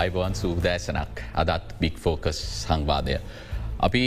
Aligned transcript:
අයිබවන් 0.00 0.34
සූදෑසනක් 0.34 1.18
අදත් 1.34 1.74
බික් 1.80 1.96
ෆෝකස් 1.98 2.38
සංවාදය. 2.62 3.16
අපි 3.86 4.04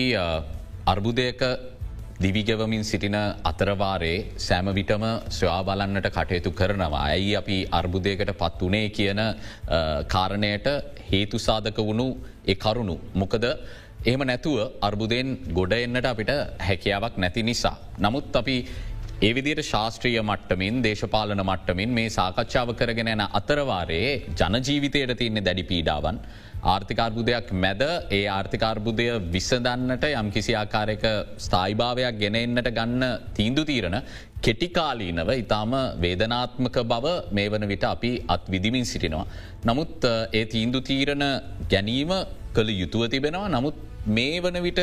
අර්බුදයක 0.85 1.41
දිවිගවමින් 2.23 2.83
සිටින 2.83 3.17
අතරවාරේ 3.43 4.17
සෑම 4.37 4.67
විටම 4.77 5.03
ස්වා 5.29 5.59
බලන්නට 5.63 6.07
කටයුතු 6.09 6.51
කරනවා. 6.51 7.03
ඇයි 7.07 7.35
අපි 7.41 7.57
අර්බුදයකට 7.71 8.31
පත් 8.41 8.59
වනේ 8.63 8.87
කියන 8.89 9.21
කාරණයට 10.13 10.67
හේතුසාධක 11.11 11.77
වුණු 11.79 12.07
ඒ 12.47 12.55
කරුණු. 12.55 12.95
මොකද 13.13 13.45
එහෙම 14.03 14.23
නැතුව 14.29 14.57
අර්බුදයෙන් 14.81 15.29
ගොඩ 15.53 15.73
එන්නට 15.75 16.05
අපිට 16.05 16.31
හැකියාවක් 16.67 17.17
නැති 17.17 17.43
නිසා. 17.43 17.77
නමුත් 17.99 18.35
අපි 18.35 18.57
ඒ 19.25 19.29
විදියට 19.35 19.59
ශාස්ත්‍රීය 19.63 20.21
මට්ටමින් 20.21 20.77
දේශපාලන 20.85 21.41
මට්ටමින් 21.41 21.91
මේ 21.97 22.09
සාකච්ඡාව 22.09 22.69
කරගෙන 22.79 23.09
යන 23.11 23.21
අතරවාරයේ 23.29 24.09
ජනජීවිතයට 24.39 25.13
තියන්නේ 25.19 25.43
දැඩි 25.45 25.63
පීඩාවන්. 25.69 26.17
ආර්ථිකාර්බුදයක් 26.71 27.53
මැද 27.55 27.83
ඒ 28.09 28.19
ආර්ථිකාර්බුදය 28.29 29.05
විසදන්නට 29.35 30.03
යම් 30.09 30.31
කිසි 30.35 30.55
ආකාරයක 30.55 31.05
ස්ථායිභාවයක් 31.45 32.19
ගෙන 32.19 32.37
එන්නට 32.41 32.69
ගන්න 32.69 33.05
තීන්දු 33.37 33.63
තීරණ 33.71 33.97
කෙටිකාලීනව 34.41 35.31
ඉතාම 35.35 35.73
වේදනාත්මක 36.03 36.79
බව 36.85 37.15
මේ 37.31 37.47
වන 37.49 37.67
විට 37.67 37.87
අපි 37.93 38.11
අත් 38.27 38.51
විදිමින් 38.51 38.85
සිටිනවා. 38.85 39.25
නමුත් 39.63 40.09
ඒ 40.33 40.45
තීන්දු 40.47 40.81
තීරණ 40.81 41.25
ගැනීම 41.69 42.13
කළ 42.53 42.75
යුතුව 42.75 43.07
තිබෙනවා 43.07 43.47
නමුත් 43.49 43.79
මේ 44.05 44.39
වන 44.41 44.57
විට 44.61 44.79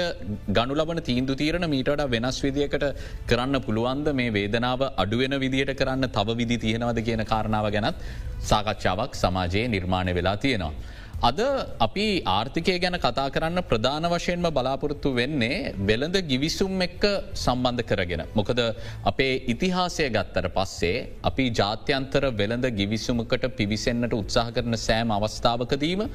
ගනු 0.48 0.74
ලබන 0.74 1.00
තීන්දු 1.02 1.34
තීරණ 1.36 1.68
මීටට 1.68 2.04
වෙනස් 2.08 2.38
විදිකට 2.40 2.84
කරන්න 3.26 3.60
පුළුවන්ද 3.60 4.08
මේ 4.14 4.30
වේදනාව 4.30 4.82
අඩුවෙන 4.96 5.36
විදියට 5.38 5.72
කරන්න 5.76 6.08
තව 6.08 6.36
විදි 6.36 6.56
තියෙනවද 6.58 7.00
කියන 7.04 7.24
කාරණාව 7.24 7.68
ගැනත් 7.70 8.00
සාකච්ඡාවක් 8.42 9.14
සමාජයේ 9.14 9.68
නිර්මාණය 9.68 10.14
වෙලා 10.14 10.36
තියෙනවා. 10.36 10.72
අද 11.20 11.40
අපි 11.78 12.04
ආර්ථිකය 12.26 12.74
ගැන 12.80 12.96
කතා 12.96 13.24
කරන්න 13.28 13.60
ප්‍රධාන 13.62 14.04
වශයෙන්ම 14.06 14.46
බලාපොරොත්තු 14.48 15.10
වෙන්නේ 15.12 15.72
වෙළඳ 15.80 16.16
ගිවිසුම් 16.24 16.80
එක්ක 16.80 17.04
සම්බන්ධ 17.36 17.84
කරගෙන. 17.84 18.22
මොකද 18.34 18.60
අපේ 19.04 19.34
ඉතිහාසය 19.46 20.06
ගත්තර 20.08 20.48
පස්සේ 20.50 21.04
අපි 21.22 21.46
ජාත්‍යන්තර 21.52 22.24
වෙළඳ 22.32 22.66
ගිවිසුමකට 22.72 23.44
පිවිසෙන්න්නට 23.52 24.14
උත්සාහ 24.14 24.46
කරන 24.50 24.78
සෑම 24.78 25.12
අවස්ථාවකදීම 25.12 26.06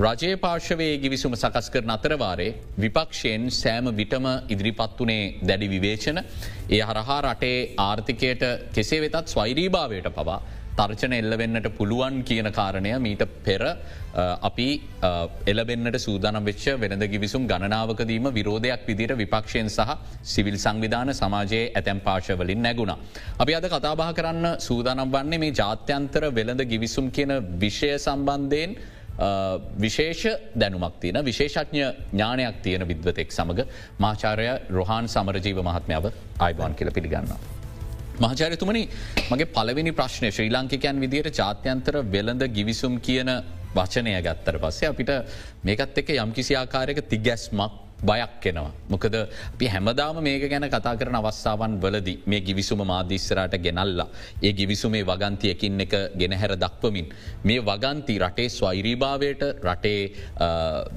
රජය 0.00 0.32
පාර්ශවයේ 0.36 1.00
ගිවිසුම 1.00 1.32
සකස් 1.34 1.68
කරන 1.70 1.96
අතරවාරේ 1.96 2.52
විපක්ෂයෙන් 2.78 3.50
සෑම 3.54 3.92
විටම 3.94 4.28
ඉදිරිපත් 4.48 5.00
වනේ 5.00 5.20
දැඩි 5.42 5.72
විවේචන 5.74 6.20
ඒ 6.70 6.84
හරහා 6.84 7.20
රටේ 7.24 7.58
ආර්ථිකයට 7.80 8.48
කෙසේ 8.74 9.02
වෙතත් 9.02 9.26
ස්වෛරීභාවයට 9.26 10.14
පවා 10.14 10.40
තර්චන 10.78 11.12
එල්ලවෙන්නට 11.12 11.68
පුළුවන් 11.76 12.22
කියන 12.22 12.48
කාරණය 12.52 12.92
මීට 12.98 13.24
පෙර 13.44 13.62
අපි 14.42 14.68
එලබෙන්න්නට 15.46 15.98
සූදානම් 15.98 16.44
වෙච්ච 16.44 16.64
වෙනද 16.76 17.04
ගිවිසුම් 17.06 17.46
ගණනාවකදීම 17.46 18.28
විරෝධයක් 18.32 18.86
විදිට 18.86 19.16
විපක්ෂයෙන් 19.16 19.68
සහ 19.68 19.98
සිවිල් 20.24 20.58
සංවිධාන 20.58 21.14
සමාජයේ 21.14 21.72
ඇතැම් 21.72 22.00
පාශවලින් 22.00 22.62
නැගුණ. 22.62 22.94
අපි 23.38 23.54
අද 23.54 23.66
කතාබහ 23.66 24.06
කරන්න 24.12 24.48
සූදානම් 24.60 25.12
වන්නේ 25.16 25.38
මේ 25.38 25.52
ජාත්‍යන්තර 25.52 26.30
වෙළඳ 26.30 26.64
ගිවිසුම් 26.64 27.10
කියන 27.10 27.32
විෂය 27.58 27.92
සම්බන්ධයෙන් 27.98 28.74
විශේෂ 29.76 30.24
දැනුමක් 30.56 31.00
තියෙන 31.00 31.24
විශේෂඥ 31.24 31.84
ඥානයක් 32.12 32.62
තියෙන 32.62 32.88
විද්වතෙක් 32.88 33.30
සමඟ 33.30 33.64
මාචාරය 33.98 34.48
රොහන් 34.70 35.08
සමරජීව 35.08 35.62
මහත්මාව 35.62 36.12
අයිබාන් 36.38 36.74
කියල 36.74 36.90
පිළිගන්නවා. 36.90 37.59
මහචාරතුමනි 38.20 38.82
මගේ 39.30 39.52
පලවෙනි 39.54 39.92
ප්‍රශ්නය 39.92 40.28
ශ්‍රී 40.30 40.50
ලංකිකයන් 40.50 40.98
විදියට 41.04 41.38
ජාත්‍යන්තර 41.38 41.94
වෙළඳ 42.14 42.42
ගිවිසුම් 42.56 42.98
කියන 43.00 43.30
වචනය 43.74 44.12
ගත්තර 44.26 44.58
පස්සේ 44.58 44.90
අපිට 44.92 45.12
මේකත් 45.64 46.00
එක 46.02 46.10
යම්කිසි 46.16 46.56
ආකාරයක 46.56 47.00
තිගැස්මක් 47.08 47.78
බයක් 48.02 48.46
එනවා. 48.46 48.72
මොකද 48.88 49.14
අපි 49.14 49.66
හැමදාම 49.66 50.20
මේක 50.20 50.44
ගැන 50.50 50.66
කතා 50.66 50.94
කරන 50.96 51.16
අවස්ථාවන් 51.16 51.78
වලදී 51.78 52.16
මේ 52.26 52.40
ගිවිසුම 52.40 52.84
මාධිස්සරට 52.84 53.56
ගෙනල්ලා. 53.58 54.08
ඒ 54.42 54.52
ගිවිසුමේ 54.52 55.02
වගන්තියකින් 55.04 55.80
එක 55.80 55.94
ගෙනහැර 56.16 56.54
දක්වමින්. 56.56 57.08
මේ 57.42 57.60
වගන්ති 57.62 58.18
රටේ 58.18 58.48
ස්වෛරීභාවයට 58.50 59.42
රටේ 59.64 60.00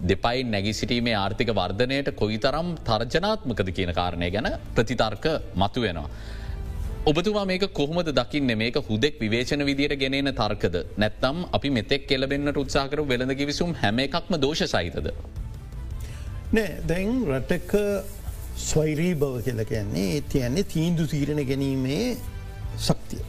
දෙපයි 0.04 0.44
නැගි 0.46 0.74
සිටීමේ 0.74 1.16
ආර්ථික 1.16 1.56
වර්ධනයට 1.56 2.16
කොයි 2.16 2.38
තරම් 2.40 2.76
තර්ජනාත්මකද 2.84 3.70
කියන 3.72 3.94
කාරණය 3.94 4.30
ගැන 4.30 4.54
ප්‍රතිතර්ක 4.76 5.28
මතු 5.56 5.90
වෙනවා. 7.04 7.12
ඔබතුවා 7.12 7.46
මේක 7.46 7.74
කොහොමද 7.74 8.10
දකින්න 8.10 8.58
මේක 8.58 8.76
හුදෙක් 8.76 9.20
විවේචන 9.20 9.66
විදියට 9.66 10.00
ගෙනෙන 10.00 10.34
තර්කද 10.34 10.76
නැත්තම් 10.98 11.46
අපි 11.52 11.70
මෙතෙක් 11.70 12.08
කෙලබෙන්න්නට 12.08 12.58
උත්සාකර 12.58 13.02
වෙළඳ 13.02 13.36
කිවිසුම් 13.36 13.74
හැම 13.74 14.00
එකක්ම 14.00 14.40
දෝෂ 14.40 14.64
සහිතද. 14.66 15.12
නෑ 16.54 16.82
දැන් 16.88 17.26
රටක 17.26 17.74
ස්වෛරී 18.58 19.16
බව 19.16 19.44
කියල 19.44 19.66
කියන්නේ 19.66 20.16
ඒ 20.16 20.22
තියන්නේ 20.24 20.64
තීන්දු 20.64 21.08
තීරණ 21.08 21.46
ගැනීමේ 21.46 22.18
ශක්තිය. 22.78 23.24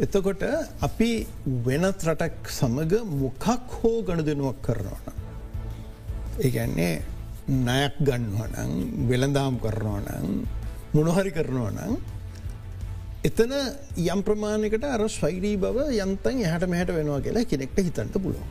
එතකොට 0.00 0.42
අපි 0.80 1.26
වෙනත් 1.66 2.00
රටක් 2.04 2.48
සමඟ 2.48 2.94
මොකක් 3.20 3.46
හෝ 3.74 4.02
ගණ 4.02 4.24
දෙනුවක් 4.24 4.60
කරනවන. 4.62 5.06
ඒගැන්නේ 6.38 7.02
නයක් 7.48 7.94
ගන්නවනං 8.00 8.72
වෙළඳාම් 9.08 9.60
කරනවනං 9.60 10.44
මොනොහරි 10.94 11.30
කරනවනං 11.30 12.15
එතන 13.26 13.52
යම් 14.04 14.20
ප්‍රමාණකට 14.26 14.84
අර 14.86 15.02
ස්වෛරී 15.16 15.56
බව 15.64 15.88
යන්තන් 16.04 16.42
එහට 16.48 16.66
මෙහට 16.72 16.90
වෙනවා 16.98 17.20
කියලා 17.26 17.44
කෙනෙක්ට 17.52 17.78
හිතන්ට 17.86 18.18
පුලුව. 18.24 18.42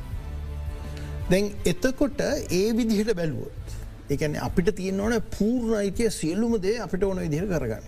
දැන් 1.32 1.52
එතකොට 1.72 2.22
ඒ 2.52 2.68
විදිහට 2.80 3.12
බැලුවොත් 3.20 3.76
එකන 4.10 4.40
අපිට 4.48 4.72
තියන 4.80 5.00
ඕන 5.00 5.16
පූර්ණ 5.36 5.78
අයිතිය 5.82 6.10
සියල්ලුම 6.20 6.58
දේ 6.66 6.80
අපිට 6.86 7.04
ඕන 7.04 7.22
විදිහට 7.26 7.54
කරගන්න. 7.54 7.86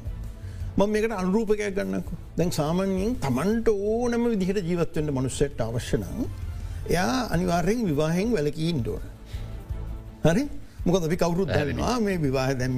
මං 0.77 0.89
මේකට 0.93 1.17
අනුරූපකයක් 1.19 1.73
ගන්නක 1.77 2.09
දැන් 2.37 2.51
සාමාන්‍යයෙන් 2.51 3.17
තමන්ට 3.25 3.67
ඕනම 3.91 4.29
විදිහට 4.33 4.61
ජීවත්වෙන්ට 4.69 5.15
මනුස්සෙට් 5.17 5.61
අවශ්‍යනං 5.67 6.05
එයා 6.87 7.27
අනිවාර්යෙන් 7.33 7.85
විවාහෙන් 7.89 8.33
වැලකීන් 8.37 8.81
ඩෝන. 8.81 9.05
හරි 10.25 10.43
මොකද 10.85 11.07
අපි 11.07 11.17
කවුරුත් 11.23 11.49
දැනවා 11.49 11.95
මේ 11.99 12.17
විවාහ 12.25 12.49
දැම 12.55 12.77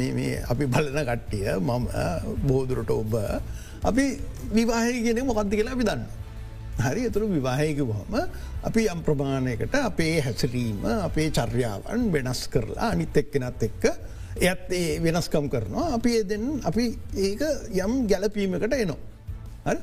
අපි 0.53 0.65
බලන 0.75 1.01
කට්ටිය 1.09 1.49
මම 1.59 1.85
බෝදුරට 2.47 2.91
ඔබ 2.95 3.15
අපි 3.83 4.05
විවාහය 4.53 5.03
ගෙන 5.03 5.25
මොකක්ද 5.25 5.51
කියලා 5.51 5.75
අපි 5.77 5.83
දන්න. 5.83 6.03
හරි 6.79 7.01
එතුරු 7.09 7.27
විවාහයක 7.27 7.79
වහම 7.83 8.15
අපි 8.63 8.81
යම් 8.93 9.01
ප්‍රමාණයකට 9.03 9.75
අපේ 9.75 10.15
හැසරීම 10.21 10.83
අපේ 11.07 11.29
චර්යාවන් 11.31 12.11
වෙනස් 12.11 12.41
කරලා 12.47 12.91
අනිත් 12.93 13.17
එක්කෙනත් 13.17 13.63
එක්ක 13.63 13.83
එයත් 14.39 14.71
ඒ 14.71 14.99
වෙනස්කම් 15.03 15.47
කරනවා 15.49 15.87
අපි 15.97 16.23
දෙන්න 16.23 16.45
අපි 16.63 16.85
ඒක 17.17 17.41
යම් 17.83 17.93
ගැලපීමකට 18.07 18.73
එනවා. 18.73 19.75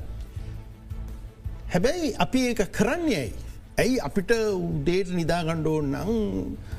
හැබැයි 1.72 2.14
අපි 2.18 2.40
ඒක 2.48 2.60
කරන්නේයි. 2.72 3.32
ඇයි 3.76 3.96
අපිට 4.00 4.30
උඩේට 4.32 5.12
නිදාගණ්ඩෝ 5.12 5.78
නං 5.84 6.12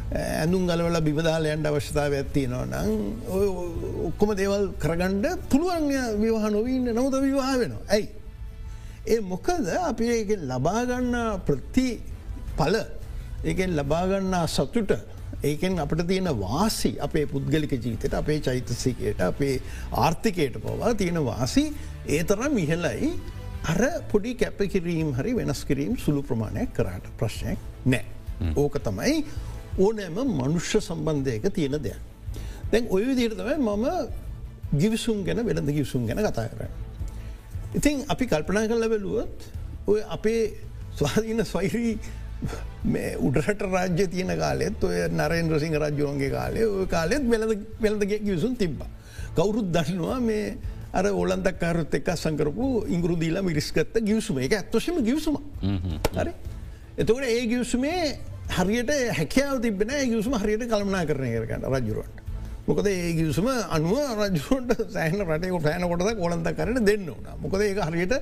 ඇඳුම් 0.09 0.67
ගලවල 0.67 0.97
බිබදාලයන්ට 1.03 1.67
අවශ්‍යතාව 1.67 2.13
ඇත්තිනවා 2.13 2.65
නං 2.65 2.91
ඔක්කොම 4.07 4.29
දේවල් 4.39 4.69
කරගණ්ඩ 4.79 5.25
පුළුවන් 5.51 5.89
විවාහ 6.21 6.51
නොවීන්න 6.51 6.93
නමුද 6.95 7.15
විවාහ 7.19 7.57
වෙනවා. 7.59 7.83
ඇයි. 7.89 8.07
ඒ 9.05 9.19
මොකද 9.21 9.67
අපි 9.81 10.05
ඒක 10.09 10.31
ලබාගන්න 10.43 11.13
ප්‍රති 11.45 11.87
පල 12.57 12.75
ඒකෙන් 13.43 13.75
ලබාගන්නා 13.75 14.45
සතුට 14.47 14.93
ඒකෙන් 15.43 15.75
අපට 15.77 16.03
තියෙන 16.07 16.31
වාසි 16.39 16.91
අපේ 16.99 17.25
පුද්ගලික 17.25 17.73
ජීතයට 17.77 18.13
අපේ 18.13 18.39
චෛතසිකයට 18.39 19.19
අපේ 19.21 19.59
ආර්ථිකයට 19.93 20.55
පවා 20.57 20.93
තියෙන 20.93 21.19
වාසි 21.21 21.65
ඒ 22.07 22.23
තරම් 22.23 22.55
ඉහලයි 22.57 23.11
අර 23.65 23.81
පොඩි 24.11 24.33
කැපකිරීම් 24.35 25.11
හරි 25.19 25.35
වෙනස් 25.35 25.65
කිරීම් 25.65 25.99
සුළු 25.99 26.23
ප්‍රමාණයක් 26.23 26.71
කරට 26.73 27.11
ප්‍රශ්නයක් 27.19 27.59
නෑ. 27.85 28.05
ඕක 28.55 28.79
තමයි 28.79 29.25
ඕනෑම 29.77 30.17
මනුෂ්‍ය 30.31 30.79
සම්බන්ධයක 30.79 31.47
තියෙන 31.49 31.77
දෙයක්. 31.79 31.99
දැන් 32.71 32.87
ඔය 32.89 33.03
විදිරතමයි 33.05 33.57
මම 33.57 33.85
ගිවිසුම් 34.73 35.23
ගැන 35.23 35.41
වෙළඳ 35.41 35.69
ගිවිසුම් 35.69 36.05
ගැන 36.05 36.19
කතා 36.19 36.47
කරන්න. 36.47 36.71
ඉතින් 37.73 38.05
අපි 38.07 38.25
කල්පනා 38.25 38.67
කල 38.67 38.85
බැලුවොත් 38.85 39.49
ඔය 39.87 39.99
අපේ 40.09 40.41
ස්වාධීන 40.93 41.45
ස්වෛරී 41.45 41.99
උඩරට 43.19 43.61
රාජ්‍ය 43.67 44.07
තියන 44.07 44.31
කාලෙත් 44.35 44.83
ඔය 44.83 44.97
නරෙන් 45.11 45.49
රසිංහ 45.49 45.77
රජ්‍යෝන්ගේ 45.77 46.31
කාලේ 46.31 46.65
ඔය 46.67 46.87
කාලෙත් 46.87 47.23
වෙළඳගේ 47.79 48.19
ගිවිසුම් 48.19 48.55
තිබ්බ. 48.55 48.81
කවුරුත් 49.35 49.69
දන්නවා 49.69 50.19
මේ 50.21 50.57
අර 50.91 51.05
ඕලන්තක් 51.05 51.59
කාරුත් 51.59 51.93
එක් 51.93 52.09
සංකරපු 52.15 52.85
ඉංගුරුදීලා 52.87 53.43
මිරිස්කත්ත 53.43 53.99
ගියවසුම 53.99 54.39
එක 54.39 54.53
ඇත්වශම 54.53 54.97
ගියසුම 55.03 55.37
හරි 56.13 56.33
එතකට 56.97 57.23
ඒ 57.23 57.43
ගියවසුමේ 57.45 58.01
හරියට 58.49 58.91
හැකයාව 59.11 59.61
තිබෙන 59.61 59.91
ගියසුම 60.05 60.33
හරියට 60.35 60.65
කළමනා 60.65 61.05
කරනය 61.05 61.29
කරගන්න 61.35 61.65
රජුරුවන්ට. 61.65 62.21
මොකද 62.67 62.87
ඒ 62.87 63.13
ගියසුම 63.13 63.47
අනුව 63.47 63.97
රජුන්ට 64.19 64.71
සෑහන 64.89 65.21
රටේ 65.23 65.59
පෑන 65.59 65.83
කොටද 65.83 66.13
කොලන්ත 66.15 66.49
කරන 66.53 66.79
දෙන්න 66.83 67.09
ඕන 67.09 67.27
මොකද 67.39 67.61
ඒ 67.61 67.73
හරියට 67.81 68.15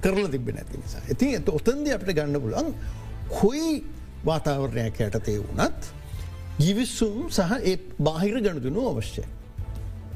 කරල 0.00 0.28
තිබෙන 0.28 0.56
ඇති 0.56 0.78
නිසා. 0.78 1.02
ඉතින් 1.08 1.34
ඇත 1.34 1.48
ඔතන්ද 1.50 1.88
අපට 1.90 2.12
ගන්න 2.12 2.40
පුලන් 2.40 2.74
කොයි 3.30 3.84
වාතාවරණයක් 4.24 5.00
යටතේ 5.00 5.38
වුණත් 5.40 5.90
ගිවිස්සුම් 6.58 7.30
සහ 7.30 7.58
ඒ 7.62 7.78
බාහිර 8.00 8.40
ගණුදනු 8.40 8.86
අවශ්‍යය. 8.90 9.26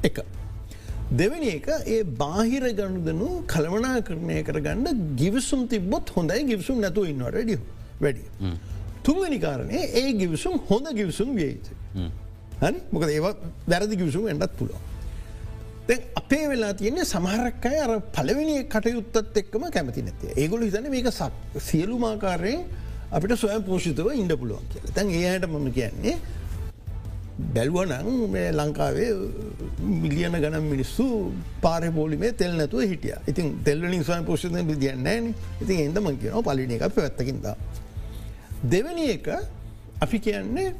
එක. 0.03 0.17
දෙවැනි 1.11 1.49
එක 1.49 1.67
ඒ 1.87 2.03
බාහිර 2.03 2.63
ගණුදනු 2.73 3.29
කළමනා 3.47 3.97
කරණය 4.01 4.43
කරගන්න 4.43 5.01
ගිවිසුම් 5.15 5.67
තිබොත් 5.67 6.09
හොඳයි 6.09 6.45
ගිවිසුම් 6.45 6.79
නැතුව 6.79 7.09
ඉන්නවට 7.09 7.35
වැඩිය 7.35 7.59
වැඩිය. 8.01 8.27
තුන්වැනි 9.05 9.39
කාරණය 9.45 9.79
ඒ 10.01 10.09
ගිවිසුම් 10.21 10.55
හොඳ 10.69 10.87
ගිවිසුම් 10.99 11.29
වියයුතු. 11.37 11.71
හරි? 12.63 12.79
මොකද 12.91 13.09
ඒවා 13.09 13.35
වැරදි 13.71 13.95
ගිවිසුම් 14.01 14.27
ඇඩත් 14.27 14.53
පුළුව. 14.59 14.77
දැ 15.87 15.97
අපේ 16.21 16.45
වෙලා 16.51 16.73
තියන්නේ 16.81 17.05
සමහරක්කයි 17.05 17.79
අර 17.85 17.91
පලවෙනි 18.15 18.55
කටයුත්තත් 18.75 19.41
එක්කම 19.41 19.65
කැමති 19.75 20.05
නැතිය 20.07 20.31
ඒගොලු 20.43 20.69
හිතන 20.69 20.87
මේක 20.93 21.09
සක් 21.11 21.59
සියලුමාකාරයෙන් 21.69 22.63
අපිට 23.11 23.35
සොයම් 23.43 23.63
පෝෂිතව 23.63 24.07
ඉන්ඩ 24.21 24.33
පුළුවන් 24.41 24.71
කියල. 24.71 24.87
තැන් 24.95 25.09
ඒයට 25.11 25.49
මම 25.49 25.67
කියන්නේ? 25.79 26.15
බැල්වනං 27.53 28.09
මේ 28.31 28.49
ලංකාවේ 28.51 29.09
මිලියන 30.01 30.35
ගනම් 30.43 30.65
මිනිස්සු 30.73 31.05
පාර 31.61 31.83
පෝලිමේ 31.91 32.31
තෙල් 32.33 32.53
නැතුව 32.59 32.87
හිටිය. 32.91 33.15
ඉතින් 33.27 33.47
තෙල්ලින් 33.65 34.03
සොය 34.03 34.21
පෝෂිතය 34.23 34.67
විදිියන්නෑන 34.67 35.33
ඉතින් 35.61 35.79
එදම 35.87 36.09
කියනවා 36.21 36.43
පලින 36.47 36.71
එක 36.71 36.85
පැත්තකින්ද. 36.97 37.47
දෙවැනි 38.63 39.09
එක 39.09 39.27
අපි 40.01 40.19
කියන්නේ 40.19 40.75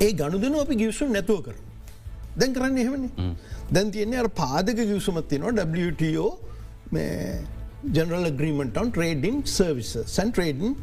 ඒ 0.00 0.12
ගණුදන 0.12 0.54
අපි 0.54 0.76
ගිවසුම් 0.76 1.12
නැතුව 1.12 1.42
කර. 1.42 1.56
දැන් 2.36 2.54
කරන්න 2.54 2.76
එහෙමනි 2.76 3.10
දැන් 3.70 3.90
තියන්නේ 3.90 4.28
පාදක 4.34 4.76
ගිවසුමත්තිනවා 4.82 5.66
WTO 5.78 6.26
general 7.88 8.28
agreement 8.40 8.90
trade in 8.90 9.42
services 9.46 9.96
සන් 10.06 10.30
ට්‍රේඩන් 10.30 10.76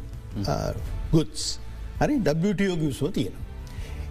ගුත්ස් 1.12 1.46
හරි 2.00 2.20
WTO 2.20 2.76
ගිවසුව 2.84 3.14
තියෙන. 3.14 3.36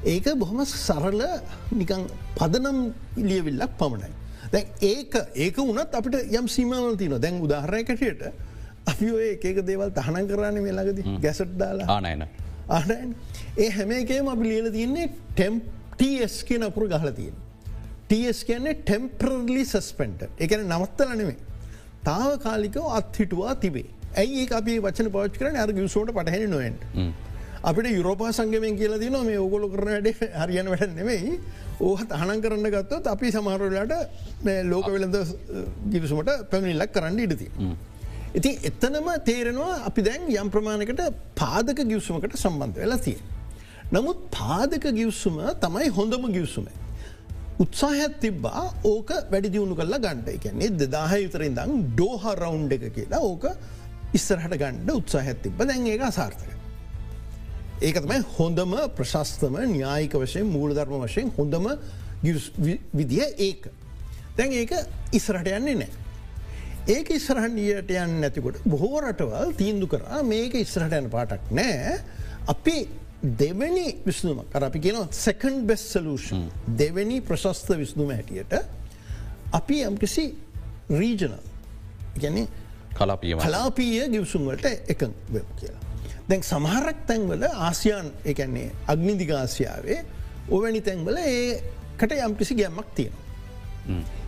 ඒක 0.04 0.26
බොහොම 0.38 0.64
සරල 0.64 1.22
නිකං 1.72 2.06
පදනම් 2.38 2.78
ඉලියවිල්ලක් 3.16 3.72
පමණයි. 3.78 4.12
දැන් 4.52 4.66
ඒක 4.82 5.12
ඒක 5.36 5.56
වනත් 5.58 5.94
අපිට 5.94 6.16
යම් 6.30 6.48
සීමවල 6.48 6.96
තින 6.96 7.18
දැන් 7.18 7.42
උදාහරයකටයට 7.42 8.22
අපි 8.90 9.06
ඔය 9.18 9.28
ඒක 9.34 9.62
දේවල් 9.70 9.90
තහන 9.98 10.26
කරන්න 10.30 10.58
මේලාගද 10.66 10.98
ගැසට් 11.24 11.54
දාලා 11.62 11.86
ආනයන. 11.96 12.26
ආනයන් 12.68 13.14
ඒ 13.64 13.70
හැම 13.78 13.94
එකේම 14.00 14.28
අපි 14.34 14.44
ලියල 14.50 14.68
තියන්නේ 14.76 15.08
ටෙම්ප් 15.36 15.62
ටස් 16.00 16.36
කියන 16.48 16.68
අපුර 16.68 16.86
ගහල 16.92 17.10
තියෙන. 17.20 17.36
ටස් 18.10 18.44
කියන්නේ 18.48 18.78
ටෙම්පරලි 18.84 19.64
සස්පෙන්ට 19.72 20.28
එකන 20.44 20.64
නවත්තල 20.68 21.12
නෙමේ. 21.22 21.38
තාව 22.08 22.30
කාලිකව 22.46 22.86
අත්හිටුවා 23.00 23.54
තිබේ. 23.64 23.88
ඇයි 24.22 24.46
අපි 24.60 24.78
වචන 24.86 25.12
පච් 25.16 25.42
කරන 25.42 25.60
අර 25.64 25.70
ගියසෝට 25.78 26.10
පටහැනි 26.16 26.48
නොෙන්ට. 26.54 26.82
අපිට 27.68 27.86
යුරෝපා 27.98 28.32
සංගමෙන් 28.38 28.74
කියල 28.80 28.94
දින 29.02 29.16
මේ 29.28 29.38
ඕගොල 29.44 29.68
කරන 29.74 29.90
වැඩ 29.94 30.08
හරියන 30.42 30.68
වැඩ 30.72 30.96
නෙමෙයි 30.98 31.38
ඕහ 31.86 32.00
තහනම් 32.10 32.40
කරන්න 32.44 32.68
ගත්තොත් 32.74 33.06
අපි 33.14 33.30
සමහරලට 33.36 33.94
ලෝක 34.72 34.86
වෙළඳ 34.94 35.16
ගිවිසුමට 35.92 36.30
පැමිණිල්ලක් 36.50 36.92
කරන්න 36.96 37.24
ඉඩති. 37.26 37.48
ඉති 38.34 38.50
එත්තනම 38.62 39.08
තේරෙනවා 39.24 39.74
අපි 39.84 40.02
දැන් 40.02 40.22
යම් 40.34 40.50
ප්‍රමාණකට 40.50 41.02
පාදක 41.36 41.80
ගිවසුමකට 41.84 42.36
සම්බන්ධ 42.36 42.78
වෙලා 42.78 42.98
තිය. 42.98 43.18
නමුත් 43.92 44.22
පාදක 44.30 44.86
ගිවසුම 44.90 45.36
තමයි 45.60 45.90
හොඳම 45.90 46.24
ගිවසුම. 46.32 46.66
උත්සාහත් 47.58 48.16
තිබ්බා 48.20 48.64
ඕක 48.84 49.10
වැඩි 49.30 49.52
දියුණු 49.52 49.74
කල්ලා 49.74 50.00
ගණ්ඩ 50.00 50.28
එකන්නේ 50.30 50.70
දෙදාහ 50.74 51.12
යුතරින් 51.16 51.54
දං 51.54 51.84
ඩෝහ 51.90 52.24
රවුන්් 52.34 52.64
එක 52.70 52.88
කියලා 52.90 53.22
ඕක 53.22 53.44
ඉස්සරහට 54.14 54.56
ගණ්ඩ 54.56 54.90
උත්සාහත් 54.92 55.42
තිබ 55.42 55.62
දැන් 55.62 55.86
ඒක 55.86 56.04
සාර්ථක. 56.10 56.50
ඒක 57.82 57.96
තමයි 58.00 58.20
හොඳම 58.36 58.72
ප්‍රශස්තම 58.96 59.60
න්‍යායික 59.68 60.16
වශයෙන් 60.16 60.48
මූලධර්ම 60.48 61.04
වශයෙන් 61.04 61.32
හොඳම 61.36 61.68
විදිහ 62.94 63.26
ඒක. 63.38 63.68
දැන් 64.36 64.52
ඒක 64.54 64.72
ඉස්රට 65.12 65.50
යන්නේ 65.50 65.76
නෑ. 65.76 66.01
ඒක 66.86 67.10
ඉස්රහන්ඩියට 67.10 67.90
යන්න 67.94 68.18
නැතිකොට 68.20 68.58
බොහෝ 68.66 69.00
රටවල් 69.00 69.52
තීන්දු 69.54 69.86
කරා 69.86 70.22
මේක 70.24 70.54
ඉස්රට 70.58 70.96
යන 70.96 71.08
පාටක් 71.10 71.52
නෑ 71.54 71.98
අපි 72.48 72.76
දෙවැනි 73.22 73.84
විස්නුම 74.02 74.40
කර 74.50 74.66
අපි 74.66 74.80
කියන 74.80 74.98
සකන් 75.08 75.60
බෙස් 75.66 75.84
සලූෂන් 75.92 76.48
දෙවැනි 76.78 77.20
ප්‍රශස්ත 77.22 77.70
විස්නුම 77.78 78.10
හැටියට 78.10 78.56
අපි 79.52 79.78
යම්කිසි 79.82 80.24
රීජනල් 80.90 81.36
ගැන 82.16 82.40
කලාපිය 82.94 83.36
කලාපීය 83.36 84.08
ගිවසුන්වලට 84.10 84.66
එක 84.66 85.06
වෙම 85.30 85.46
කියලා. 85.60 85.82
දැන් 86.28 86.42
සමහරක් 86.42 87.06
තැන්වල 87.06 87.46
ආසියන් 87.46 88.10
එකන්නේ 88.24 88.72
අග්නිදිකාසියාවේ 88.88 90.00
ඕවැනි 90.50 90.82
තැන්වල 90.82 91.16
ඒකට 91.18 92.16
යම්කිසි 92.18 92.58
ගැම්මක් 92.58 92.90
තියෙන. 92.94 93.14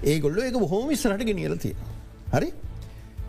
ඒගොල්ල 0.04 0.38
ඒක 0.38 0.54
බොහෝම 0.56 0.90
ඉස්රට 0.90 1.26
ගෙනියල 1.26 1.58
තියෙන. 1.58 1.93
හරි 2.34 2.50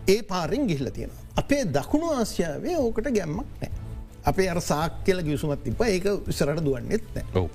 ඒ 0.08 0.22
පාරෙන් 0.24 0.66
ගිහිල 0.66 0.90
තියෙන. 0.90 1.10
අපේ 1.36 1.62
දකුණු 1.68 2.12
ආසියාවේ 2.12 2.76
ඕකට 2.78 3.10
ගැම්මක් 3.10 3.48
නෑ. 3.60 3.70
අපේ 4.24 4.48
අර 4.48 4.60
සාක් 4.62 5.02
කියල 5.04 5.22
ගියසුමත් 5.22 5.64
තිබ 5.64 5.82
ඒක 5.84 6.06
විසරට 6.26 6.62
දුවන්නෙත් 6.62 7.10
නෑ. 7.14 7.48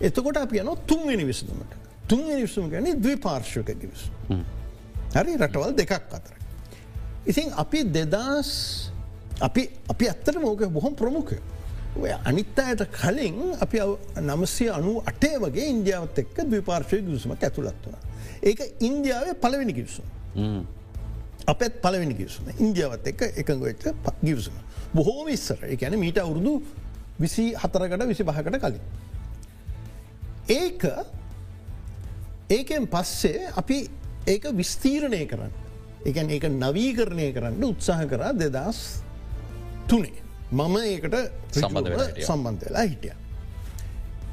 එතකොට 0.00 0.36
අප 0.38 0.52
යන 0.54 0.70
තුන්වෙනි 0.86 1.24
විසඳමට 1.24 1.78
තුන්වෙනි 2.08 2.42
විසුම 2.42 2.68
ගැන 2.70 2.88
දවි 2.96 3.16
පාර්ශවක 3.18 3.74
ගිවිස. 3.76 4.04
හරි 5.14 5.36
රටවල් 5.36 5.74
දෙකක් 5.74 5.92
අතර. 5.92 6.34
ඉතින් 7.26 7.52
අපි 7.54 7.84
දෙදස් 7.86 8.52
අපි 9.40 9.68
අපි 9.88 10.04
ඇත්තට 10.06 10.38
මෝක 10.38 10.66
බොහොම 10.68 10.94
ප්‍රමුඛය. 10.94 11.38
ඔය 11.94 12.12
අනිත්තායට 12.24 12.84
කලින් 12.90 13.54
අපි 13.60 13.78
නමසය 14.22 14.68
අනු 14.70 15.00
අටේ 15.04 15.38
වගේ 15.38 15.66
ඉන්දියාවත් 15.68 16.18
එක්ක 16.18 16.36
දවිපාර්ශය 16.44 17.02
ගිවිසුමක් 17.02 17.42
ඇතුළත් 17.42 17.86
වන. 17.86 17.98
ඒක 18.42 18.60
ඉන්දියාවේ 18.80 19.34
පලවෙනි 19.36 19.72
ගිවිසුම්. 19.72 20.06
අපත් 21.46 21.80
පලවෙනි 21.82 22.14
ගිවිසුම 22.14 22.46
ඉන්දියාවත් 22.58 23.06
එක්ක 23.06 23.22
එකඟ 23.36 23.60
වෙච්ච 23.60 23.84
ගිවිසුම. 24.22 24.54
බොහෝම 24.94 25.28
ඉස්සර 25.28 25.58
එකැන 25.66 25.98
මීට 25.98 26.18
අවුරුදු 26.18 26.62
විසි 27.18 27.54
හතරකට 27.54 28.06
විසි 28.06 28.24
පහකට 28.24 28.60
කලින්. 28.60 28.80
ඒක 30.50 30.82
ඒකෙන් 32.50 32.86
පස්සේ 32.86 33.50
අපි 33.56 33.78
ඒක 34.26 34.44
විස්තීරණය 34.52 35.26
කරන්න. 35.26 35.52
එකන් 36.04 36.30
ඒක 36.30 36.44
නවීකරණය 36.48 37.32
කරන්න 37.32 37.64
උත්සාහ 37.64 38.06
කරා 38.06 38.32
දෙදස් 38.34 39.02
තුනේ. 39.88 40.22
මම 40.52 40.76
ඒකට 40.84 41.16
සම්බන්ධ 42.20 42.64
වෙලා 42.66 42.84
හිටිය. 42.84 43.14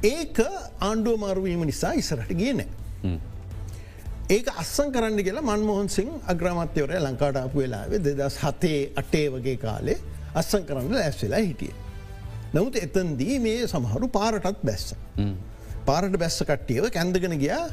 ඒක 0.04 0.38
ආණ්ඩුව 0.82 1.20
මාරුවීම 1.20 1.66
නිසා 1.66 1.94
ඉසරට 1.94 2.32
ගියනෑ. 2.34 2.68
ඒක 4.30 4.48
අස්සන් 4.62 4.90
කරන්න 4.96 5.20
කියලා 5.28 5.46
මන්මොහන් 5.50 5.88
සිං 5.90 6.10
අග්‍රමත්‍යවරය 6.32 6.98
ලංකාටාපු 7.06 7.62
වෙලාවේ 7.64 8.00
දෙදස් 8.08 8.36
හතේ 8.44 8.80
අටේ 9.02 9.28
වගේ 9.36 9.58
කාලේ 9.64 9.98
අස්සන් 10.42 10.64
කරන්න 10.70 10.98
ඇස්වෙලා 11.04 11.42
හිටිය. 11.48 11.74
නමුත් 12.56 12.76
එතන්දී 12.86 13.38
මේ 13.46 13.68
සමහරු 13.74 14.10
පාරටත් 14.18 14.62
බැස්ස. 14.70 14.94
පාරට 15.88 16.18
බැස්ස 16.24 16.38
කට්ටියව 16.50 16.90
කැන්දගෙන 16.98 17.36
ගියා 17.44 17.66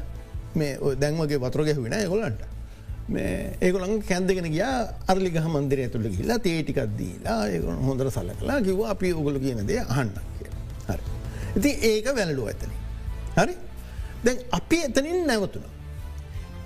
මේ 0.55 0.71
දැන්වගේ 1.03 1.39
වතුර 1.45 1.63
ගැහුවෙන 1.69 1.97
ගොලන්ට. 2.13 2.41
මේ 3.13 3.53
ඒගොළන් 3.61 3.95
කැන්දගෙන 4.09 4.49
ගිය 4.57 4.65
අරලිග 5.13 5.39
මන්දිරය 5.53 5.87
තුළ 5.93 6.09
කියලා 6.17 6.41
තේටිකක් 6.49 6.81
දීලා 6.99 7.39
ඒගොන 7.53 7.79
හොඳර 7.91 8.11
සල 8.15 8.33
කලා 8.41 8.59
කිව 8.65 8.83
අපි 8.95 9.13
ඔගොල 9.13 9.39
කියනදේ 9.45 9.85
අහන්න 9.85 10.13
කිය. 10.39 10.51
හරි. 10.89 11.03
ඉති 11.57 11.71
ඒක 11.93 12.13
වැලලුව 12.17 12.51
ඇතන. 12.51 12.77
හරි 13.39 13.55
දැන් 14.25 14.45
අපි 14.59 14.85
එතනින් 14.89 15.25
නැවතුන. 15.31 15.73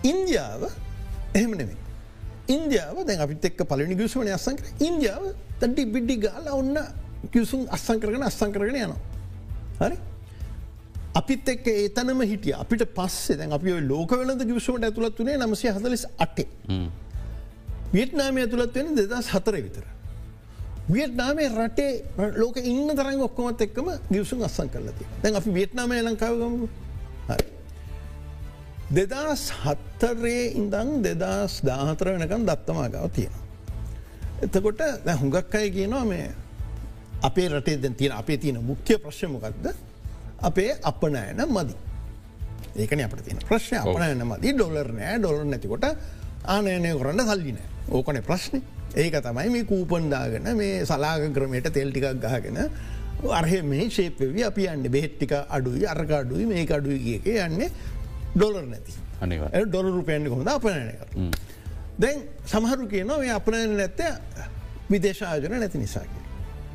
ඉන්දියාව 0.03 0.61
එහෙම 1.33 1.51
නෙමේ. 1.53 1.77
ඉන්දියාව 2.47 3.05
දැන් 3.05 3.19
අපිත් 3.19 3.45
එක් 3.45 3.63
පලනි 3.65 3.95
ගියසුවන 3.95 4.27
අසංකර 4.29 4.63
ඉන්දියාව 4.79 5.23
තඩි 5.59 5.85
බිඩ්ඩි 5.87 6.15
ගාල 6.19 6.47
ඔන්න 6.51 6.77
කිවසුම් 7.29 7.67
අස්සං 7.69 7.99
කරගෙන 7.99 8.23
අස්සං 8.23 8.51
කරගෙන 8.51 8.75
යනවා. 8.77 8.99
හරි 9.79 9.97
අපිත් 11.13 11.49
එක් 11.49 11.67
ඒතනම 11.67 12.21
හිටිය 12.23 12.55
අපිට 12.55 12.83
පස්සේ 12.89 13.37
දැන් 13.37 13.53
අපි 13.53 13.77
ලෝක 13.83 14.11
වෙලද 14.13 14.43
කිවසුවට 14.43 14.83
ඇතුළත් 14.83 15.17
වනේ 15.17 15.37
නමසය 15.37 15.69
හදලස් 15.69 16.05
අටේ. 16.17 16.47
වියට්නාම 17.93 18.37
ඇතුළත් 18.37 18.75
වෙන 18.75 18.95
දෙදස් 18.95 19.29
හතර 19.29 19.57
විතර. 19.57 19.85
වියට්නාමේ 20.89 21.49
රටේ 21.51 21.91
ලෝක 22.35 22.57
ඉන්න 22.57 22.89
තරන් 22.91 23.21
ඔක්කොමත් 23.21 23.61
එක්කම 23.61 23.91
ගියසුම් 24.09 24.43
අස්සං 24.43 24.69
කරලති 24.69 25.09
දැන් 25.23 25.35
අපි 25.35 25.53
වියට්නාමය 25.53 26.01
ලංකාවගම 26.01 26.55
හරි. 27.29 27.45
දෙදස් 28.91 29.43
හත්තරේ 29.63 30.51
ඉඳං 30.59 30.89
දෙදස් 31.05 31.61
දාහතර 31.63 32.07
වෙනකම් 32.13 32.43
දත්තමාගාව 32.49 33.07
තියෙන. 33.15 33.35
එතකොට 34.43 34.81
හුඟක් 35.21 35.55
අය 35.55 35.69
කියනවා 35.71 36.05
මේ 36.05 36.27
අපේ 37.23 37.47
රටේ 37.49 37.77
දැ 37.77 37.93
තියෙන 37.93 38.17
අපේ 38.21 38.37
තියෙන 38.37 38.59
මුඛ්‍ය 38.61 38.97
ප්‍රශ්මකක්ද 38.97 39.65
අපේ 40.41 40.71
අපනෑන 40.83 41.41
මදි. 41.47 41.75
ඒකන 42.75 43.03
අපට 43.07 43.23
තියෙන 43.25 43.39
ප්‍රශ්න. 43.49 43.77
අපනෑන 43.77 44.25
මදි 44.27 44.53
ඩොලර් 44.55 44.91
නෑ 44.99 45.17
ඩොලර් 45.19 45.45
නැතිකොට 45.45 45.87
ආනයනය 46.45 46.91
කරන්න 46.99 47.23
සල්ලිනෑ 47.29 47.67
ඕකන 47.89 48.21
ප්‍රශ්න. 48.29 48.59
ඒක 48.95 49.15
තමයි 49.23 49.49
මේ 49.49 49.63
කූපන්දාගෙන 49.63 50.51
මේ 50.57 50.83
සලාග 50.85 51.23
ක්‍රමයට 51.33 51.71
තෙල්ටිකක් 51.71 52.19
ගහගෙන 52.19 52.59
අරහ 53.39 53.53
මේ 53.63 53.87
ශේපවි 53.89 54.43
අපි 54.43 54.67
යන්න 54.67 54.91
බෙහෙට්ටික 54.91 55.33
අඩුයි 55.57 55.87
අරක 55.87 56.11
අඩුයි 56.19 56.45
මේ 56.51 56.67
අඩුයි 56.77 56.99
කියක 57.07 57.27
යන්නේ 57.47 57.71
ඩොලර් 58.35 58.65
නැති 58.65 58.93
ඩොල 59.65 59.91
රුපයන්ඩ 59.91 60.29
කොඳ 60.29 60.47
අපනය 60.47 60.93
කර. 60.93 61.09
දැන් 61.97 62.23
සමහරු 62.45 62.87
කියනවා 62.87 63.19
මේ 63.19 63.31
අපනයන 63.31 63.75
නැත්ත 63.77 64.01
විදේශායජන 64.91 65.59
නැති 65.59 65.77
නිසාකි. 65.77 66.19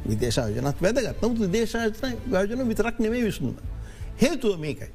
විදේශායජනත් 0.08 0.82
වැදගත් 0.82 1.22
නමුත් 1.22 1.52
දේශායන 1.52 1.92
වාජන 2.30 2.68
විතරක් 2.68 2.98
නෙවේ 2.98 3.25
විසුන්න. 3.25 3.56
හේතුව 4.20 4.58
මේකයි. 4.58 4.90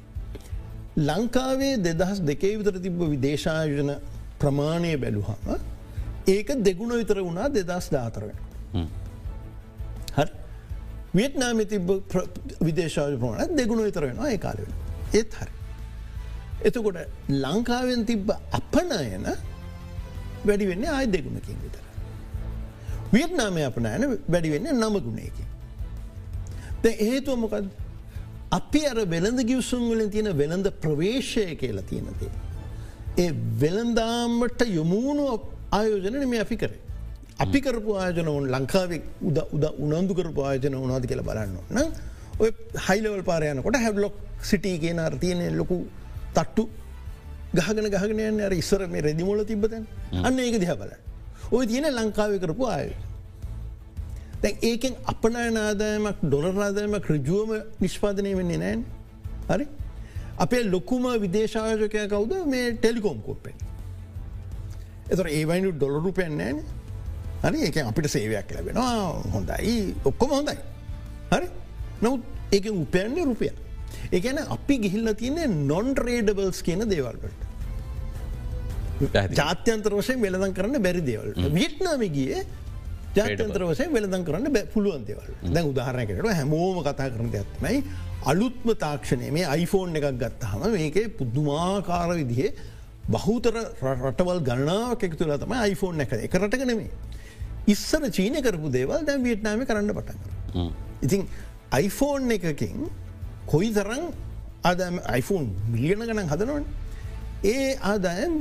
ලංකාවේ 0.98 1.74
දෙදහස් 1.80 2.18
දෙකේ 2.22 2.58
විතර 2.58 2.80
තිබ්බ 2.80 3.00
විදේශායජන 3.10 3.94
ප්‍රමාණය 4.38 4.96
බැලුහම 4.96 5.70
ඒක 6.28 6.48
දෙගුණ 6.60 6.92
විතර 6.94 7.18
වුණා 7.18 7.48
දෙදස් 7.50 7.90
දාතරවෙන. 7.90 8.38
හරි 10.12 10.30
වියට්නාම 11.14 11.58
තිබ 11.66 11.90
විදේශාය 12.60 13.16
ප්‍රමාණ 13.16 13.56
දෙගුණ 13.56 13.84
විතර 13.84 14.02
වෙනවා 14.02 14.30
ඒ 14.30 14.38
කාලවෙන. 14.38 14.72
ඒත් 15.12 15.34
හරි. 15.34 15.61
එතකොට 16.64 16.98
ලංකාවෙන් 17.44 18.02
තිබ්බ 18.10 18.28
අපනයන 18.58 19.26
වැඩි 20.46 20.66
වෙන්න 20.70 20.84
ආය 20.96 21.06
දෙගුණකින් 21.14 21.58
විතර. 21.64 21.82
වියට්නාමය 23.14 23.62
අපනෑන 23.70 24.04
වැඩි 24.28 24.52
වෙන්න 24.54 24.68
නම 24.74 24.96
ගුණයකින්. 25.06 25.48
ද 26.82 26.84
හේතුව 27.00 27.38
මොකද 27.44 27.66
අපි 28.58 28.80
අර 28.86 28.98
වෙළඳ 29.14 29.40
ගිවසුන් 29.50 29.82
වලින් 29.90 30.10
තියෙන 30.10 30.30
වෙළඳ 30.42 30.68
ප්‍රවේශය 30.84 31.46
කියලා 31.62 31.88
තියෙනදේ. 31.90 32.32
ඒ 33.18 33.30
වෙළඳාමට 33.62 34.62
යොමුණු 34.78 35.26
ආයෝජන 35.72 36.28
මේ 36.28 36.42
අපි 36.46 36.56
කරේ. 36.56 36.80
අපි 37.44 37.58
කරපු 37.60 37.90
ආයෝජන 37.96 38.28
ඔවන් 38.28 38.46
ලංකාවේ 38.54 39.02
උද 39.28 39.38
උද 39.56 39.64
උනන්දු 39.86 40.14
කරපු 40.18 40.40
ආයෝජන 40.48 40.76
උනාද 40.86 41.04
කියලා 41.10 41.28
බලන්න 41.30 41.56
න 41.76 41.78
ඔය 42.42 42.50
හයිලවල් 42.86 43.22
පාරයනකොට 43.30 43.76
හැබ්ලොක් 43.84 44.14
සිටී 44.50 44.76
කියන 44.84 45.00
අර්තියනය 45.08 45.46
ලොකු 45.60 45.76
තට්ටු 46.36 46.64
ගහගෙන 47.54 47.86
ගහගෙන 47.94 48.40
අර 48.48 48.52
ඉස්සර 48.62 48.86
මේ 48.94 49.02
රෙදිමෝල 49.08 49.44
තිබතන් 49.50 49.84
අන්න 50.26 50.38
ඒක 50.38 50.58
දිහ 50.62 50.74
බල. 50.82 50.92
ඔය 51.56 51.64
තියෙන 51.70 51.88
ලංකාව 51.98 52.32
කරපු 52.42 52.64
ආය. 52.76 52.90
දැන් 54.42 54.56
ඒකෙන් 54.68 54.94
අපනානාදායමක් 55.12 56.18
ඩොලරාදායමක් 56.24 57.06
රජුවම 57.14 57.50
නිෂ්පාදනය 57.84 58.34
වෙන්නේ 58.40 58.60
නෑන් 58.64 58.84
හරි? 59.50 59.66
අපේ 60.44 60.62
ලොකුම 60.74 61.04
විදේශායකය 61.24 62.06
කවුද? 62.12 62.32
මේ 62.52 62.72
ටෙලිකෝම් 62.76 63.18
කෝප්පෙන්. 63.26 63.56
එතර 65.12 65.26
ඒවයිනු 65.38 65.72
ඩොලරුපයන් 65.76 66.36
නෑන 66.40 66.62
හරි? 67.44 67.58
ඒක 67.66 67.76
අපිට 67.90 68.08
සේවයක් 68.16 68.48
ලැබෙනවා. 68.56 69.22
හොඳයි. 69.34 69.94
ඔක්කොම 70.04 70.30
හොඳයි. 70.38 70.56
හරි? 71.34 71.48
නවත් 72.02 72.22
ඒක 72.54 72.64
උපයන්නේ 72.84 73.24
රුපිය 73.30 73.52
ඒගැන 74.10 74.42
අපි 74.48 74.78
ගිහිල්ල 74.84 75.14
තියන්නේ 75.14 75.48
නොන් 75.48 75.94
රේඩබල්ස් 75.98 76.62
කියන 76.62 76.84
දේවල්ට 76.88 77.50
ජාත්‍යන්තර 79.34 79.92
වශයෙන් 79.92 80.20
වෙලදන් 80.20 80.54
කරන්න 80.54 80.82
බැරි 80.82 81.02
දේවල්. 81.02 81.32
වියට්නාම 81.50 82.02
ගිය 82.10 82.42
ජාත්‍යන්තර 83.16 83.64
වශයෙන් 83.70 83.92
වෙලදන් 83.92 84.24
කරන්න 84.24 84.58
පුළුවන් 84.74 85.04
දේවල්. 85.04 85.30
දැන් 85.44 85.66
උදාහරණකට 85.66 86.28
හැමෝම 86.32 86.82
කතා 86.82 87.10
කරන 87.10 87.32
ඇත්මයි 87.32 87.82
අලුත්ම 88.24 88.74
තාක්ෂණය. 88.76 89.30
මේ 89.30 89.46
iPhoneෆෝන් 89.56 89.96
එකක් 89.96 90.20
ගත්තහම 90.20 90.62
මේක 90.72 91.16
පුද්දුමාකාර 91.18 92.14
විදිහේ 92.14 92.52
බහුතර 93.08 93.54
රටවල් 93.82 94.40
ගණනාවක් 94.40 95.02
එක 95.02 95.16
තුළ 95.18 95.34
තම 95.36 95.54
iPhoneෆෝන් 95.64 96.04
එක 96.04 96.12
එක 96.28 96.34
රටක 96.38 96.66
නෙමේ 96.66 96.90
ඉස්සර 97.66 98.06
චීනය 98.10 98.42
කරපු 98.42 98.70
දේවල් 98.70 99.06
දැන් 99.06 99.24
වියට්නාම 99.24 99.64
කරන්න 99.66 99.94
පටන් 99.96 100.18
කර 100.22 100.68
ඉතින් 101.02 101.26
iPhoneෆෝන් 101.78 102.30
එකකින් 102.36 102.86
කොයි 103.46 103.72
තරං 103.74 104.04
අදම 104.64 104.96
iPhoneෆෝන් 104.98 105.46
මිලියන 105.72 106.06
ගණන් 106.08 106.30
හදනවන 106.32 106.64
ඒ 107.44 107.68
ආදායම් 107.90 108.34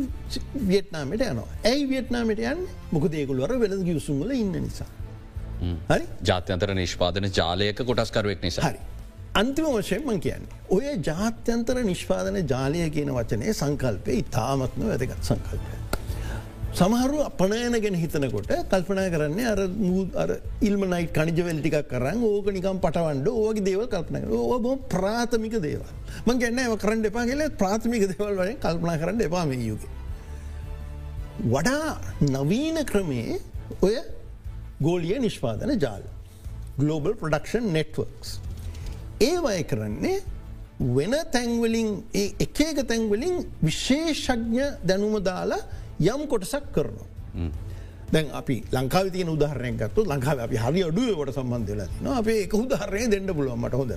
වියට්නාමට 0.72 1.26
යනවා 1.28 1.48
ඇයි 1.64 1.88
වියට්නාමට 1.90 2.44
යන්න 2.52 2.66
මොක 2.92 3.08
දේකුලවර 3.16 3.58
වෙල 3.64 3.76
ගියසුම්ල 3.88 4.32
ඉන්න 4.36 4.54
නිසා. 4.58 4.90
හරි 5.90 6.06
ජාත්‍යන්තර 6.30 6.74
නිෂ්පාදන 6.82 7.30
ජාලයක 7.40 7.84
කොටස්කරුවෙක් 7.90 8.42
නිසා 8.48 8.70
හරි. 8.70 8.80
අන්තිම 9.34 9.66
වශයෙන් 9.74 10.06
මං 10.06 10.20
කියන්නේ. 10.20 10.62
ඔය 10.70 10.98
ජාත්‍යන්තර 11.10 11.84
නිෂ්පාදන 11.92 12.42
ජාලය 12.54 12.90
කියන 12.98 13.14
වචනය 13.18 13.54
සංකල්පය 13.54 14.20
ඉතාමත්ම 14.24 14.90
වැදගත් 14.92 15.30
සංකල්පය. 15.30 15.81
සමහරු 16.80 17.18
අපනෑන 17.28 17.76
ගැන 17.84 17.96
හිතනකොට 18.02 18.52
කල්පනා 18.72 19.08
කරන්නේ 19.14 19.48
අර 19.54 19.60
අර 20.24 20.30
ඉල්මනයි 20.68 21.08
කනිජවැල්ටිකක් 21.18 21.90
කරන්න 21.92 22.22
ඕක 22.28 22.48
නිකම් 22.58 22.78
පටවන්ඩ 22.86 23.28
ඕගේ 23.32 23.66
දේව 23.66 23.82
කල්පන 23.94 24.28
ඕ 24.38 24.60
බො 24.66 24.72
ප්‍රාථමික 24.94 25.58
දේවල් 25.66 25.90
මං 26.26 26.40
ගැන්න 26.44 26.78
කරන්න 26.84 27.10
එපා 27.12 27.26
කියල 27.30 27.44
ප්‍රාථමික 27.62 28.06
දේවල් 28.14 28.40
වලින් 28.42 28.62
කල්පනා 28.66 28.98
කරන්න 29.02 29.26
එපා 29.28 29.44
මේ 29.52 29.68
යුග. 29.72 29.84
වඩා 31.56 31.92
නවීන 32.36 32.80
ක්‍රමේ 32.92 33.40
ඔය 33.82 33.96
ගෝලිය 34.88 35.20
නිෂ්පාදන 35.26 35.76
ජාල 35.86 36.08
Global 36.80 37.14
Production 37.22 37.68
Networks. 37.78 38.40
ඒවය 39.20 39.60
කරන්නේ 39.74 40.24
වෙන 40.96 41.14
තැන්වලින් 41.36 41.92
එක 42.16 42.64
එක 42.70 42.80
තැන්වලින් 42.88 43.46
විශේෂඥ 43.68 44.72
දැනුම 44.88 45.20
දාලා 45.30 45.62
යම් 46.02 46.22
කොටසක් 46.32 46.66
කරනවා. 46.76 47.08
දැන් 48.14 48.28
අපි 48.40 48.56
ලංකාව 48.76 49.08
තියන 49.16 49.30
උදාහරයගත්තු 49.36 50.06
ලංකාව 50.12 50.40
අපි 50.46 50.58
හරි 50.64 50.82
අඩුවට 50.90 51.36
සම්බන්ධල 51.38 51.82
න 52.04 52.08
අපේ 52.20 52.40
එක 52.46 52.54
උදාහරය 52.64 53.04
දෙන්න 53.14 53.28
පුළුවන්මට 53.38 53.76
හොද. 53.82 53.92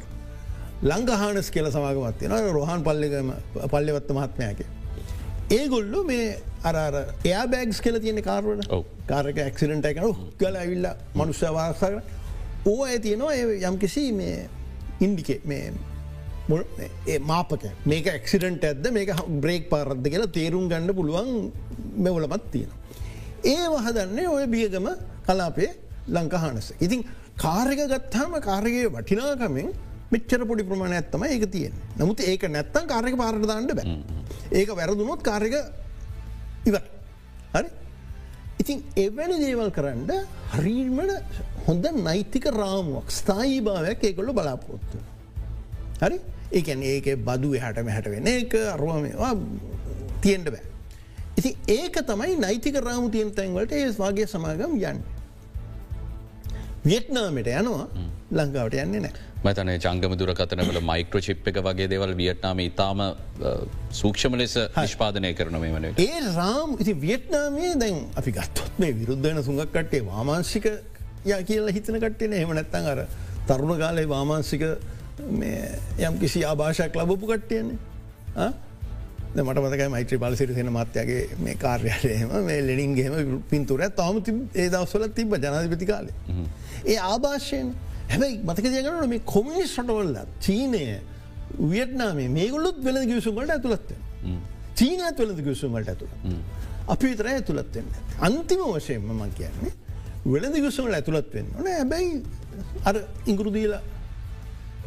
ලංඟහානස් 0.90 1.49
කියල 1.54 1.66
සමාගමත්තියෙන 1.76 2.50
රොහන් 2.58 2.82
පල්ලගම 2.88 3.30
පල්ලෙවත්ත 3.73 4.11
මහත්මයක. 4.18 4.61
ඒගොල්ලු 5.58 6.00
මේ 6.11 6.26
අර 6.68 6.76
එයා 7.30 7.46
බෑගස් 7.54 7.80
කියල 7.84 7.96
තියෙන 8.04 8.20
කාරවට 8.28 8.68
කාරක 9.11 9.38
ඇක්සිඩට 9.46 9.88
එකන 9.90 10.06
කල 10.40 10.61
ඇවිල්ල 10.62 10.87
මනුෂ්‍යවාසකර 11.14 11.99
ඕ 12.66 12.80
ඇ 12.84 12.99
තියෙනවා? 12.99 13.34
යම් 13.68 13.76
කිසි 13.82 14.12
මේ 14.20 14.49
ඉන්ඩිකේ 15.00 15.40
මේ 15.44 15.73
මාපක 17.30 17.64
මේක 17.90 18.06
එක්සිඩන්ට 18.18 18.64
ඇද 18.70 18.87
මේක 18.99 19.11
බ්‍රේක් 19.44 19.68
පාරද්ද 19.73 20.06
කියලා 20.12 20.34
තේරුම් 20.38 20.68
ගණඩ 20.70 20.96
පුළුවන් 20.99 21.30
මෙවලමත් 21.96 22.44
තියෙන. 22.52 22.70
ඒ 23.44 23.64
වහදන්නේ 23.68 24.28
ඔය 24.28 24.46
බියගම 24.46 24.88
කලාපේ 25.26 25.70
ලංකහානස. 26.08 26.72
ඉතින් 26.80 27.04
කාරක 27.36 27.80
ගත්තාම 27.92 28.32
කාරගේ 28.40 28.88
වටිනාකමෙන් 28.88 29.68
මෙච්චර 30.10 30.40
පොඩි 30.46 30.64
ප්‍රමාණ 30.64 30.96
ඇත්තම 30.98 31.24
ඒක 31.24 31.46
තියෙන. 31.50 31.72
නමුත් 31.98 32.20
ඒක 32.22 32.42
නැත්තන් 32.48 32.86
කාරක 32.86 33.16
පාරදාන්න 33.16 33.70
බෑ. 33.70 33.96
ඒක 34.52 34.68
වැරදුනොත් 34.70 35.22
කාරක 35.22 35.54
ඉවට. 36.66 36.86
හරි 37.54 37.68
ඉතින් 38.60 38.78
එවැනි 38.96 39.36
දේවල් 39.44 39.70
කරන්න 39.70 40.10
හරීමට 40.54 41.40
හොඳ 41.66 41.84
නෛතික 42.06 42.46
රාමුවක් 42.52 43.08
ස්ථායි 43.10 43.58
භාවයක් 43.60 44.06
ඒකොල්ල 44.08 44.30
බලාපොරොත්තු. 44.32 44.98
හරි 46.02 46.18
ඒකැන 46.52 46.82
ඒක 46.84 47.08
බදු 47.28 47.54
එහට 47.58 47.82
මෙහට 47.82 48.06
වෙන 48.06 48.28
එක 48.28 48.54
අරුවමවා 48.74 49.32
තියෙන්ට 50.22 50.48
බෑ. 50.54 50.64
ඉති 51.38 51.56
ඒක 51.68 51.96
තමයි 52.10 52.38
නෛතික 52.46 52.80
රාමු 52.88 53.10
තියෙන් 53.10 53.30
තැන්වලට 53.38 53.72
ඒ 53.72 53.90
වගේ 53.98 54.26
සමාගම් 54.32 54.74
යන්න. 54.80 55.00
වියට්නාමට 56.84 57.48
යනවා 57.60 57.86
ලංකාවට 58.38 58.76
යන්නේ 58.82 59.00
නෑ. 59.04 59.14
මතන 59.44 59.70
ජංගම 59.84 60.14
දුරකතනවල 60.20 60.80
මයික්‍ර 60.90 61.20
චිප් 61.26 61.48
එක 61.50 61.58
වගේ 61.66 61.88
දෙවල් 61.92 62.14
වියට්නාම 62.20 62.60
ඉතාම 62.64 63.00
සූක්ෂම 64.00 64.36
ලෙස 64.40 64.56
නිෂ්පාදනය 64.76 65.32
කරන 65.38 65.60
මේ 65.60 65.72
වන. 65.76 65.86
ඒ 65.98 66.20
රාම් 66.38 66.76
ඉති 66.82 66.94
වියට්නාමේ 67.04 67.72
දැන් 67.82 68.02
අපි 68.20 68.36
ගත්තොත් 68.38 68.82
මේ 68.84 68.92
විරුද්ධන 69.00 69.42
සුඟක් 69.48 69.72
කට්ටේ 69.76 70.02
වාමාංශික 70.10 70.66
ය 71.30 71.40
කියලා 71.50 71.74
හිතන 71.78 71.98
කට්ටෙන 72.04 72.36
එහම 72.40 72.52
නැත්තන් 72.58 72.90
අර 72.92 73.00
තරුණ 73.48 73.78
කාලේ 73.82 74.06
වාමාංසික 74.14 74.64
යම් 76.06 76.14
කිසි 76.22 76.44
ආභාෂයක් 76.44 76.96
ලබපු 77.02 77.32
කට්ටියන්නේ 77.32 78.50
මට 79.36 79.58
මතකයි 79.58 79.88
මෛත්‍රී 79.88 80.18
පලසිරි 80.18 80.54
සෙන 80.54 80.70
මත්‍යගේ 80.70 81.22
මේ 81.38 81.54
කාර්යාලයම 81.56 82.32
මේ 82.46 82.60
ලෙනින්ගේම 82.62 83.40
පින්තුර 83.50 83.80
තම 83.90 84.38
ඒ 84.54 84.68
දවස්වල 84.68 85.08
තිබ 85.10 85.34
ජනාධිපති 85.36 85.86
කාලේ. 85.86 86.14
ඒ 86.86 86.98
ආභාෂයෙන් 87.04 87.74
හැබැයි 88.10 88.40
මතක 88.44 88.66
දයගනට 88.66 89.08
මේ 89.08 89.22
කොමිනිස් 89.26 89.72
රටවල්ල 89.78 90.18
චීනය 90.40 90.82
වියට්නාමේ 91.70 92.28
මේගොල්ලොත් 92.30 92.78
වෙල 92.84 92.98
ගිවිසුන්ගලට 93.04 93.50
ඇතුළත්ත. 93.50 93.90
චීනත් 94.74 95.18
වෙලද 95.18 95.38
ගිවිසුන්ගලට 95.38 95.88
ඇතුළ. 95.88 96.12
අපි 96.88 97.06
විතර 97.06 97.26
ඇතුළත්වෙන්න. 97.28 97.88
අන්තිම 98.20 98.62
වශයෙන්ම 98.68 99.10
මං 99.12 99.34
කියන්නේ 99.40 99.72
වෙළඳ 100.26 100.56
ගිවිසුන්ල 100.56 100.94
ඇතුළත් 100.94 101.34
වෙන්න 101.34 101.50
ඕන 101.56 101.66
හැබැයි 101.70 102.22
අර 102.84 103.00
ඉංගුරුදීලා 103.26 103.82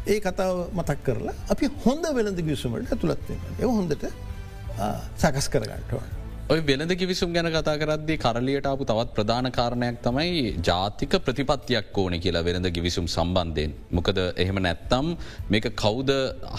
ඒ 0.06 0.18
කතාව 0.20 0.56
මතක් 0.72 0.98
කරලා 1.04 1.36
අපි 1.50 1.70
හොඳ 1.84 2.08
වෙළඳ 2.16 2.40
ගිවිසුමට 2.40 2.94
ඇතුළත්වෙන්න. 2.94 3.44
ඒ 3.60 3.66
හොඳට 3.66 4.08
සකස් 5.16 5.48
කරගන්නටව. 5.48 6.18
ඔය 6.48 6.60
වෙළඳ 6.60 6.92
කිවිසුම් 7.00 7.32
ගැන 7.32 7.46
කතා 7.46 7.72
කරද්දි 7.80 8.14
කරලියට 8.16 8.66
අපපු 8.68 8.84
තවත් 8.90 9.10
ප්‍රධාන 9.16 9.48
කාරණයක් 9.50 9.96
තමයි 10.00 10.52
ජාතික 10.68 11.14
ප්‍රතිපත්තියක් 11.26 11.98
ඕන 12.02 12.14
කියලා 12.16 12.42
වෙළඳ 12.42 12.68
කිවිසුම් 12.76 13.06
සම්බන්ධයෙන්. 13.06 13.74
මොකද 13.90 14.20
එහෙම 14.36 14.58
නැත්තම් 14.58 15.10
මේක 15.50 15.66
කෞද 15.76 16.12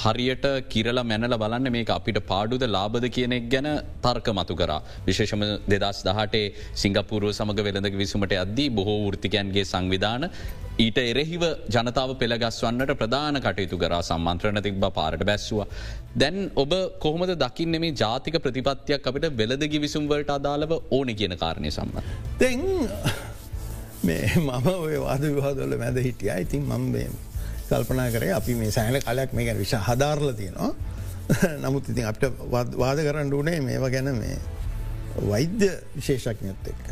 හරියට 0.03 0.45
කිරල 0.69 1.01
මැනල 1.03 1.35
බලන්න 1.35 1.71
මේ 1.71 1.87
අපිට 1.89 2.19
පාඩුද 2.27 2.65
ලාබද 2.67 3.07
කියනෙක් 3.09 3.49
ගැන 3.49 3.69
තර්ක 4.03 4.29
මතු 4.31 4.59
කර. 4.61 4.71
විශේෂම 5.07 5.45
දෙදස් 5.67 6.03
දහටේ 6.03 6.45
සිංගපුරුව 6.75 7.33
සමඟ 7.33 7.65
වෙළඳ 7.69 7.89
විසුමට 8.03 8.37
අද්දී 8.37 8.69
බොහෝ 8.71 9.01
ෘතිකයන්ගේ 9.09 9.65
සංවිධාන 9.65 10.29
ඊට 10.83 10.99
එරෙහිව 11.01 11.43
ජනතාව 11.75 12.11
පෙළගස්වන්නට 12.21 12.91
ප්‍රධාන 12.99 13.37
කටයුතු 13.45 13.77
කර 13.81 13.95
සම්මන්ත්‍රණ 14.09 14.61
තිබ 14.65 14.85
පාරට 14.97 15.23
බැස්සවා. 15.29 15.67
දැන් 16.21 16.37
ඔබ 16.63 16.73
කොහොමද 17.05 17.33
දකින්න 17.43 17.79
මේ 17.83 17.95
ජාතික 18.01 18.37
ප්‍රතිපත්තියක් 18.45 19.09
අපිට 19.11 19.27
වෙලදගි 19.41 19.81
විසුම්වලට 19.85 20.31
අදාළව 20.37 20.71
ඕන 20.97 21.11
කියන 21.21 21.35
කාරණය 21.43 21.71
සම්බ. 21.71 21.95
තැන් 22.41 22.63
මේ 24.03 24.29
මම 24.35 24.69
ඔය 24.75 24.95
වාද 25.05 25.25
විවාදොල 25.27 25.75
මැද 25.83 25.99
හිටිය 26.07 26.31
ඉතින් 26.45 26.63
මම 26.69 27.17
කල්පනා 27.69 28.07
කරේ 28.15 28.31
අපි 28.39 28.55
මේ 28.61 28.71
සෑන 28.77 29.01
කලයක් 29.07 29.35
මේ 29.35 29.45
ගැන 29.49 29.59
විශ 29.63 29.75
හදාරල 29.89 30.31
තියෙනවා. 30.39 30.71
නමුත් 31.65 31.91
ඉතින් 31.91 32.07
අපට 32.13 32.23
වාද 32.53 33.03
කරන්න 33.07 33.35
ඕනේ 33.41 33.59
මේවා 33.67 33.91
ගැන 33.97 34.15
මේ 34.23 34.39
වෛද්‍ය 35.27 35.71
විශේෂඥත් 35.97 36.73
එක්ක. 36.73 36.87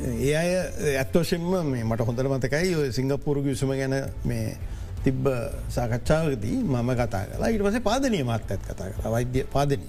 ඒ 0.00 0.34
අය 0.34 0.50
ඇත්වශෙන්ම 0.96 1.48
මේ 1.70 1.84
මට 1.84 2.06
හොඳර 2.08 2.28
මතකයි 2.28 2.74
ඔය 2.74 2.92
සිංගපපුරු 2.92 3.42
විසම 3.44 3.72
ගැන 3.80 3.94
මේ 4.24 4.56
තිබ්බ 5.04 5.26
සාකච්ඡාවකදී 5.68 6.58
මම 6.64 6.90
කතා 7.00 7.24
කලා 7.30 7.50
ඉට 7.50 7.64
පස 7.66 7.80
පාදනය 7.88 8.22
මත් 8.22 8.54
ඇත් 8.54 8.62
කතා 8.68 8.88
කර 8.92 9.10
වෛද්‍ය 9.14 9.44
පාදනය. 9.54 9.84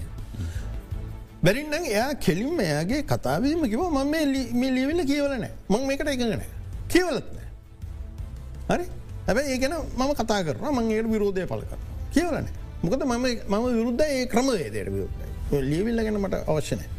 බැරින්න 1.44 1.74
එයා 1.80 2.10
කෙලින්ම 2.16 2.60
එයාගේ 2.60 3.00
කතාවීම 3.12 3.64
කිව 3.72 3.80
මම 3.86 4.12
මේ 4.12 4.70
ලියවිල්ල 4.76 5.00
කියවලනෑ 5.10 5.52
මං 5.70 5.86
මේකට 5.88 6.12
එකගනෑ 6.14 6.48
කියවලත්නෑ. 6.92 7.48
හරි 8.70 8.84
හැබැ 9.26 9.46
ඒගෙන 9.54 9.76
මම 9.98 10.12
කතා 10.20 10.40
කරන 10.48 10.76
මංගේට 10.78 11.08
විරෝධය 11.14 11.46
පල 11.52 11.64
කර 11.70 11.80
කියවලන 12.14 12.50
මොකද 12.82 13.06
මම 13.08 13.24
මම 13.48 13.64
විරුද්ධ 13.78 14.04
ඒ 14.08 14.26
ක්‍රමවේදයට 14.34 14.92
විරුද්ධ 14.96 15.62
ලියවිල්ල 15.70 16.04
ගැන 16.06 16.20
මට 16.20 16.44
අවශ්‍යනෑ. 16.52 16.93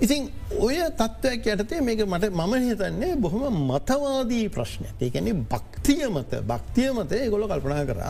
ඉතින් 0.00 0.30
ඔය 0.58 0.76
තත්ත්වයක් 0.92 1.46
යටතේ 1.46 1.80
මේක 1.80 2.00
මට 2.04 2.32
මම 2.32 2.54
හිතන්නේ 2.62 3.16
බොහොම 3.16 3.56
මතවාදී 3.66 4.48
ප්‍රශ්නය 4.48 4.88
ඒකැනෙ 4.98 5.32
භක්තිය 5.46 6.04
මත 6.08 6.40
භක්තිය 6.42 6.90
මත 6.92 7.12
ගොල 7.28 7.44
කල්පනා 7.44 7.84
කර 7.84 8.00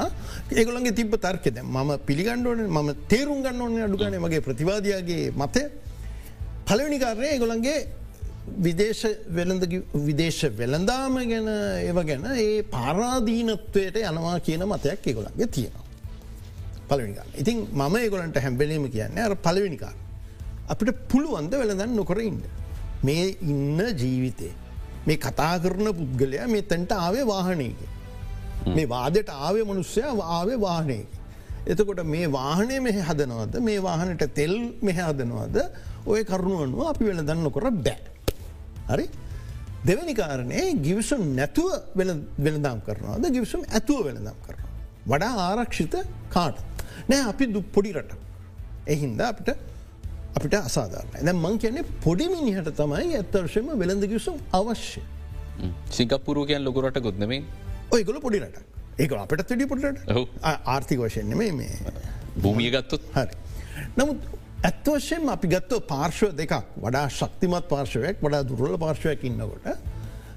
ඒගොලන්ගේ 0.52 0.94
තිබ 0.94 1.14
තර්කෙද 1.16 1.62
ම 1.64 1.94
පිළිගණ්ඩුවන 2.06 2.68
ම 2.68 2.90
තේරුම් 3.09 3.42
ගන්න 3.42 3.61
ඕන 3.61 3.78
අඩුගන 3.82 4.18
මගේ 4.18 4.40
ප්‍රතිවාදයාගේ 4.40 5.32
මතය 5.35 5.62
පලවෙනිකාරය 6.64 7.26
ඒගොලන්ගේ 7.28 7.78
විදේශ 8.59 9.04
වෙළඳ 9.30 9.64
විදේශ 10.06 10.42
වෙළඳාම 10.52 11.16
ගැන 11.25 11.49
ඒව 11.80 11.99
ගැන 12.04 12.26
ඒ 12.37 12.62
පාරාදීනත්වයට 12.68 13.99
යනවා 14.02 14.37
කියන 14.40 14.62
මතයක් 14.64 15.06
ඒගොලන්ගේ 15.06 15.47
තියෙනවා. 15.49 15.87
පලවිනිකා 16.88 17.26
ඉතින් 17.37 17.66
මම 17.73 17.97
ඒගොලන්ට 17.97 18.38
හැම්බෙලීම 18.38 18.87
කියන්නේ 18.88 19.25
අර 19.25 19.37
පලවිනිකාර. 19.38 19.97
අපිට 20.70 20.98
පුළුවන්ද 21.08 21.52
වෙළඳන්න 21.52 21.94
නොකරඉන්න. 21.96 22.40
මේ 23.02 23.24
ඉන්න 23.42 23.78
ජීවිතේ. 23.94 24.52
මේ 25.06 25.16
කතා 25.18 25.54
කරන 25.58 25.88
පුද්ගලයා 25.92 26.48
මේ 26.48 26.62
තැන්ට 26.64 26.92
ආවේ 26.94 27.24
වාහනයක. 27.26 27.80
මේ 28.68 28.88
වාදයට 28.88 29.30
ආවේ 29.38 29.64
මනුස්සය 29.64 30.02
ආවේ 30.02 30.58
වාහනයක. 30.58 31.08
එතකොට 31.66 32.04
මේ 32.06 32.26
වාහනය 32.28 32.76
මෙහ 32.80 32.98
හදනවද 33.00 33.56
මේ 33.60 33.80
වාහනට 33.80 34.24
තෙල් 34.34 34.54
මෙහ 34.82 34.98
හදනවද 34.98 35.58
ඔය 36.06 36.22
කරුණුවනුව 36.24 36.86
අපි 36.88 37.04
වෙළඳන්න 37.04 37.42
නොකර 37.46 37.66
බෑ. 37.78 37.98
හරි 38.88 39.06
දෙවැනි 39.84 40.14
කාරණය 40.14 40.62
ගිවිසුම් 40.86 41.23
නැතුව 41.36 41.71
වෙළඳම් 41.97 42.80
කරනවාද 42.86 43.25
ගිවිසුම් 43.30 43.62
ඇතුව 43.68 44.00
වෙළඳම් 44.08 44.38
කරනවා. 44.45 44.71
වඩා 45.06 45.34
ආරක්ෂිත 45.49 45.95
කාට. 46.28 46.58
නෑ 47.08 47.28
අපි 47.30 47.52
දු 47.54 47.62
පොඩි 47.75 47.92
රට. 47.92 48.12
එහින්ද 48.86 49.21
අපිට 49.23 49.50
අපිට 50.30 50.54
අසාධාරන 50.60 51.08
දැ 51.21 51.34
මං 51.34 51.58
කියන්නේ 51.58 51.86
පොඩිමිනිහට 52.00 52.71
තමයි 52.76 53.16
ඇත්තර්ශයම 53.16 53.71
වෙළඳ 53.76 54.06
කිවසුම් 54.06 54.36
අවශ්‍ය. 54.52 55.02
සිංගපුරුවකයන් 55.90 56.64
ලොකුරට 56.64 57.00
ගොත්නමේ 57.00 57.40
ඔයගොල 57.90 58.21
පොඩිරට 58.21 58.58
ඒක 58.99 59.12
අපට 59.14 59.45
වැඩි 59.45 59.66
පොඩට 59.66 59.99
ආර්ථික 60.66 61.00
වශයෙන් 61.00 61.36
මේ 61.36 61.52
මේ. 61.52 61.95
භූමිය 62.36 62.71
ගත්තොත්? 62.71 63.02
හරි. 63.14 63.34
නමුත් 63.97 64.19
ඇත්වශයෙන් 64.62 65.28
අපි 65.28 65.49
ගත්ත 65.49 65.80
පාර්ශව 65.86 66.34
දෙකක්. 66.34 66.54
වඩා 66.76 67.06
ශක්තිමත් 67.10 67.66
පාර්ශවයක් 67.69 68.23
වඩා 68.23 68.43
දුරල 68.45 68.76
පාර්ශවයක් 68.78 69.25
ඉන්නකොට 69.25 69.66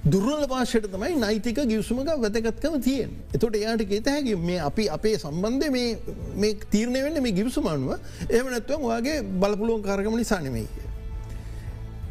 දුර්වල 0.04 0.48
පාශයට 0.48 0.88
තමයි 0.88 1.16
නයිතික 1.16 1.60
ගිවසුමක 1.64 2.08
වැතකත්කම 2.18 2.80
තියෙන්. 2.80 3.12
එතොට 3.34 3.56
එයාට 3.56 3.82
ඒත 3.82 4.08
හැකි 4.08 4.36
මේ 4.38 4.60
අපි 4.60 4.90
අපේ 4.90 5.18
සම්බන්ධය 5.18 5.70
මේ 5.72 6.54
තීරණය 6.70 7.04
වෙන්න 7.04 7.22
මේ 7.22 7.32
ගිවිසුමනුව 7.32 7.94
එම 8.30 8.46
නැත්වම් 8.48 8.84
වගේ 8.84 9.22
බලපුලුවන් 9.36 9.82
කාරගම 9.82 10.16
නිසානමයි. 10.16 10.68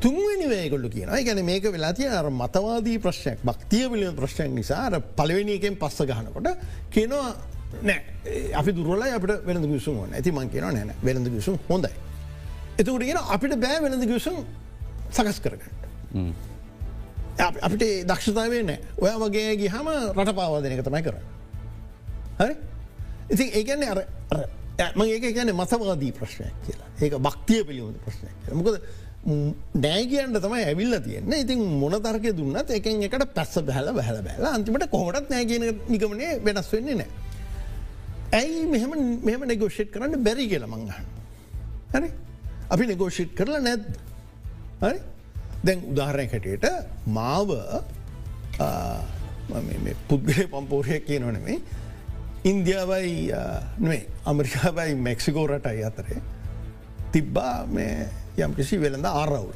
තුන්වනි 0.00 0.46
වේගොල්ලු 0.48 0.88
කියන 0.88 1.10
ගැන 1.20 1.44
මේක 1.44 1.64
වෙලාතිය 1.66 2.08
අර 2.10 2.30
මතවාදී 2.32 2.98
ප්‍රශ්නයක් 2.98 3.42
භක්තිය 3.42 3.84
පිලියන 3.88 4.16
ප්‍රශ්නයක් 4.16 4.50
නිසාර 4.50 4.96
පලවෙනිකෙන් 5.12 5.76
පස්ස 5.76 6.00
ගහනකොට 6.02 6.48
කියනවා 6.90 7.28
නෑ 7.82 8.52
අපි 8.54 8.72
දුරල 8.72 9.04
අපට 9.08 9.44
වෙනද 9.44 9.68
ගිසුම 9.68 10.00
ඇති 10.06 10.32
මං 10.32 10.48
කියන 10.48 10.64
නෑන 10.70 10.94
වෙනද 11.02 11.28
ගිසුම් 11.28 11.60
හොඳයි. 11.68 11.92
එතකට 12.72 12.98
කියෙන 13.00 13.20
අපිට 13.28 13.58
බෑ 13.58 13.84
වෙනද 13.84 14.06
ගිසුම් 14.06 14.40
සකස් 15.10 15.44
කරගන්න. 15.44 16.42
අපිට 17.38 17.84
දක්ෂතාවේ 18.10 18.62
නෑ 18.62 18.78
ඔය 18.98 19.14
වගේ 19.22 19.56
ගිහම 19.62 19.88
රට 20.16 20.34
පාවාදනක 20.38 20.82
තමයි 20.88 21.02
කර. 21.02 21.16
හරි 22.40 22.54
ඉතින් 23.32 23.48
ඒකන්නේ 23.58 23.88
අර 23.92 24.00
ඒක 25.04 25.24
ගැන 25.36 25.54
මතවාදී 25.54 26.12
ප්‍රශ්නයක් 26.18 26.54
කියලා 26.66 26.88
ඒක 27.00 27.14
භක්තිය 27.26 27.64
පිළිබඳ 27.68 27.98
ප්‍රශ්නයක් 28.04 28.52
මොකද 28.58 28.76
නෑගියන්ට 29.24 30.38
තමයි 30.44 30.62
ඇවිල්ල 30.68 30.94
තියන්න 31.06 31.32
ඉතින් 31.32 31.60
මොන 31.82 31.94
තර්කය 32.06 32.32
දුන්නත් 32.38 32.70
එකෙන් 32.78 33.02
එකට 33.08 33.34
පැස්ස 33.36 33.54
බැහල 33.68 33.92
බැහල 33.98 34.18
බැල 34.26 34.46
අන්තිමට 34.50 34.88
කොමටත් 34.90 35.30
නෑගෙන 35.30 35.68
නිගමනේ 35.88 36.40
වෙනස් 36.44 36.72
වෙන්නේ 36.72 36.98
නෑ. 37.00 37.10
ඇයි 38.38 38.66
මෙහම 38.74 38.92
මෙහම 39.28 39.46
නෙගෝෂෙට් 39.52 39.92
කරන්න 39.94 40.24
බැරි 40.26 40.48
කියල 40.52 40.66
මංගහන්න. 40.66 41.06
හරි 41.94 42.08
අපි 42.74 42.84
නෙගෝෂිට් 42.92 43.34
කරලා 43.38 43.62
නැද්ද. 43.68 43.86
හරි 44.82 44.98
දැන් 45.62 45.84
උදාහරණ 45.86 46.28
හැටියට 46.28 46.66
මාව 47.08 47.52
පුද්ගලය 50.08 50.46
පම්පෝරය 50.48 51.00
කියනොනෙමේ 51.02 51.58
ඉන්දියාවයි 52.44 53.12
නේ 53.80 54.00
අමරිකාවයි 54.24 54.94
මෙක්සිකෝ 55.00 55.46
රටයි 55.48 55.84
අතරේ 55.84 56.22
තිබ්බා 57.12 57.66
මේ 57.68 58.08
යම් 58.38 58.54
කිසි 58.54 58.80
වෙළඳ 58.80 59.06
ආරවුල 59.06 59.52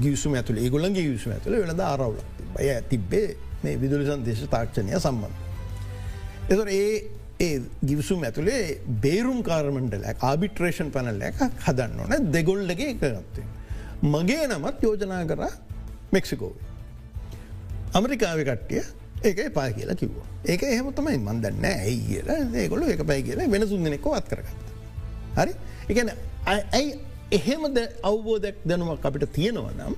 ගියසුම 0.00 0.34
ඇතුළ 0.34 0.58
ඒගොලන්ගේ 0.58 1.04
ගියසුම 1.04 1.32
ඇතුළ 1.32 1.56
වෙළඳ 1.56 1.82
ආරවුල 1.82 2.20
බය 2.52 2.68
තිබ්බේ 2.88 3.26
මේ 3.62 3.80
විදුලි 3.80 4.06
සන්දේශ 4.06 4.44
තාක්ෂණය 4.48 4.94
සම්බන්ධ. 4.98 5.38
එතොර 6.48 6.68
ඒ 6.70 6.94
ඒ 7.40 7.60
ගිවිසුම් 7.84 8.22
ඇතුළේ 8.22 8.62
බේරුම් 9.02 9.40
කාර්මණ්ඩලයක් 9.42 10.22
ආබිට්‍රේෂන් 10.22 10.90
පැනල්ල 10.90 11.22
එක 11.22 11.42
හදන්න 11.66 12.00
ඕන 12.00 12.32
දෙගොල්ලගේ 12.32 12.90
එකගත්තේ. 12.92 13.46
මගේ 14.02 14.46
නමත් 14.48 14.82
යෝජනා 14.82 15.22
කර 15.30 15.42
මෙක්සිකෝව. 16.12 16.54
අමරිකාව 17.94 18.42
කට්ටිය 18.48 18.82
ඒක 19.24 19.40
පා 19.54 19.70
කියලා 19.70 19.94
කිව්ව. 19.94 20.16
ඒක 20.52 20.62
එහෙම 20.62 20.92
තමයි 20.92 21.18
මන්දන්න 21.18 21.64
ඇයි 21.70 22.00
කියලා 22.08 22.40
ඒකොල 22.62 22.82
එක 22.90 23.06
පැයි 23.06 23.22
කියලා 23.28 23.50
වෙන 23.54 23.66
සුන්දනෙක 23.72 24.06
වත් 24.14 24.26
කරගත්ත. 24.30 24.60
හරි 25.38 25.52
එකන 25.90 26.10
ඇයි 26.46 26.98
එහෙමද 27.38 27.78
අවබෝධයක් 28.10 28.58
දැනුවක් 28.66 29.06
අපිට 29.10 29.26
තියෙනවා 29.38 29.74
නම් 29.78 29.94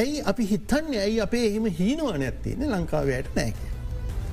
ඇයි 0.00 0.22
අපි 0.32 0.50
හිතන්නේ 0.52 1.00
ඇයි 1.06 1.20
අපේ 1.26 1.44
එහෙම 1.50 1.66
හීනවාන 1.80 2.24
ඇත්තියන 2.28 2.64
ලංකාවයට 2.72 3.28
නෑක. 3.36 3.60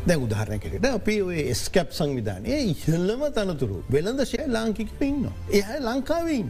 දැ 0.08 0.17
උදාහරණකට 0.26 0.88
අපි 0.93 1.19
ඔය 1.28 1.43
ස්කැප් 1.63 1.91
සංවිධානය 1.99 2.56
ඉහල්ලම 2.71 3.21
තනතුරු 3.36 3.84
වෙළඳශය 3.91 4.41
ලාංකික 4.56 4.89
ඉන්න. 5.10 5.28
එහ 5.52 5.69
ලංකාවන්න. 5.89 6.49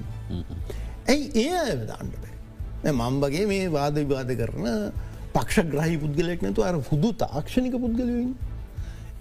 ඇයි 1.05 1.25
ඒ 1.37 1.57
අයවදාන්නට 1.59 2.23
මම්බගේ 2.91 3.45
මේ 3.45 3.67
වාද 3.69 3.95
විවාද 3.95 4.31
කරන 4.33 4.67
පක්ෂ 5.33 5.65
ග්‍රහි 5.65 5.97
පුද්ගලෙක් 5.97 6.41
නැතු 6.41 6.61
අර 6.61 6.75
හුදු 6.81 7.09
තාක්ෂණික 7.13 7.75
පුද්ගලවින්. 7.75 8.35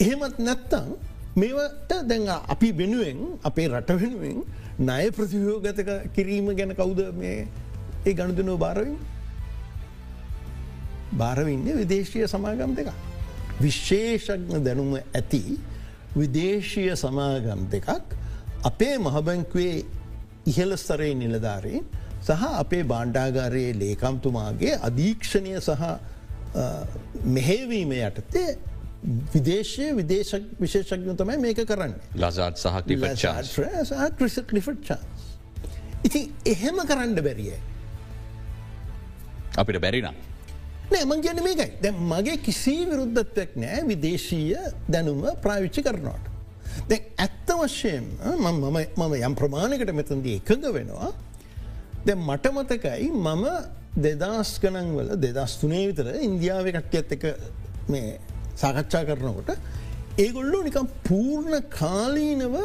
එහෙමත් 0.00 0.38
නැත්තං 0.38 0.88
මේවට 1.34 1.92
දැන් 2.04 2.28
අපි 2.46 2.68
වෙනුවෙන් 2.72 3.18
අපේ 3.42 3.68
රට 3.68 3.90
වෙනුවෙන් 3.96 4.42
නය 4.80 5.10
ප්‍රතිවියෝගතක 5.10 5.90
කිරීම 6.14 6.52
ගැන 6.52 6.74
කවුද 6.74 7.00
මේ 7.14 7.48
ඒ 8.04 8.12
ගණුදනෝ 8.12 8.58
භාරවින් 8.58 8.96
භාරවින්නේ 11.12 11.76
විදේශීය 11.76 12.26
සමාගම් 12.26 12.74
දෙක. 12.74 12.88
විශේෂඥ 13.60 14.58
දැනුම 14.60 14.94
ඇති 14.94 15.42
විදේශීය 16.16 16.96
සමාගම් 16.96 17.66
දෙකක් 17.70 17.88
අපේ 18.64 18.98
මහබැංකුවේ 18.98 19.84
ඉහල 20.46 20.76
ස්තරයේ 20.76 21.14
නිලධාරීන් 21.14 21.84
සහ 22.22 22.42
අපේ 22.54 22.82
බාණ්ඩාගාරයේ 22.84 23.72
ලේකම්තුමාගේ 23.78 24.74
අධීක්ෂණය 24.88 25.54
සහ 25.60 25.82
මෙහෙවීම 27.36 27.92
යටතේ 27.92 28.48
විදේශය 29.34 29.86
විදේශ 29.96 30.32
විශේෂඥ 30.60 31.16
තමයි 31.16 31.38
මේක 31.44 31.62
කරන්න 31.66 31.94
ලසාත් 32.16 32.58
සහ 33.90 34.10
ක්‍රිස 34.18 34.36
ලිෆට් 34.50 34.82
චාන්ස්. 34.88 35.30
ඉතින් 36.04 36.30
එහෙම 36.46 36.82
කරන්න 36.86 37.16
බැරිය. 37.20 37.56
අපිට 39.56 39.80
බැරිනම්. 39.80 40.20
නෑ 40.92 41.04
මං 41.04 41.22
කියන 41.22 41.42
මේකයි 41.44 41.70
දැ 41.82 41.92
මගේ 42.12 42.36
කිසි 42.46 42.76
විරුද්ධත්වයක් 42.90 43.56
නෑ 43.56 43.86
විදේශීය 43.88 44.60
දැනුම 44.88 45.24
ප්‍රාවිච්චි 45.42 45.82
කරනවාට. 45.82 46.31
දැ 46.88 46.98
ඇත්ත 47.18 47.52
වශයෙන් 47.58 48.08
මම 48.36 49.14
යම් 49.20 49.34
ප්‍රමාණකට 49.34 49.92
මෙතන්ද 49.92 50.26
එකඟ 50.32 50.66
වෙනවා 50.72 51.12
දැ 52.06 52.16
මටමතකයි 52.20 53.08
මම 53.12 53.46
දෙදස් 53.96 54.52
ගනන්වල 54.58 55.16
දෙදස් 55.18 55.56
තුනේ 55.60 55.86
විතර 55.88 56.12
ඉන්දියාව 56.20 56.68
කට්ටියත් 56.70 57.16
එක 57.16 57.24
මේ 57.88 58.18
සාකච්ඡා 58.56 59.04
කරනකොට 59.04 59.50
ඒගොල්ලෝ 60.18 60.62
නිකම් 60.62 60.88
පූර්ණ 61.04 61.58
කාලීනව 61.70 62.56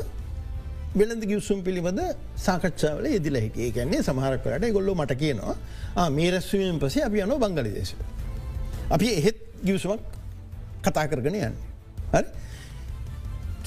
වෙළඳ 0.95 1.23
ගියවසුම් 1.23 1.59
පිළිබඳ 1.63 2.01
සාකච්ඡාවල 2.37 3.05
යෙදිල 3.07 3.37
හිට 3.37 3.57
ඒ 3.57 3.71
කියන්නේ 3.71 4.01
සමහරක්වලට 4.01 4.73
ගොල්ලො 4.73 4.95
මට 4.95 5.17
කියනවා 5.17 6.09
මේ 6.09 6.31
රැස්වීම 6.31 6.79
පසේ 6.79 7.03
අපි 7.03 7.23
යනෝ 7.25 7.39
බංගලිදේශ. 7.39 7.93
අපි 8.89 9.07
එහෙත් 9.11 9.39
ගියවසුමක් 9.63 10.01
කතා 10.83 11.07
කරගෙන 11.07 11.39
යන්න. 11.41 11.55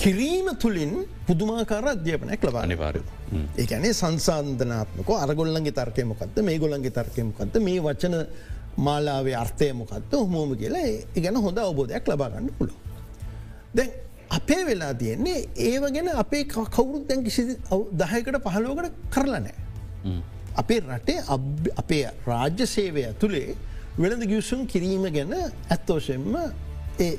කිරීම 0.02 0.48
තුළින් 0.56 0.92
පුදුමාකාර 1.26 1.84
අධ්‍යාපනයක් 1.94 2.42
ලබා 2.48 2.62
අනිවාර 2.66 2.96
ඒකනේ 3.62 3.92
සංසාන්ධනාත්මක 3.92 5.10
අරගොල්ලන්ගේ 5.24 5.76
තර්කයමොකක්ද 5.78 6.38
මේ 6.48 6.58
ගොලන්ගේ 6.58 6.96
තර්කයමොකක්ද 6.98 7.54
මේ 7.66 7.80
වචන 7.86 8.16
මාලාවේ 8.78 9.36
අර්ථය 9.36 9.72
මොකක්ද 9.72 10.12
හොමෝම 10.14 10.52
කියලා 10.56 10.86
ඉගැන 11.18 11.36
හොඳ 11.36 11.58
අවබෝධයක් 11.58 12.08
ලබාගන්න 12.08 12.48
පුළො. 12.58 12.74
දැන් 13.76 13.90
අපේ 14.30 14.62
වෙලා 14.66 14.92
තියෙන්නේ 14.94 15.38
ඒව 15.60 15.84
ගැන 15.96 16.08
අපේ 16.16 16.44
කවුරුත් 16.46 17.04
දැන් 17.08 17.24
කිසි 17.24 17.42
දහයකට 17.94 18.38
පහලෝකට 18.46 18.94
කරලනෑ. 19.10 19.54
අපේ 20.56 20.80
රටේ 20.82 21.18
අපේ 21.76 22.04
රාජ්‍ය 22.26 22.66
සේවය 22.66 23.04
තුළේ 23.20 23.56
වෙළඳ 23.98 24.24
ගියසුම් 24.32 24.66
කිරීම 24.66 25.04
ගැන 25.12 25.34
ඇත්තෝෂෙන්ම 25.36 26.34
ඒ 26.98 27.12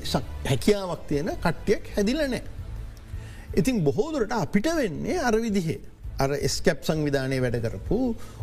හැකියාවක් 0.48 1.06
තියෙන 1.08 1.30
කට්ටියක් 1.38 1.94
හැදිලනෑ. 1.96 2.42
ඉතින් 3.54 3.84
බොහෝදුරට 3.84 4.32
අපිට 4.32 4.66
වෙන්නේ 4.76 5.18
අරවිදිහේ. 5.20 5.80
අර 6.18 6.30
ස්කැප් 6.48 6.84
සංවිධානය 6.84 7.38
වැඩ 7.40 7.58
කරපු 7.64 7.98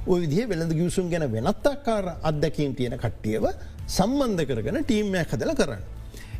ඔය 0.07 0.19
විදිහ 0.23 0.47
වෙළඳ 0.47 0.73
ගියසුම් 0.73 1.09
ගැන 1.09 1.25
වෙනත්තාකාර 1.27 2.05
අත්දැකීම් 2.23 2.73
තියෙන 2.75 2.97
කට්ටියව 2.97 3.45
සම්බන්ධ 3.87 4.43
කරගෙන 4.49 4.81
ටීම්මයක් 4.83 5.29
හදල 5.33 5.53
කරන්න. 5.55 5.83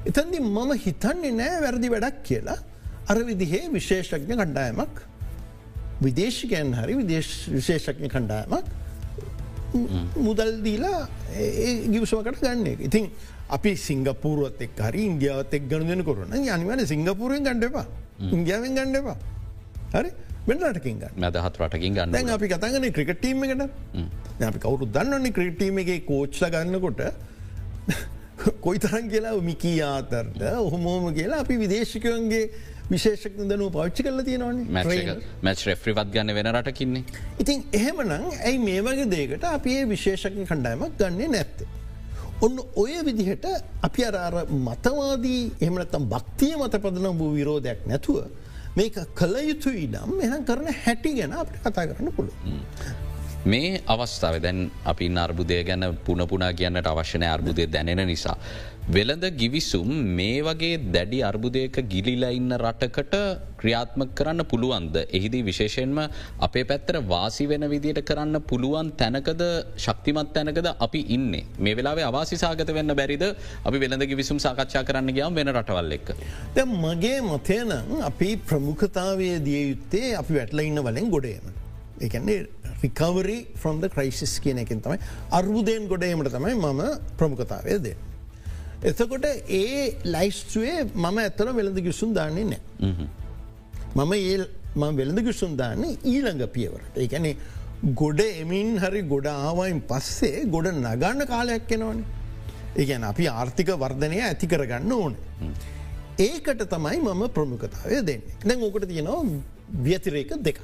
එතන්දි 0.05 0.39
මම 0.39 0.71
හිතන්නේ 0.85 1.31
නෑ 1.33 1.61
වැරදි 1.61 1.87
වැඩක් 1.89 2.19
කියලා 2.23 2.57
අර 3.07 3.17
විදිහේ 3.25 3.69
විශේෂඥ 3.69 4.25
කණ්ඩායමක් 4.31 4.95
විදේශිකයන් 6.01 6.73
හරි 6.73 6.93
විශේෂඥ 7.01 8.09
කණ්ඩායමක් 8.09 8.65
මුදල් 10.17 10.51
දීලා 10.63 11.01
ගිවසමකට 11.93 12.41
ගන්න 12.41 12.67
ඉතින් 12.81 13.09
අපි 13.49 13.75
සිංගපූරුවත් 13.77 14.61
එක් 14.61 14.79
හරි 14.79 15.05
ඉන්දියාවත් 15.05 15.53
එක් 15.53 15.67
ගණදන 15.69 16.03
කරන 16.03 16.37
යනිවන 16.37 16.85
සිංගපූරුවෙන් 16.85 17.43
ගණඩපා 17.43 17.85
ඉන්දියාවෙන් 18.19 18.75
ගණඩපා 18.77 19.17
හරි? 19.95 20.11
වෙන්නටකින් 20.47 21.01
මැදහත් 21.23 21.59
රටකින් 21.63 21.93
ගන්න 21.97 22.15
දැන් 22.15 22.29
අපි 22.35 22.47
කතගන 22.53 22.91
ක්‍රිකටීම 22.97 23.43
එකට. 23.43 23.63
අපි 24.49 24.59
කවුරු 24.65 24.85
දන්නන්නේ 24.95 25.35
ක්‍රිටීමගේ 25.37 25.99
කෝච්ල 26.09 26.49
ගන්නකොට. 26.55 27.01
කොයි 28.65 28.79
තරන් 28.79 29.07
කියලා 29.13 29.37
මිකී 29.51 29.77
ආතරට 29.83 30.43
ඔහොමෝම 30.65 31.07
කියලා 31.17 31.39
අපි 31.45 31.57
විදේශකයන්ගේ 31.63 32.43
විශේෂක 32.91 33.35
දනුව 33.49 33.73
පච්චි 33.75 34.05
කල 34.05 34.21
තියෙනවන්නේ 34.27 34.85
මැච් 35.47 35.65
රෙෆ්‍රිවත් 35.69 36.13
ගන්න 36.13 36.35
වෙන 36.37 36.51
රටකින්නේ. 36.53 37.03
ඉතින් 37.41 37.65
එහෙමනම් 37.79 38.13
ඇයි 38.29 38.57
මේ 38.67 38.85
වගේ 38.87 39.09
දේකට 39.15 39.43
අපි 39.55 39.75
ඒ 39.79 39.89
විශේෂක 39.93 40.39
කණ්ඩායමක් 40.39 40.95
ගන්නේ 41.01 41.29
නැත්තේ. 41.35 41.67
ඔන්න 42.41 42.59
ඔය 42.75 42.93
විදිහට 43.05 43.45
අපි 43.81 44.05
අරාර 44.05 44.35
මතවාදී 44.67 45.41
එහමනත්තම් 45.61 46.05
භක්තිය 46.13 46.53
මත 46.55 46.79
පදනම් 46.83 47.17
වූ 47.19 47.31
විරෝධයක් 47.33 47.79
නැතුව 47.85 48.17
මේක 48.77 48.97
කළ 49.15 49.35
යුතු 49.49 49.69
ඉඩම් 49.75 50.21
එහන් 50.25 50.45
කරන 50.45 50.67
හැටි 50.83 51.11
ගැන 51.17 51.33
අපට 51.33 51.55
කතා 51.59 51.85
කරන්න 51.89 52.11
පුළුව. 52.11 52.35
මේ 53.45 53.81
අවස්ථාව 53.87 54.39
දැන් 54.41 54.71
අපි 54.85 55.07
අර්බුදය 55.17 55.63
ගැන 55.63 55.83
පුනපුනා 56.05 56.53
කියන්නට 56.53 56.87
අවශ්‍යනය 56.87 57.27
අර්බුදය 57.27 57.67
දැනෙන 57.67 58.07
නිසා. 58.07 58.37
වෙළඳ 58.89 59.25
ගිවිසුම් 59.39 59.89
මේ 60.17 60.37
වගේ 60.45 60.77
දැඩි 60.93 61.17
අර්බුදයක 61.27 61.75
ගිලිලා 61.91 62.31
ඉන්න 62.37 62.53
රටකට 62.55 63.13
ක්‍රියාත්ම 63.59 64.01
කරන්න 64.17 64.41
පුළුවන්ද. 64.51 64.95
එහිදී 65.17 65.41
විශේෂයෙන්ම 65.49 65.99
අපේ 66.47 66.63
පැත්තර 66.63 66.95
වාසි 67.11 67.45
වෙන 67.51 67.65
විදියට 67.73 67.99
කරන්න 68.07 68.37
පුළුවන් 68.51 68.89
තැනකද 69.01 69.43
ශක්තිමත් 69.77 70.33
තැනකද 70.37 70.69
අපි 70.77 71.01
ඉන්න. 71.09 71.29
මේ 71.59 71.75
වෙලාවේ 71.75 72.07
අවාසිසාගත 72.09 72.73
වෙන්න 72.79 72.95
බැරිද 73.01 73.25
අපි 73.63 73.77
වෙළඳ 73.77 74.07
ගිවිසුම් 74.13 74.39
සාකච්ඡා 74.39 74.83
කරන්න 74.89 75.13
ගියම් 75.13 75.37
වෙන 75.39 75.53
රටවල් 75.55 75.93
එක්. 75.99 76.09
ද 76.55 76.65
මගේ 76.75 77.21
මතයන 77.23 77.77
අපි 78.01 78.31
ප්‍රමුඛතාවය 78.49 79.31
දිය 79.47 79.63
යුත්තේ 79.69 80.15
අපි 80.15 80.39
වැටල 80.39 80.65
ඉන්න 80.65 80.81
වලෙන් 80.81 81.13
ගොඩේම. 81.15 81.55
එකන්නේ 82.01 82.41
රිකවරි 82.81 83.39
ෆ්‍රොන්ද 83.55 83.91
ක්‍රයිසිස් 83.95 84.37
කියන 84.41 84.65
එකින් 84.65 84.81
තමයි 84.81 84.99
අර්බුදයෙන් 85.31 85.87
ගොඩේමට 85.87 86.37
තමයි 86.37 86.55
මම 86.57 86.85
ප්‍රමුඛතාවය 87.17 87.81
දේ. 87.81 87.97
එතකොට 88.81 89.25
ඒ 89.49 89.95
ලයිස්ටුවේ 90.05 90.83
මම 90.85 91.17
ඇත්තර 91.17 91.47
වෙළඳ 91.53 91.79
ගිසුන් 91.81 92.13
දාන්නේ 92.13 92.45
නෑ. 92.45 93.07
මම 93.95 94.13
ඒ 94.13 94.37
වෙළඳ 94.97 95.19
ගිසුන් 95.21 95.57
දාන්නේ 95.57 95.97
ඊළඟ 96.03 96.45
පියවරට. 96.49 96.95
ඒකැනේ 96.95 97.35
ගොඩ 97.93 98.21
එමින් 98.21 98.77
හරි 98.77 99.01
ගොඩ 99.03 99.27
ආවයින් 99.27 99.81
පස්සේ 99.83 100.45
ගොඩ 100.47 100.71
නගන්න 100.73 101.25
කාලයක් 101.27 101.67
කෙනවන. 101.67 102.03
ඒගැන 102.75 103.03
අපි 103.03 103.27
ආර්ථික 103.29 103.71
වර්ධනය 103.75 104.21
ඇති 104.21 104.47
කරගන්න 104.47 104.91
ඕන. 104.93 105.15
ඒකට 106.19 106.63
තමයි 106.65 106.99
මම 106.99 107.23
ප්‍රමුඛතාවය 107.29 108.03
දෙන්න. 108.05 108.21
දැන් 108.41 108.63
ඕකට 108.63 108.87
තියෙනවා 108.87 109.23
ව්‍යතිරේක 109.81 110.31
දෙකක්. 110.39 110.61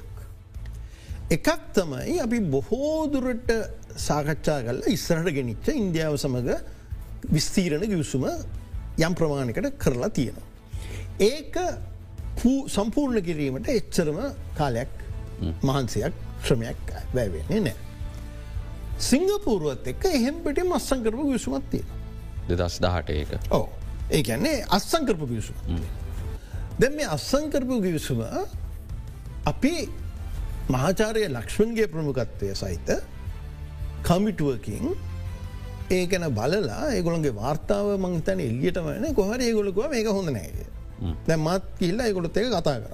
එකක් 1.29 1.49
තමයි 1.73 2.19
අපි 2.19 2.39
බොහෝදුරට 2.47 3.51
සාකච්ඡා 3.97 4.61
කල 4.61 4.81
ඉස්සරට 4.87 5.29
ගෙනනිච්ච 5.31 5.67
ඉන්දියාව 5.73 6.15
සමඟ 6.17 6.74
විස්තීරණ 7.31 7.87
ගිවසුම 7.87 8.25
යම් 8.97 9.15
ප්‍රමාණකට 9.15 9.71
කරලා 9.77 10.09
තියෙනවා. 10.09 10.47
ඒක 11.21 11.57
සම්පූර්ණ 12.67 13.23
කිරීමට 13.23 13.69
එච්චරම 13.69 14.19
කාලයක් 14.57 14.93
මහන්සයක් 15.63 16.13
ශ්‍රමයක් 16.43 16.93
වැෑවෙන්නේ 17.13 17.61
නෑ. 17.61 17.75
සිංගපූරුවත් 18.99 19.87
එක්ක 19.87 20.05
එහෙම්පට 20.11 20.63
මස්සංකරපු 20.65 21.31
විසුමත් 21.31 21.69
තියෙන. 21.71 21.87
දෙදස් 22.49 22.79
දහට 22.79 23.09
ඒක 23.11 23.51
ඕ 23.51 23.69
ඒකන්නේ 24.11 24.65
අස්සංකරපු 24.69 25.27
විසුම. 25.27 25.55
දැ 26.79 26.89
මේ 26.89 27.07
අස්සංකරපු 27.07 27.81
ගිවිසුම 27.81 28.21
අපි 29.45 29.73
මහාචාරය 30.69 31.27
ලක්ෂ්මන්ගේ 31.27 31.87
ප්‍රමුකත්වය 31.87 32.53
සහිත 32.53 32.89
කමිටුවකින් 34.03 34.95
ඒකන 35.91 36.25
බලලා 36.37 36.81
ඒගොළන්ගේ 36.95 37.35
වාර්තාව 37.41 37.87
මංතන 37.97 38.39
එල්ලියටමන 38.39 39.13
කොහර 39.13 39.39
ඒගොලකුව 39.39 39.89
මේක 39.91 40.07
හොඳ 40.07 40.29
නෑගේ 40.37 40.67
දැ 41.27 41.37
මත් 41.37 41.63
කිල්ල 41.79 41.99
ඒගොලොත් 41.99 42.37
එක 42.37 42.47
කතා 42.49 42.77
කර. 42.83 42.93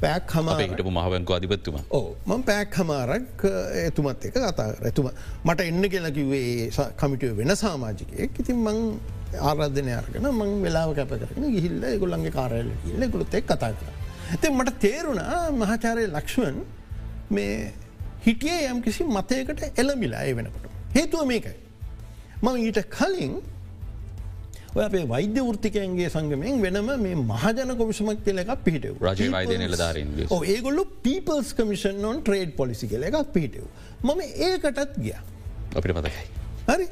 පැක් 0.00 0.32
හමට 0.36 0.84
මහවැකු 0.96 1.32
අධිපත්තුම. 1.38 1.76
ඕ 1.90 2.16
මං 2.26 2.42
පැක් 2.42 2.78
හමාරක් 2.80 3.44
එතුමත් 3.82 4.24
එක 4.28 4.34
කතා 4.36 4.66
ඇතුම 4.84 5.10
මට 5.44 5.60
එන්න 5.70 5.88
කියලා 5.92 6.14
කිවේ 6.18 6.70
කමිටුව 7.00 7.36
වෙන 7.40 7.56
සාමාජිකය 7.56 8.28
ඉතින් 8.40 8.58
මං 8.66 8.78
ආරාධනය 9.42 9.92
අර්ගන 10.00 10.28
මං 10.32 10.52
වෙලාව 10.64 10.94
කැප 10.98 11.14
කරන 11.22 11.46
ගිහිල්ල 11.56 11.84
ගොල්ලන්ගේ 12.02 12.34
කාරයල 12.38 12.70
කියල්ල 12.84 13.10
ගොලොත් 13.14 13.34
එක් 13.40 13.46
කතා 13.52 13.72
කර. 13.72 13.92
ඇති 14.32 14.50
මට 14.50 14.78
තේරුණා 14.86 15.42
මහාචාරය 15.62 16.06
ලක්ෂ්මන් 16.08 16.58
මේ 17.30 17.72
හිටිය 18.26 18.58
යම් 18.72 18.82
කිසි 18.82 19.04
මතයකට 19.04 19.62
එළමිලා 19.82 20.24
ඒ 20.24 20.34
වෙනකොට. 20.40 20.66
හේතුව 20.94 21.24
මේකයි. 21.32 21.56
මම 22.42 22.56
ඊට 22.64 22.80
කලින් 22.96 23.34
ඔය 24.76 24.84
අපේ 24.84 25.04
වෛද්‍ය 25.08 25.40
ෘතිකයන්ගේ 25.54 26.08
සංගමෙන් 26.14 26.60
වෙනම 26.64 26.90
මේ 27.04 27.16
මහජන 27.22 27.70
කොමිසමක් 27.78 28.20
කියල 28.26 28.38
එකක් 28.42 28.52
පිහිටව 28.66 29.04
රජ 29.08 29.30
වෛදය 29.36 29.56
නිලධාරින් 29.62 30.10
ඒගොල්ලු 30.54 30.84
people's 31.04 31.54
commission 31.58 32.00
on 32.06 32.22
trade 32.22 32.52
policy 32.60 32.88
කියල 32.90 33.06
එකක් 33.08 33.32
පිහිටව. 33.34 33.64
මම 34.04 34.20
ඒකටත් 34.48 34.98
ගිය. 35.04 35.14
අපිට 35.76 35.96
මතකයි. 35.96 36.26
හරි 36.68 36.86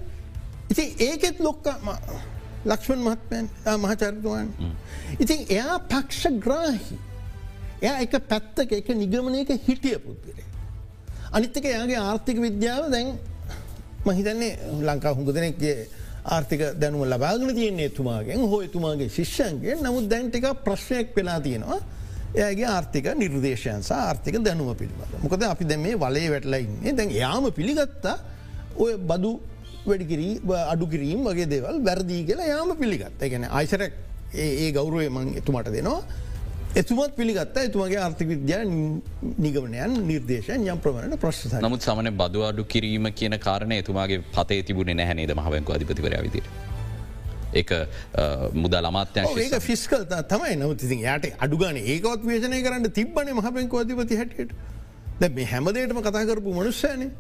ඉති 0.71 0.85
ඒකෙත් 1.09 1.41
ලොක්ක 1.41 1.67
ලක්ෂ්මන් 2.65 3.01
මහත්මයන් 3.09 3.47
මහචරිතුවන්. 3.85 4.49
ඉතින් 5.21 5.45
එයා 5.49 5.77
පක්ෂ 5.93 6.41
ග්‍රාහි. 6.45 6.97
එය 7.83 7.95
එක 8.05 8.17
පැත්තක 8.33 8.73
එක 8.73 8.89
නිගමනයක 8.97 9.53
හිටිය 9.67 9.99
පුද්ගලේ. 9.99 10.49
අනිත්තක 11.33 11.65
එයාගේ 11.65 12.01
ආර්ථික 12.01 12.41
විද්‍යාව 12.41 12.91
දැන් 12.91 13.09
මහිතන්නේ 14.07 14.53
ලංකා 14.81 15.15
හුඟ 15.15 15.33
දෙනෙක්ගේ 15.33 15.77
ආර්ථික 16.27 16.63
දැනුම 16.81 17.03
ලබාගෙන 17.05 17.55
තියන්නේ 17.55 17.89
එතුමාගෙන් 17.91 18.41
හෝ 18.43 18.61
එතුමාගේ 18.63 19.09
ශිෂ්‍යන්ගේ 19.09 19.77
නමුත් 19.77 20.09
දැන්ටික 20.11 20.47
ප්‍රශ්නයක් 20.65 21.17
වෙලා 21.17 21.41
තියෙනවා. 21.41 21.81
එයගේ 22.37 22.67
ආර්ථික 22.67 23.07
නිර්දේශයන්ස 23.15 23.91
ආර්ථික 23.93 24.37
දැනුම 24.43 24.75
පිළිබඳ. 24.75 25.13
මොකද 25.23 25.43
අපි 25.45 25.65
දැ 25.65 25.79
මේ 25.79 25.97
වලේ 25.97 26.29
වැටලයින්නේ 26.31 26.93
දැන් 26.93 27.11
යාම 27.13 27.45
පිළිගත්තා. 27.53 28.17
ඔය 28.77 28.93
බදු 29.11 29.33
වැඩිකිරී 29.87 30.35
අඩු 30.73 30.87
කිරීම් 30.87 31.21
වගේ 31.29 31.49
දේවල් 31.49 31.77
වැරදිී 31.89 32.27
කියලා 32.29 32.47
යාම 32.47 32.77
පිළිගත්ත. 32.77 33.21
ගැන 33.23 33.45
අයිසරක් 33.51 33.93
ඒ 34.35 34.71
ගෞරුවය 34.73 35.09
මං 35.09 35.35
එතුමට 35.41 35.73
දෙනවා. 35.77 36.01
එතුමත් 36.81 37.15
පිළිගත්ත. 37.17 37.57
එතුමගේ 37.63 37.99
ආර්ථික 38.05 38.29
විද්‍යා 38.33 38.63
නිගමනයන් 39.45 39.97
නිර්දේශයන් 40.11 40.67
යම් 40.73 40.79
ප්‍රමණට 40.85 41.21
ප්‍රශ්ස 41.23 41.57
නමුත් 41.65 41.87
සමන 41.87 42.11
බදු 42.21 42.45
අඩු 42.51 42.65
කිරීම 42.75 43.11
කියන 43.21 43.37
කාරණය 43.47 43.79
එතුමාගේ 43.83 44.23
පතේ 44.37 44.63
තිබුණේ 44.69 44.97
නැහැනේද 45.01 45.35
මහවැංකු 45.41 45.75
අධිපතිවර 45.77 46.17
විදිර. 46.27 46.47
එක 47.61 47.71
මුදා 48.63 48.83
ලමාත්‍යංශ 48.87 49.39
ඒක 49.45 49.59
ෆිස්කල් 49.69 50.07
තමයි. 50.33 50.55
නවතිති 50.63 50.99
යට 51.15 51.29
අඩුගන 51.47 51.79
ඒකවත් 51.83 52.27
වේශනය 52.31 52.63
කරන්න 52.67 52.91
තිබ්බන 52.99 53.31
මහපැංකු 53.41 53.83
අධිපති 53.83 54.19
හැටියට. 54.23 54.57
දැ 55.21 55.31
මේ 55.37 55.47
හැමදේටම 55.53 56.01
කතා 56.09 56.25
කරපු 56.31 56.57
මනුස්සයනේ. 56.59 57.11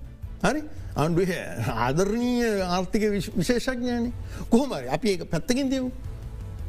හරි? 0.42 0.64
අන්ඩු 0.96 1.28
ආදරණීය 1.86 2.50
ආර්ථික 2.70 3.06
විශේෂඥාන 3.38 4.10
කොහොමරි 4.50 4.90
අපි 4.96 5.14
ඒ 5.14 5.30
පැත්තකින් 5.34 5.70
දෙව් 5.70 5.86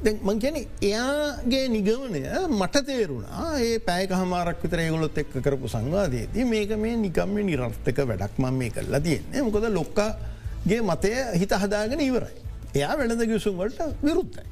මං 0.05 0.39
කියන 0.39 0.57
එයාගේ 0.81 1.65
නිගමනය 1.67 2.21
මට 2.51 2.81
තේරුණා 2.85 3.57
ඒ 3.59 3.79
පැයක 3.79 4.11
හමාරක් 4.11 4.61
විතර 4.63 4.79
ඒගොලොත් 4.79 5.17
එක්ක 5.17 5.33
කරපු 5.39 5.67
සංවාදයේදී 5.67 6.45
මේක 6.45 6.71
මේ 6.77 6.95
නිකම්ම 6.97 7.37
නිරර්ථක 7.41 8.01
වැඩක් 8.03 8.37
මං 8.37 8.53
මේ 8.53 8.69
කරලා 8.69 9.01
තියෙන්නේ 9.01 9.41
මොකද 9.41 9.65
ලොක්කාගේ 9.71 10.81
මතය 10.83 11.13
හිත 11.35 11.55
හදාගෙන 11.55 11.99
ඉවරයි. 12.01 12.37
එයා 12.75 12.93
වෙනද 12.95 13.23
ගියසුම් 13.23 13.57
වලට 13.57 13.81
විරුද්ධයි. 14.03 14.45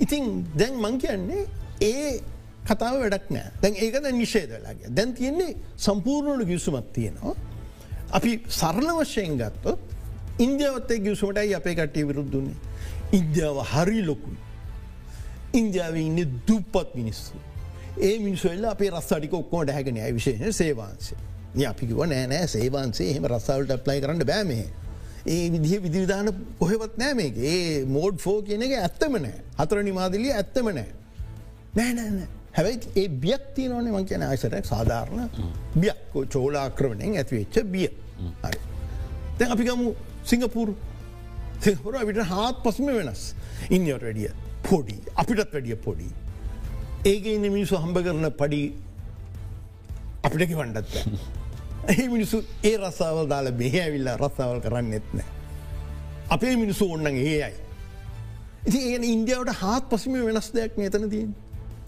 ඉතින් 0.00 0.44
දැන් 0.54 0.76
මං 0.76 0.98
කියන්නේ 0.98 1.46
ඒ 1.82 2.20
කතාව 2.66 3.00
වැඩක් 3.00 3.28
නෑ 3.30 3.50
දැන් 3.58 3.74
ඒකද 3.78 4.12
නිශේදලාගේ 4.12 4.92
දැන් 4.92 5.14
තියෙන්නේ 5.14 5.56
සම්පූර්ණට 5.78 6.46
ගියසුමත් 6.46 6.92
තියෙනවා. 6.92 7.36
අපි 8.12 8.40
සරණ 8.52 8.96
වශයෙන් 8.96 9.36
ගත්තොත් 9.38 9.80
ඉන්දියාවත්තේ 10.38 10.98
ගියසුමටයි 11.00 11.54
අපේ 11.54 11.74
කට්ටිය 11.74 12.08
විරුද්ධන්නේ. 12.08 12.67
ඉන්දියාව 13.12 13.58
හරි 13.72 14.02
ලොකුයි. 14.02 14.38
ඉන්දියාව 15.54 15.96
ඉන්න 15.96 16.40
දුප්පත් 16.48 16.94
මිනිස්සු. 16.94 17.34
ඒ 18.00 18.18
මිනිසල්ල 18.18 18.64
අපේ 18.64 18.90
රස්සාටික 18.90 19.34
ඔක්කෝ 19.34 19.64
ඩැහැගෙන 19.64 19.96
ඇ 19.96 20.12
විශේෂ 20.12 20.56
සේවාන්සේ. 20.56 21.18
අපිකිව 21.68 21.98
නෑනෑ 22.06 22.46
සේවාන්සේ 22.46 23.10
එහෙම 23.10 23.26
රස්සාවලට 23.26 23.84
ප්ලයි 23.84 24.00
කරන්න 24.00 24.26
බෑමේ. 24.26 24.66
ඒ 25.26 25.50
විදිහ 25.50 25.82
විදිවිධාන 25.82 26.32
කොහෙවත් 26.58 26.98
නෑ 26.98 27.14
මේක 27.14 27.38
ඒ 27.52 27.84
මෝඩ් 27.84 28.18
ෆෝ 28.24 28.42
කියන 28.42 28.62
එක 28.62 28.74
ඇත්තම 28.80 29.16
නෑ 29.24 29.38
හතර 29.58 29.82
නිමාදිලිය 29.82 30.32
ඇත්තම 30.32 30.68
නෑ. 30.78 30.90
නෑනෑ 31.76 32.28
හැබැයි 32.56 32.92
ඒ 32.96 33.08
බියක් 33.08 33.48
තියනවනේ 33.56 33.92
මං 33.92 34.06
කියන 34.10 34.22
අයිසරක් 34.22 34.66
සාධාරණ 34.66 35.30
බියක්කෝ 35.80 36.24
චෝලාක්‍රවණයෙන් 36.34 37.16
ඇතිවෙච්ච 37.22 37.64
බිය. 37.74 37.88
දැන් 39.38 39.52
අපිගමු 39.56 39.94
සිංගපූරු 40.24 40.76
හොර 41.66 41.94
විට 42.06 42.22
හාත් 42.24 42.62
පසම 42.62 42.90
වෙනස් 42.90 43.22
ඉන්යට 43.70 44.02
වැඩිය 44.02 44.30
පොඩි 44.62 44.98
අපිටත් 45.16 45.52
වැඩිය 45.52 45.76
පොඩි. 45.76 46.08
ඒක 47.04 47.26
ඉන්න 47.26 47.48
මිනිසු 47.48 47.76
හම්බ 47.76 47.98
කරන 48.04 48.30
පඩි 48.32 48.62
අපිටකි 50.22 50.54
වණ්ඩත්ත. 50.54 50.94
ඒ 51.88 52.08
මිනිසු 52.08 52.42
ඒ 52.64 52.76
රස්සාවල් 52.76 53.28
දාල 53.28 53.50
මෙහ 53.52 53.74
ඇවිල්ලා 53.74 54.16
රස්සාවල් 54.16 54.60
කරන්න 54.60 54.92
එත්නෑ. 54.92 55.26
අපේ 56.30 56.54
මිනිසු 56.56 56.92
ඔන්නන් 56.92 57.06
ඒයයි. 57.08 57.52
ඉති 58.66 58.78
ඒ 58.86 59.02
ඉන්දියාවට 59.08 59.60
හාත් 59.60 59.90
පසම 59.90 60.14
වෙනස් 60.24 60.54
දෙයක් 60.54 60.78
නතන 60.78 61.10
තියෙන්. 61.10 61.34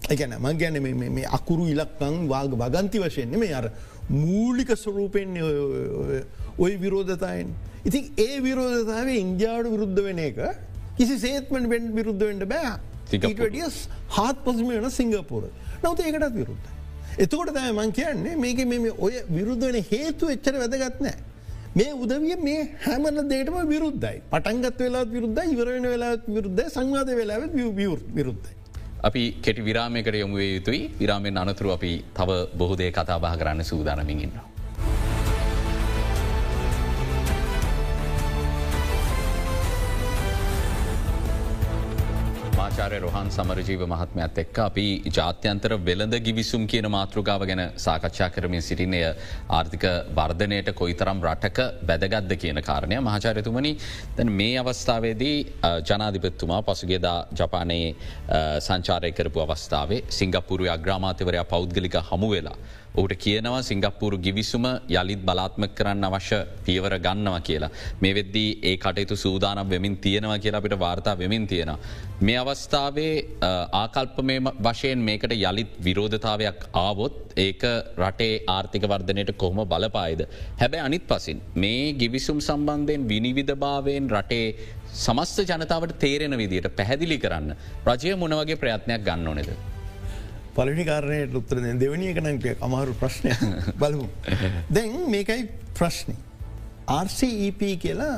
එකැන 0.09 0.35
මං 0.39 0.57
ගැන 0.57 0.81
මේ 0.83 1.25
අකුරු 1.31 1.67
ඉලක්කං 1.67 2.27
වාග 2.29 2.53
වගන්ති 2.53 2.99
වශයෙන්න්නේ 2.99 3.39
මේ 3.39 3.53
අර 3.53 3.71
මූලික 4.09 4.75
ස්වරූපෙන් 4.75 5.37
ඔය 6.57 6.73
විරෝධතායෙන්. 6.81 7.53
ඉතින් 7.85 8.03
ඒ 8.17 8.35
විරෝධතාව 8.41 9.07
ඉන්දියාවට 9.15 9.71
විරුද්ධ 9.73 10.01
වෙන 10.07 10.19
එක 10.19 10.37
කිසි 10.97 11.17
සේත්මට 11.25 11.69
වෙන් 11.73 11.89
විරුද්ධ 11.97 12.23
වෙන්ට 12.29 12.45
බෑ 12.53 12.77
ටියස් 13.07 13.77
හත් 14.17 14.37
පසම 14.45 14.69
වෙන 14.75 14.91
සිංගපුර 14.91 15.43
නවත 15.83 15.99
ඒකටත් 16.01 16.35
විරුද්ධ. 16.35 16.67
එතකොට 17.17 17.51
තම 17.55 17.75
මං 17.75 17.91
කියන්නේ 17.91 18.37
මේක 18.37 18.63
මේ 18.67 18.93
ඔය 18.99 19.13
විරුද්ධ 19.29 19.65
වෙන 19.67 19.83
හේතු 19.91 20.29
එච්චර 20.35 20.55
වැදගත් 20.61 21.01
නෑ. 21.01 21.17
මේ 21.75 21.91
උදවිය 22.03 22.37
මේ 22.47 22.61
හැමන 22.85 23.19
දේටම 23.29 23.57
විරුද්ධයි 23.73 24.23
පටන්ගත් 24.31 24.79
වෙලා 24.85 25.05
විරුද්ධ 25.15 25.43
ඉවරෙන 25.53 25.87
වෙලා 25.93 26.13
විරුද්ධ 26.27 26.63
සංවාද 26.75 27.11
වෙලාවත් 27.19 27.53
විරුද්ධයි. 28.17 28.55
අපි 29.03 29.23
කෙටි 29.41 29.61
විරාමයකට 29.63 30.15
යොමුවේ 30.15 30.49
යුතුයි 30.55 30.81
විරාමෙන් 30.99 31.37
අනතුරු 31.37 31.75
අපි 31.77 31.91
තව 32.13 32.39
බොහෝදේ 32.57 32.91
කතා 32.91 33.19
බහ 33.19 33.35
කරන්න 33.39 33.63
සූදානමින් 33.63 34.50
ආචාරය 42.81 42.99
රොහන් 42.99 43.27
සමරජීව 43.29 43.81
මහත්මයත් 43.85 44.37
එක්ක 44.37 44.57
අපි 44.59 44.85
ජාත්‍යන්තර 45.07 45.73
වෙළඳ 45.79 46.15
ගිවිසුම් 46.19 46.63
කියන 46.65 46.87
මාතෘකාව 46.89 47.43
ගැන 47.43 47.61
සාකච්ඡා 47.77 48.29
කරමින් 48.29 48.61
සිටිනය 48.61 49.01
ආර්ථික 49.49 49.85
වර්ධනයට 50.11 50.71
කොයිතරම් 50.73 51.21
රටක 51.23 51.59
වැදගත්ද 51.83 52.33
කියන 52.35 52.61
කාරණය 52.61 52.97
මහචාරතුමනි 52.99 53.73
දැන් 54.17 54.33
මේ 54.33 54.57
අවස්ථාවේදී 54.57 55.37
ජනාධිපත්තුමා 55.85 56.61
පසුගේදා 56.63 57.17
ජපානයේ 57.33 57.95
සංචාරය 58.61 59.11
කරපු 59.11 59.45
අවස්ථාවේ 59.45 60.03
සිංගපපුරු 60.11 60.71
අග්‍රාමාතවරයා 60.71 61.45
පෞද්ගලික 61.45 61.97
හමු 62.03 62.29
වෙලා. 62.31 62.57
ඔහුට 62.95 63.13
කියනවා 63.23 63.61
සිංගප්පූරු 63.61 64.17
ගිවිසුම 64.17 64.65
යළිත් 64.91 65.21
බලාත්ම 65.27 65.65
කරන්න 65.77 66.07
අවශ්‍ය 66.07 66.39
පියවර 66.65 66.93
ගන්නවා 67.05 67.41
කියලා. 67.47 67.71
මේ 68.01 68.13
වෙද්දී 68.17 68.49
ඒ 68.63 68.75
කටයුතු 68.77 69.15
සූදානම් 69.15 69.69
වෙමින් 69.69 69.95
තියෙනවා 69.97 70.39
කියලා 70.39 70.61
අපිට 70.61 70.77
වාර්තා 70.79 71.15
වෙමින් 71.17 71.47
තියෙන. 71.47 71.71
මේ 72.21 72.37
අවස්ථාවේ 72.37 73.13
ආකල්ප 73.73 74.17
වශයෙන් 74.67 74.99
මේකට 74.99 75.33
යළිත් 75.37 75.71
විරෝධතාවයක් 75.85 76.59
ආවොත් 76.83 77.17
ඒක 77.37 77.63
රටේ 78.03 78.33
ආර්ථික 78.47 78.89
වර්ධනයට 78.93 79.33
කොහොම 79.37 79.63
බලපායිද. 79.65 80.21
හැබැ 80.61 80.85
අනිත් 80.87 81.07
පසින් 81.07 81.41
මේ 81.55 81.93
ගිවිසුම් 81.93 82.39
සම්බන්ධයෙන් 82.41 83.09
විනිවිධභාවයෙන් 83.11 84.07
රටේ 84.17 84.47
සමස්ත 84.95 85.45
ජනතාවට 85.49 85.99
තේරෙන 85.99 86.37
විදිට 86.37 86.73
පැහැදිලි 86.75 87.17
කරන්න 87.17 87.55
රජය 87.87 88.15
මොනවගේ 88.15 88.61
ප්‍රයත්නයක් 88.63 89.05
ගන්න 89.07 89.27
ඕනෙද. 89.27 89.51
පලනි 90.55 90.85
කාරණයට 90.85 91.35
උත්තර 91.35 91.61
දෙවනි 91.79 92.11
එකනන්ට 92.11 92.47
අමාරු 92.61 92.93
ප්‍රශ්නය 92.93 93.35
බලමු. 93.81 94.07
දැන් 94.69 94.97
මේකයි 95.09 95.47
ප්‍රශ්නය. 95.77 96.15
RCEP 96.97 97.61
කියලා 97.79 98.15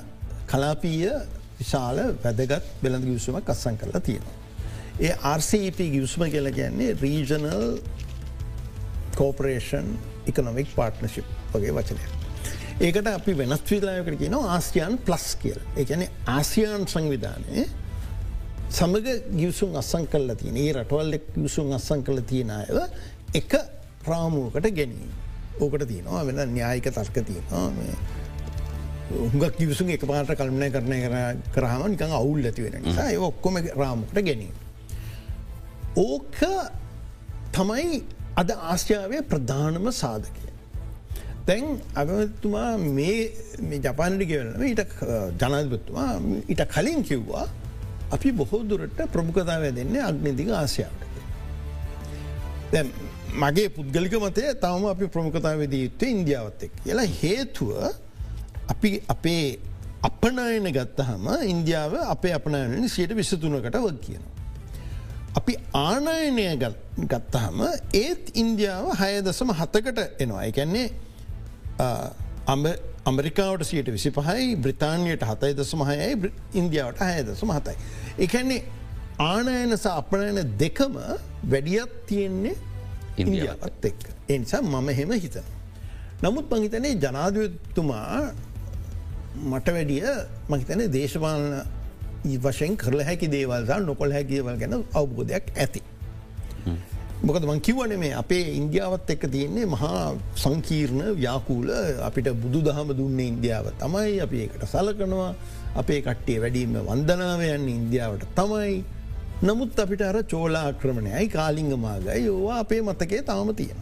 කලාපීය 0.47 1.11
විශාල 1.59 1.99
වැදගත් 2.23 2.71
වෙළඳ 2.83 3.05
ගියසුමක් 3.09 3.49
අස්සං 3.49 3.77
කරලා 3.77 4.01
තියෙනවා. 4.01 4.39
ඒ 4.99 5.13
RCEP 5.33 5.79
ගියසුම 5.91 6.25
කියල 6.29 6.49
කියන්නේ 6.51 6.97
රීජනල් 7.01 7.77
කෝපරේෂන් 9.15 9.93
ඉකනොමික් 10.27 10.75
පාර්ට්නශිප් 10.75 11.25
වගේ 11.53 11.73
වචනය. 11.73 12.01
ඒකට 12.79 13.07
අපි 13.07 13.37
වෙනස් 13.37 13.63
විලායකට 13.69 14.19
කියන 14.19 14.35
ආසියන් 14.35 14.97
ප්ලස් 15.05 15.35
කියල 15.41 15.59
එකන 15.77 16.05
ආසියන් 16.27 16.87
සංවිධානය 16.87 17.65
සමග 18.73 19.07
ගියසුන් 19.31 19.75
අස්සං 19.75 20.07
කල්ල 20.07 20.35
තියෙන 20.35 20.57
ඒ 20.57 20.71
රටවල්ලෙක් 20.73 21.25
ගියසුන් 21.35 21.73
අස්සං 21.73 22.01
කල 22.03 22.19
තියෙන 22.23 22.51
අයව 22.51 22.77
එක 23.33 23.53
ප්‍රාමූකට 24.03 24.67
ගැනීම. 24.71 25.13
ඕකට 25.59 25.87
තියෙනවා 25.87 26.25
වෙන 26.25 26.39
න්‍යායික 26.49 26.87
තර්ක 26.89 27.17
තියෙනවා 27.27 27.65
හුඟක් 29.11 29.57
කිවසුන් 29.57 29.89
එක 29.89 30.05
පාට 30.07 30.33
කල්මනය 30.33 30.69
කරණය 30.71 30.99
කරහම 31.53 31.83
නිකං 31.91 32.13
අවුල් 32.13 32.41
ඇති 32.43 32.65
වෙන 32.65 32.81
නිසා 32.83 33.09
ඒ 33.11 33.19
ඔක්කොම 33.19 33.59
රාමකට 33.75 34.19
ගැනීම. 34.19 34.55
ඕක 35.97 36.39
තමයි 37.53 38.01
අද 38.35 38.49
ආශ්‍යාවය 38.51 39.21
ප්‍රධානම 39.31 39.91
සාධකය. 39.93 40.47
තැන් 41.45 41.65
අගතුමා 41.95 42.71
මේ 42.77 43.79
ජපානටි 43.79 44.25
කියවලම 44.25 44.63
ඊට 44.63 44.81
ජනාධපත්තුමා 45.41 46.11
ඊට 46.47 46.63
කලින් 46.73 47.03
කිව්වා 47.03 47.45
අපි 48.11 48.31
බොහෝ 48.31 48.63
දුරට 48.63 48.99
ප්‍රමුඛතාවය 49.11 49.71
දෙන්නේ 49.71 50.01
අග්නිදික 50.01 50.49
ආසියාවට. 50.49 51.01
මගේ 53.33 53.69
පුද්ගලික 53.69 54.13
මතය 54.13 54.41
තවම 54.61 54.85
අපි 54.85 55.07
ප්‍රමුඛතාවදී 55.07 55.83
යුත්තේ 55.83 56.09
ඉන්දියාවත් 56.09 56.63
එක් 56.63 56.71
කියලා 56.83 57.07
හේතුව 57.21 57.71
අපි 58.69 59.01
අපේ 59.07 59.59
අපනයන 60.03 60.67
ගත්තහම 60.71 61.25
ඉන්දියාව 61.43 61.93
අපේ 61.95 62.33
අපනයන 62.33 62.89
සියට 62.89 63.15
විසතුනකට 63.15 63.75
වක් 63.75 64.01
කියන. 64.01 64.23
අපි 65.35 65.53
ආනයනය 65.73 66.57
ගත්තහම 66.97 67.59
ඒත් 67.93 68.23
ඉන්දියාව 68.33 68.85
හය 68.99 69.21
දසම 69.21 69.49
හතකට 69.51 69.99
එනවා 70.19 70.43
එකන්නේ 70.43 70.87
අමරිකාවට 73.05 73.63
සියට 73.63 73.87
විසි 73.87 74.11
පහයි 74.11 74.55
බ්‍රතාානයට 74.57 75.23
හතයි 75.23 75.53
දසම 75.53 75.83
හයයි 75.83 76.31
ඉන්දියාවට 76.53 77.01
හය 77.01 77.23
දසම 77.23 77.51
හතයි. 77.51 77.75
එකන්නේ 78.19 78.61
ආනයන 79.21 79.77
සහ 79.77 79.87
අපනයන 79.91 80.39
දෙකම 80.59 80.95
වැඩියත් 81.49 81.93
තියෙන්නේ 82.07 82.55
ඉන්දියාවත් 83.17 83.85
එක්. 83.85 83.99
එනිසා 84.29 84.61
මම 84.63 84.89
හෙම 84.91 85.11
හිතන. 85.17 85.47
නමුත් 86.23 86.51
මහිතනේ 86.51 86.95
ජනාධතුමා 86.97 88.33
මට 89.43 89.67
වැඩිය 89.69 90.03
මහිතන 90.49 90.83
දේශපාලන 90.89 91.61
වශයෙන් 92.39 92.77
කරල 92.77 93.03
හැකි 93.03 93.27
දේවල්සා 93.27 93.79
නොකොල් 93.81 94.11
හැකිවල් 94.11 94.57
ගැන 94.57 94.79
අවබෝධයක් 94.93 95.51
ඇති. 95.57 95.83
මොකද 97.27 97.45
මං 97.47 97.59
කිවන 97.65 97.91
මේ 97.99 98.13
අපේ 98.21 98.45
ඉන්දියාවත් 98.59 99.11
එක්ක 99.13 99.21
තියන්නේ 99.33 99.67
මහා 99.73 99.99
සංකීර්ණ 100.43 101.03
ව්‍යාකූල 101.19 101.69
අපිට 102.07 102.27
බුදු 102.43 102.59
දහම 102.67 102.89
දුන්න 102.97 103.19
ඉන්දියාව 103.25 103.69
තමයි. 103.83 104.19
අපි 104.25 104.41
ඒකට 104.45 104.65
සලකනවා. 104.73 105.29
අපේ 105.81 105.99
කට්ටිය 106.07 106.37
වැඩීම 106.43 106.75
වන්දනාවයන්න 106.89 107.69
ඉන්දියාවට 107.77 108.27
තමයි. 108.39 108.75
නමුත් 109.47 109.79
අපිට 109.85 110.03
අර 110.09 110.17
චෝලා 110.33 110.67
ක්‍රමණයයි 110.81 111.25
කාලිංගමාගයි 111.37 112.19
යෝවා 112.27 112.59
අපේ 112.65 112.81
මතකේ 112.89 113.21
තාම 113.31 113.55
තියෙන. 113.55 113.79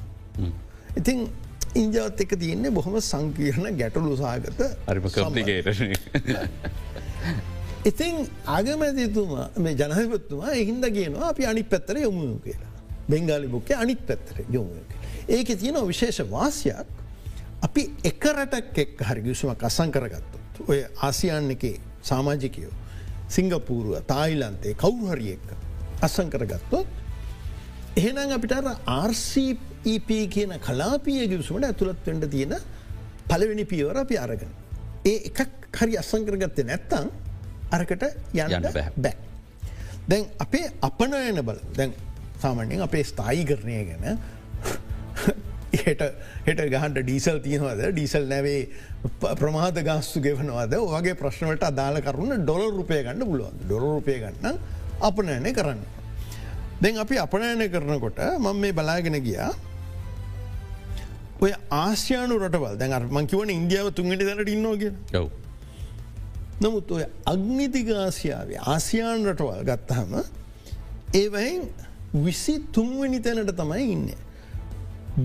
ඉතින් 1.00 1.28
ඉන්ජාවත් 1.76 2.22
එක 2.26 2.40
තියන්නේ 2.44 2.76
බොහොම 2.78 3.02
සංකීර්ණ 3.12 3.78
ගැටලු 3.82 4.18
සාගත 4.24 4.62
අරිම 4.88 5.08
කම්පිකේට. 5.16 5.68
ඉතින් 7.90 8.28
ආගමැතිතුමා 8.56 9.48
මේ 9.66 9.74
ජනහිපත්තුමා 9.82 10.60
එහින්ද 10.64 10.86
කියනවා 10.98 11.30
අපි 11.34 11.50
අනි 11.54 11.64
පැත්තර 11.74 11.98
යොමු 12.08 12.36
කියලා. 12.46 12.71
බෙංගාලි 13.12 13.48
බොක්කේ 13.48 13.76
අනිත් 13.76 14.02
පැත්තර 14.08 14.44
යොමු. 14.50 14.82
ඒක 15.30 15.50
තියෙන 15.56 15.80
විශේෂ 15.88 16.22
වාසයක් 16.30 16.88
අපි 17.62 17.84
එකරටක් 18.04 18.78
එක් 18.78 19.02
හරිගිසුමක් 19.02 19.64
අසං 19.64 19.92
කරගත්තුත්. 19.92 20.62
ඔය 20.68 20.80
ආසියන් 21.00 21.52
එකේ 21.52 21.76
සාමාජිකයෝ. 22.04 22.74
සිංගපූරුව 23.30 24.02
තායිලන්තේ 24.06 24.74
කවුහරි 24.76 25.34
එක්ක 25.36 25.50
අසං 26.02 26.30
කරගත්තොත්. 26.30 26.88
එහෙනම් 27.96 28.32
අපිට 28.32 28.54
RCEP 29.06 30.10
කියන 30.30 30.54
කලාපිය 30.60 31.28
ගිවිසුමට 31.28 31.66
ඇතුළත්වෙන්ට 31.66 32.30
තියෙන 32.30 32.56
පලවෙනි 33.28 33.66
පියවර 33.66 33.98
අපි 33.98 34.18
අරගෙන. 34.18 34.54
ඒ 35.06 35.18
එකක් 35.30 35.42
හරි 35.74 35.98
අසංකරගත්තේ 35.98 36.66
නැත්තං 36.66 37.12
අරකට 37.72 38.04
යන්න 38.34 38.68
බෑ. 38.98 39.16
දැන් 40.08 40.26
අපේ 40.40 40.72
අපනයන 40.82 41.42
බල 41.42 41.60
දැන් 41.78 41.94
සාමන්‍යෙන් 42.42 42.84
අපේ 42.88 43.04
ස්ථායි 43.12 43.46
කරණය 43.50 43.80
ගැන 43.90 44.06
හෙට 45.72 46.62
ගහන්ට 46.74 47.00
ඩීසල් 47.06 47.40
තියෙනවද? 47.46 47.82
ඩීසල් 47.96 48.28
නැවේ 48.28 48.68
ප්‍රමාද 49.40 49.78
ගස්තු 49.88 50.22
ගෙවනවාද? 50.26 50.76
වගේ 50.76 51.16
ප්‍රශ්නවට 51.22 51.64
අදාල 51.72 52.02
කරුණ 52.06 52.44
ඩොල 52.44 52.64
රුපය 52.78 53.02
ගන්න 53.06 53.26
පුළුවන්. 53.26 53.58
ඩොල 53.66 53.84
රුපය 53.96 54.20
ගන්න 54.24 54.58
අපනයනය 55.02 55.52
කරන්න. 55.58 55.82
දැන් 56.82 56.98
අපි 57.04 57.20
අපනයනය 57.26 57.68
කරනකොට 57.70 58.20
මං 58.40 58.56
මේ 58.64 58.74
බලාගෙන 58.74 59.18
ගියා. 59.28 59.52
ඔය 61.42 61.54
ආසියානු 61.84 62.36
රටවල් 62.38 62.76
දැන් 62.82 63.08
මං 63.10 63.28
කිවන 63.28 63.50
ඉන්දියාව 63.50 63.94
තුන්ගට 63.98 64.22
දට 64.22 64.50
ඉන්නෝගෙන 64.56 64.98
ඔව. 65.22 65.30
නමුත් 66.62 66.92
ඔය 66.92 67.06
අග්නිතිගාසියාවේ 67.26 68.60
ආසියාන් 68.74 69.24
රටවල් 69.32 69.64
ගත්තහම 69.70 70.12
ඒවයින් 71.22 71.64
විසි 72.14 72.60
තුන්වැනි 72.74 73.20
තැනට 73.20 73.52
තමයි 73.56 73.92
ඉන්න. 73.92 74.08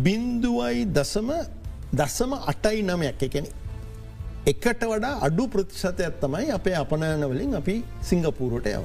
බින්දුවයි 0.04 0.86
දසම 0.86 1.30
දසම 1.92 2.32
අටයි 2.46 2.82
නමයක් 2.82 3.22
එකෙන. 3.22 3.46
එකට 4.46 4.82
වඩා 4.84 5.18
අඩු 5.20 5.48
ප්‍රතිශතයක් 5.48 6.20
තමයි 6.20 6.50
අපේ 6.50 6.74
අපනයනවලින් 6.74 7.54
අපි 7.54 7.76
සිංගපූරුවට 8.02 8.66
යව. 8.68 8.84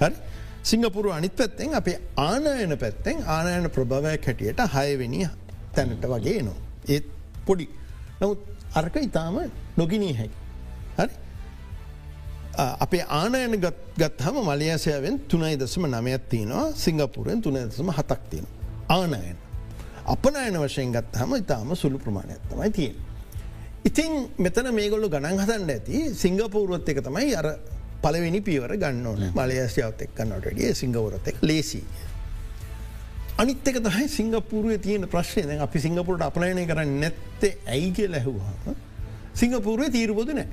හරි 0.00 0.14
සිංගපුරු 0.62 1.12
අනිත් 1.12 1.36
පැත්තෙන් 1.36 1.74
අපේ 1.74 1.98
ආනයන 2.18 2.76
පැත්තෙන් 2.78 3.22
ආනයන 3.26 3.70
ප්‍රභවයක් 3.70 4.26
හැටියට 4.26 4.60
හයවෙනි 4.74 5.28
තැනට 5.74 6.04
වගේ 6.04 6.42
නවා. 6.42 6.58
ඒත් 6.88 7.06
පොඩි. 7.46 7.68
නමුත් 8.20 8.40
අර්ක 8.74 8.96
ඉතාම 8.96 9.38
නොගිනී 9.76 10.14
හැකි. 10.14 10.38
හරි 10.98 11.14
අපේ 12.56 13.04
ආනයන 13.10 13.60
ගත් 13.60 14.20
හම 14.20 14.36
මලයාසයාවෙන් 14.42 15.18
තුනයි 15.28 15.56
දසම 15.56 15.86
නමයක් 15.86 16.28
තියනවා 16.30 16.72
සිංගපුරෙන් 16.74 17.42
තුන 17.42 17.54
දසම 17.54 17.90
හතක් 17.90 18.20
තියෙන. 18.30 18.46
ආනයන. 18.88 19.36
අපනයන 20.06 20.56
වශයෙන් 20.58 20.92
ගත් 20.92 21.16
හම 21.16 21.36
ඉතාම 21.36 21.74
සුළු 21.74 21.98
ප්‍රමාණයක් 21.98 22.40
තමයි 22.50 22.70
තියෙන. 22.70 22.96
ඉතින් 23.84 24.12
මෙතන 24.38 24.72
මේගොල්ලු 24.72 25.08
ගණන් 25.08 25.38
හදන්න 25.38 25.70
ඇති 25.70 26.14
සිංගපූරුවත් 26.14 26.88
එක 26.88 27.02
තමයි 27.02 27.34
අර 27.34 27.48
පලවෙනි 28.02 28.40
පියවර 28.40 28.76
ගන්න 28.76 29.06
ඕන 29.06 29.22
මලයාසියාවත් 29.34 30.02
එක්කන්නටඩිය 30.02 30.74
සිංගවරත 30.74 31.28
එක් 31.28 31.42
ලේසි. 31.42 31.82
අනිත්තක 33.36 33.80
තහයි 33.84 34.08
සිංගපුරුවේ 34.08 34.78
තියෙන 34.78 35.04
ප්‍රශ්නය 35.06 35.58
අපි 35.60 35.78
සිංගපුරට 35.78 36.22
අපනයනය 36.22 36.66
කරන්න 36.66 37.00
නැත්තේ 37.00 37.58
ඇයි 37.66 37.90
කිය 37.92 38.08
ලැහුවාම 38.08 38.76
සිංගපුරුවේ 39.34 39.90
තීරබොද 39.90 40.32
නෑ. 40.32 40.48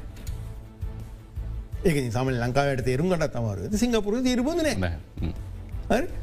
ඒක 1.83 2.11
සම 2.11 2.29
ලංකාවට 2.31 2.83
තේරුම් 2.83 3.09
ගට 3.09 3.31
තමාරුව 3.31 3.75
සිංගපුර 3.75 4.19
තීරබොද 4.21 4.59
නෑ. 4.59 4.99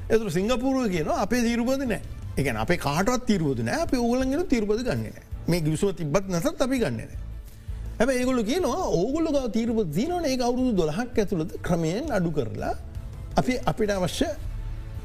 එතුර 0.09 0.31
සිංගපුරුව 0.31 0.89
කියන 0.89 1.09
අපේ 1.17 1.43
තීරබොද 1.43 1.83
නෑ. 1.85 2.01
එක 2.37 2.47
අප 2.57 2.71
කාටත් 2.79 3.27
තීරබොද 3.27 3.61
නෑ. 3.61 3.83
අප 3.83 3.93
ඕගලගෙන 3.95 4.47
තීරබොද 4.49 4.81
ගන්න 4.83 5.13
මේ 5.47 5.61
ගිවිසුව 5.61 5.93
තිබත් 5.95 6.29
නැසත් 6.29 6.61
අපි 6.61 6.79
ගන්නන 6.79 7.13
හැබ 7.99 8.11
ඒගොලු 8.11 8.43
කියනවා 8.43 8.87
ඕගොල්ලු 8.91 9.45
තීරබ 9.51 9.79
දීනවන 9.93 10.25
ඒ 10.25 10.39
අවුරුදු 10.41 10.73
දොලහක් 10.77 11.19
ඇතුළද 11.19 11.53
ක්‍රමයෙන් 11.61 12.09
අඩු 12.11 12.33
කරලා 12.33 12.75
අපි 13.37 13.59
අපිට 13.67 13.91
අවශ්‍ය 13.91 14.29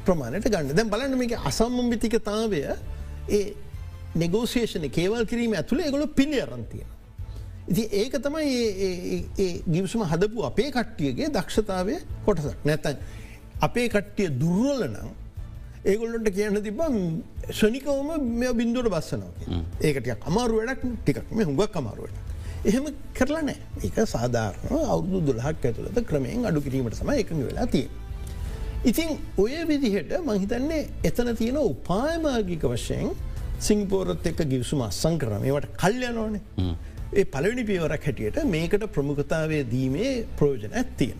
ප්‍රමාණයට 0.06 0.48
ගන්න. 0.48 0.72
දැන් 0.72 0.88
බලන්න 0.88 1.18
මේක 1.18 1.36
අසම්මම්බිතිකතාවය. 1.44 2.60
ඒ 3.28 3.44
නෙගෝසේෂන 4.14 4.88
කේවල් 4.90 5.24
කිරීම 5.26 5.52
ඇතුළ 5.52 5.82
ගොල 5.90 6.06
පිළි 6.18 6.40
අරන්තියෙන 6.40 6.95
ඉති 7.66 7.82
ඒක 7.92 8.14
තමයි 8.20 9.26
ගිවිසුම 9.66 10.02
හදපු 10.04 10.44
අපේ 10.44 10.70
කට්ටියගේ 10.70 11.30
දක්ෂතාවය 11.30 11.96
කොටසක් 12.24 12.64
නැතන් 12.64 12.96
අපේ 13.60 13.88
කට්ටිය 13.88 14.28
දුර්වල 14.34 14.86
නම් 14.86 15.10
ඒගොල්ලොට 15.84 16.30
කියන්න 16.30 16.62
තිබ 16.62 16.80
ශනිකවම 17.50 18.08
මෙ 18.34 18.52
බින්දුවට 18.54 18.90
බස්සනවා 18.90 19.60
ඒකට 19.82 20.26
අමාරු 20.26 20.60
වැඩක් 20.60 20.86
ටිකක් 20.96 21.30
මේ 21.32 21.44
හුඟක් 21.44 21.76
අමාරුවට. 21.76 22.16
එහෙම 22.64 22.86
කරලා 23.14 23.42
නෑ 23.42 23.58
ඒක 23.82 24.00
සාධාරණ 24.06 24.86
අවුදු 24.86 25.20
දුලහක් 25.22 25.46
ඇතුළද 25.46 26.02
ක්‍රමයෙන් 26.04 26.46
අඩු 26.46 26.60
කිරීමට 26.60 26.94
සම 26.94 27.10
එකඟ 27.12 27.44
වෙලා 27.44 27.66
තිය. 27.68 27.86
ඉතින් 28.84 29.18
ඔය 29.38 29.54
විදිහට 29.66 30.12
මහිතන්නේ 30.22 30.82
එතන 31.04 31.34
තියෙන 31.34 31.58
උපායමාගික 31.60 32.66
වශයෙන් 32.68 33.14
සිංපෝරත් 33.60 34.26
එක්ක 34.26 34.42
ගිවිසුම 34.46 34.82
අස්සං 34.82 35.18
කරමේවට 35.18 35.72
කල්යනෝනේ. 35.76 36.42
ඒ 37.14 37.24
පලවෙනි 37.24 37.64
පියවරක් 37.70 38.06
හැටියට 38.08 38.38
මේකට 38.54 38.86
ප්‍රමුඛතාවය 38.96 39.62
දීමේ 39.70 40.26
ප්‍රෝජන 40.38 40.72
ඇත්තියෙන. 40.72 41.18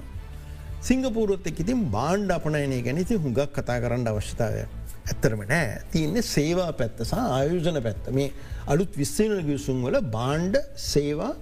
සිංගපූරුවත් 0.88 1.46
එක් 1.50 1.60
ඉතින් 1.64 1.84
බාණ්ඩ 1.94 2.34
අපනයනය 2.38 2.80
ගැනති 2.86 3.20
හුඟක් 3.24 3.52
කතා 3.58 3.78
කරන්න 3.84 4.08
අවශ්‍යතාවය. 4.12 4.64
ඇත්තරම 5.10 5.42
නෑ 5.52 5.82
තියන්නේ 5.92 6.22
සේවා 6.34 6.72
පැත්ත 6.80 7.04
සහ 7.06 7.14
ආයෝජන 7.36 7.78
පැත්ත 7.86 8.10
මේ 8.18 8.32
අලුත් 8.74 8.98
විස්සේන 9.00 9.38
ගියසුම් 9.48 9.84
වල 9.86 10.00
බාණ්ඩ 10.16 10.58
සේවා 10.90 11.32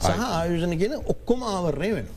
සහ 0.00 0.24
ආයෝජන 0.38 0.74
ගෙන 0.82 0.96
ඔක්කොම 1.14 1.44
ආවරණය 1.54 1.90
වෙන. 1.96 2.08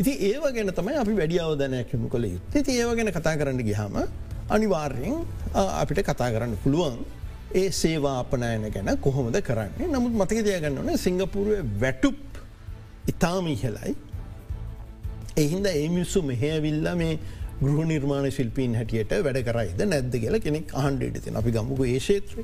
ඉති 0.00 0.12
ඒව 0.32 0.44
ගැන 0.56 0.72
තමයි 0.78 0.96
අපි 1.04 1.14
වැඩි 1.20 1.40
අවධනයක්කමු 1.46 2.08
කළ 2.12 2.26
යුත් 2.34 2.54
ති 2.66 2.78
ඒව 2.80 2.92
ගැන 2.98 3.12
කතා 3.16 3.34
කරන්න 3.40 3.60
ගිහාම 3.70 3.98
අනිවාර්යෙන් 4.48 5.18
අපිට 5.82 6.00
කතා 6.08 6.30
කරන්න 6.34 6.56
පුළුවන් 6.64 6.96
ඒ 7.54 7.70
සේවාපනයන 7.72 8.64
ගැන 8.74 8.90
කොහොමද 8.98 9.36
කරන්නේ? 9.48 9.88
නමුත් 9.88 10.14
මතක 10.20 10.38
දයගන්න 10.46 10.78
ඕන 10.78 10.98
සිංගපුරුව 10.98 11.60
වැටුප් 11.80 12.18
ඉතාම 13.08 13.46
ඉහලයි 13.48 13.94
එහින්ද 15.36 15.66
ඒමිස්සු 15.68 16.22
මෙහවිල්ල 16.22 16.88
මේ 16.96 17.18
ගෘහ 17.62 17.84
නිර්මාණ 17.86 18.30
ශිල්පීන් 18.30 18.74
හැටියට 18.74 19.12
වැඩ 19.26 19.40
කරයිද 19.48 19.82
නැද්ද 19.84 20.14
කියලා 20.16 20.44
කෙනෙක් 20.46 20.74
ආහන්ඩ 20.74 21.20
තින 21.24 21.36
අපි 21.36 21.50
ගමුක 21.50 21.82
ඒශේත්‍ර 21.86 22.34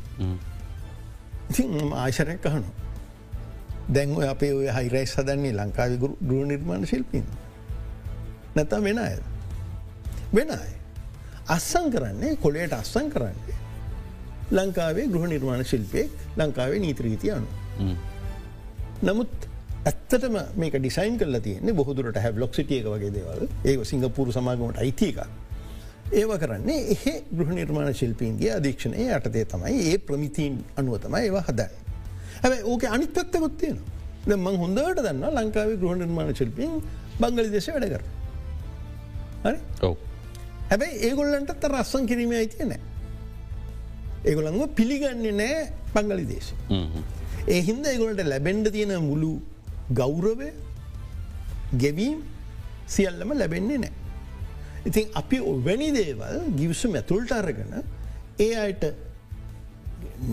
ආශරයක් 1.97 2.47
අහනු 2.51 2.71
දැන්ව 3.91 4.21
අපේ 4.25 4.53
ඔය 4.53 4.69
හයිරයි 4.71 5.07
සදන්නේ 5.07 5.53
ලංකාව 5.53 5.95
ගෘහ 6.01 6.45
නිර්මාණ 6.47 6.87
ශිල්පීන්. 6.87 7.25
නැතා 8.57 8.83
වෙන 8.83 8.99
අය 8.99 9.17
වෙන 10.33 10.51
අය. 10.53 10.73
අස්සං 11.49 11.87
කරන්නේ 11.91 12.37
කොලේට 12.37 12.73
අස්සං 12.73 13.09
කරන්නේ 13.11 13.58
ලංකාවේ 14.53 15.07
ගෘහ 15.09 15.27
නිර්මාණ 15.29 15.65
ශිල්පයෙක් 15.65 16.11
ලංකාවේ 16.37 16.81
නීත්‍රීති 16.85 17.31
අනු. 17.31 17.49
නමුත් 19.03 19.35
ඇත්තටම 19.85 20.39
මේක 20.57 20.79
ඩිසයින් 20.79 21.19
කල 21.19 21.41
තියන්නේ 21.41 21.75
බොහදුරට 21.75 22.23
හැ 22.25 22.33
බ්ලොක් 22.33 22.55
සිටියක 22.55 22.87
වගේ 22.95 23.13
දේවල් 23.17 23.45
ඒ 23.65 23.85
සිංගපුරු 23.85 24.33
සමාගමට 24.33 24.81
අයිතික. 24.85 25.21
ඒව 26.13 26.33
කරන්නේ 26.43 26.81
එහෙ 26.95 27.15
ගෘහ 27.39 27.53
නිර්මාණ 27.59 27.95
ශිල්පීන්ගේ 27.95 28.53
අධීක්ෂණය 28.59 29.05
යටතේ 29.19 29.45
තමයි 29.53 29.77
ඒ 29.93 29.99
ප්‍රමිතීන් 30.09 30.59
අනුව 30.77 30.99
තමයි 31.05 31.23
ඒවා 31.29 31.45
හදන්න. 31.49 31.73
හැබයි 32.43 32.63
ඕක 32.65 32.85
අනිත් 32.97 33.15
පැත්තකොත් 33.15 33.57
තියෙන. 33.61 33.79
මං 34.27 34.57
හොඳට 34.63 35.03
දන්න 35.05 35.25
ලංකාවේ 35.37 35.81
ගෘහ 35.83 35.97
නිර්මාණ 36.03 36.35
ශිල්පීන් 36.35 36.83
බංගලි 37.21 37.51
දේශ 37.57 37.73
වැඩ 37.75 37.91
කර. 37.95 38.05
හරි 39.45 39.59
ඔව 39.89 39.97
හැබැයි 40.71 41.03
ඒගොල්ලන්ට 41.09 41.67
රස්සන් 41.73 42.09
කිරීම 42.11 42.33
අයිතිය 42.41 42.67
නෑ. 42.73 42.81
ඒගොළන්ව 44.25 44.75
පිළිගන්නේ 44.79 45.35
නෑ 45.43 45.61
පංගලි 45.95 46.27
දේශ. 46.33 46.51
ඒ 47.49 47.61
හින්ද 47.69 47.87
ඒගොලට 47.93 48.25
ලැබෙන්ඩ 48.33 48.73
තියෙන 48.77 48.95
මුළු 49.11 49.31
ගෞරවය 50.01 50.51
ගෙවීම් 51.83 52.19
සියල්ලම 52.95 53.33
ලැබෙන්නේ 53.43 53.79
නෑ. 53.85 53.93
ඉතින් 54.89 55.13
අපි 55.21 55.39
ඔවැනි 55.53 55.91
දේවල් 55.99 56.41
ගිවිසුම 56.59 56.95
ඇතුල්ට 57.01 57.33
අරගන 57.41 57.77
ඒ 58.47 58.55
අයට 58.65 58.85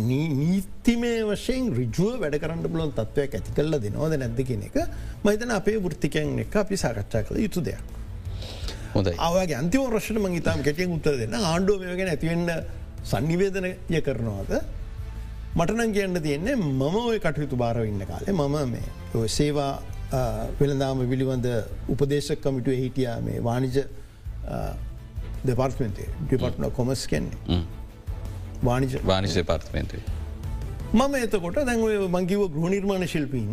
නීතිමය 0.09 1.11
වශයෙන් 1.29 1.67
රිජුව 1.79 2.21
වැඩ 2.21 2.38
කරන්න 2.41 2.69
පුලොන් 2.73 2.93
තත්වයක් 2.99 3.36
ඇති 3.38 3.53
කල්ල 3.57 3.77
දෙනවාද 3.86 4.15
නැද්ද 4.21 4.39
කියෙන 4.47 4.63
එක 4.67 4.77
මහිතන 5.25 5.53
අපේ 5.57 5.77
වෘත්තිකයන් 5.86 6.39
එක 6.45 6.55
අපි 6.63 6.77
සාකච්ඡා 6.83 7.23
කළ 7.27 7.41
යුතු 7.45 7.61
දෙයක්. 7.67 7.81
හොඳයි 8.95 9.13
ආවගේ 9.27 9.57
අන්තිම 9.61 9.86
රශ්න 9.97 10.19
මංගේතාම 10.23 10.63
කෙටියෙන් 10.67 10.95
උත්තර 10.97 11.17
දෙන්න 11.21 11.38
ආණ්ඩුව 11.39 11.81
මේගෙන 11.83 12.11
ඇතිවෙන්න 12.13 12.49
සන්නිවේදනය 13.05 14.01
කරනවාද? 14.01 14.51
මටනං 15.55 15.93
කියන්න 15.93 16.21
තියෙන්නේ 16.21 16.55
මම 16.55 16.81
ඔය 17.01 17.19
කටයුතු 17.19 17.55
භාරවඉන්න 17.57 18.01
කාලේ 18.07 18.33
මම 18.33 18.55
මේ 18.71 19.27
සේවා 19.35 19.71
වෙළදාම 20.59 21.05
පිළිබඳ 21.11 21.47
උපදේශක් 21.93 22.41
කමිටුව 22.43 22.77
හිටියා 22.81 23.17
මේ 23.21 23.39
වානිජ 23.43 23.77
දෙපර්ත්මන්තේ 25.47 26.09
ඩිපට්න 26.21 26.71
කොමස් 26.71 27.07
කෙන්නේ. 27.07 27.63
වානිජ 28.63 28.99
වානිශ 29.05 29.37
පාර්තමේන්තේ 29.43 30.01
මම 30.93 31.15
එතකොට 31.17 31.57
දැන්ව 31.69 32.09
මංකිව 32.09 32.41
ගෘහනිර්මාණ 32.55 33.07
ශිල්පීන් 33.07 33.49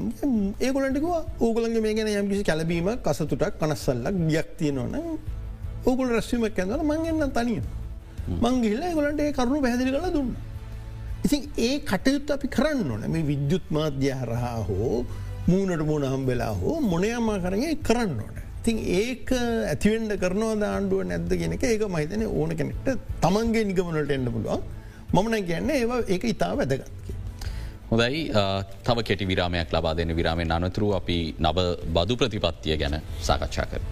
ඒගොලන්ටික 0.61 1.07
ඕගලන්ගේ 1.41 1.83
මේ 1.87 1.95
ගැන 1.95 2.11
යම්කිසි 2.15 2.43
කැලබීම 2.45 2.91
කසතුටක් 3.07 3.55
කනස්සල්ලක් 3.61 4.19
ගියක්තියනවන 4.33 4.97
ඕගොල 5.87 6.09
රැස්වීමක් 6.17 6.59
ඇඳන 6.59 6.85
මංගන්න 6.89 7.33
තනිය 7.39 7.63
මංගිල්ල 8.45 8.83
ගොලන්ට 8.99 9.21
ඒ 9.27 9.33
කරුණු 9.39 9.61
පැදිලි 9.67 9.91
කළ 9.97 10.13
දුන්න. 10.17 10.31
ඉතින් 11.27 11.43
ඒ 11.67 11.75
කටයුත් 11.91 12.31
අපි 12.37 12.49
කරන්න 12.57 12.91
ඕන 12.95 13.05
මේ 13.15 13.27
විද්‍යුත් 13.33 13.67
මාධ්‍ය 13.77 14.11
හරහා 14.21 14.59
හෝ 14.69 15.05
මූනට 15.51 15.83
මූුණ 15.91 16.07
හම්බෙලා 16.15 16.53
හෝ 16.61 16.77
මොනයම්මා 16.93 17.39
කරගේ 17.45 17.75
කරන්න 17.89 18.19
ඕන. 18.27 18.37
තින් 18.65 18.79
ඒක 18.79 19.31
ඇතිවෙන්ඩ 19.73 20.13
කරනවා 20.23 20.71
ආණ්ඩුව 20.75 21.03
නැද්ද 21.11 21.33
කියෙනෙක 21.41 21.65
ඒක 21.71 21.83
මහිතන 21.95 22.23
ඕන 22.29 22.57
කෙනෙක්ට 22.61 22.89
තමන්ගේ 23.25 23.65
නිගමනට 23.71 24.13
එන්න 24.17 24.33
පුළුවන් 24.37 24.63
මමන 25.15 25.47
කියන්න 25.49 25.71
ඒවා 25.79 26.01
ඒක 26.15 26.25
ඉතා 26.33 26.53
වැදගත්ක. 26.61 26.91
හොදයි 27.91 28.21
තව 28.87 28.99
කෙටි 29.09 29.31
විරාමයක් 29.33 29.75
ලබා 29.77 29.97
දෙන 29.99 30.17
විරාමෙන් 30.21 30.59
අනතුරු 30.59 30.95
අපි 31.01 31.19
නව 31.47 31.59
බදු 31.97 32.17
ප්‍රතිපත්තිය 32.21 32.77
ගැන 32.83 33.01
සාකච්ඡා 33.29 33.67
කර. 33.73 33.83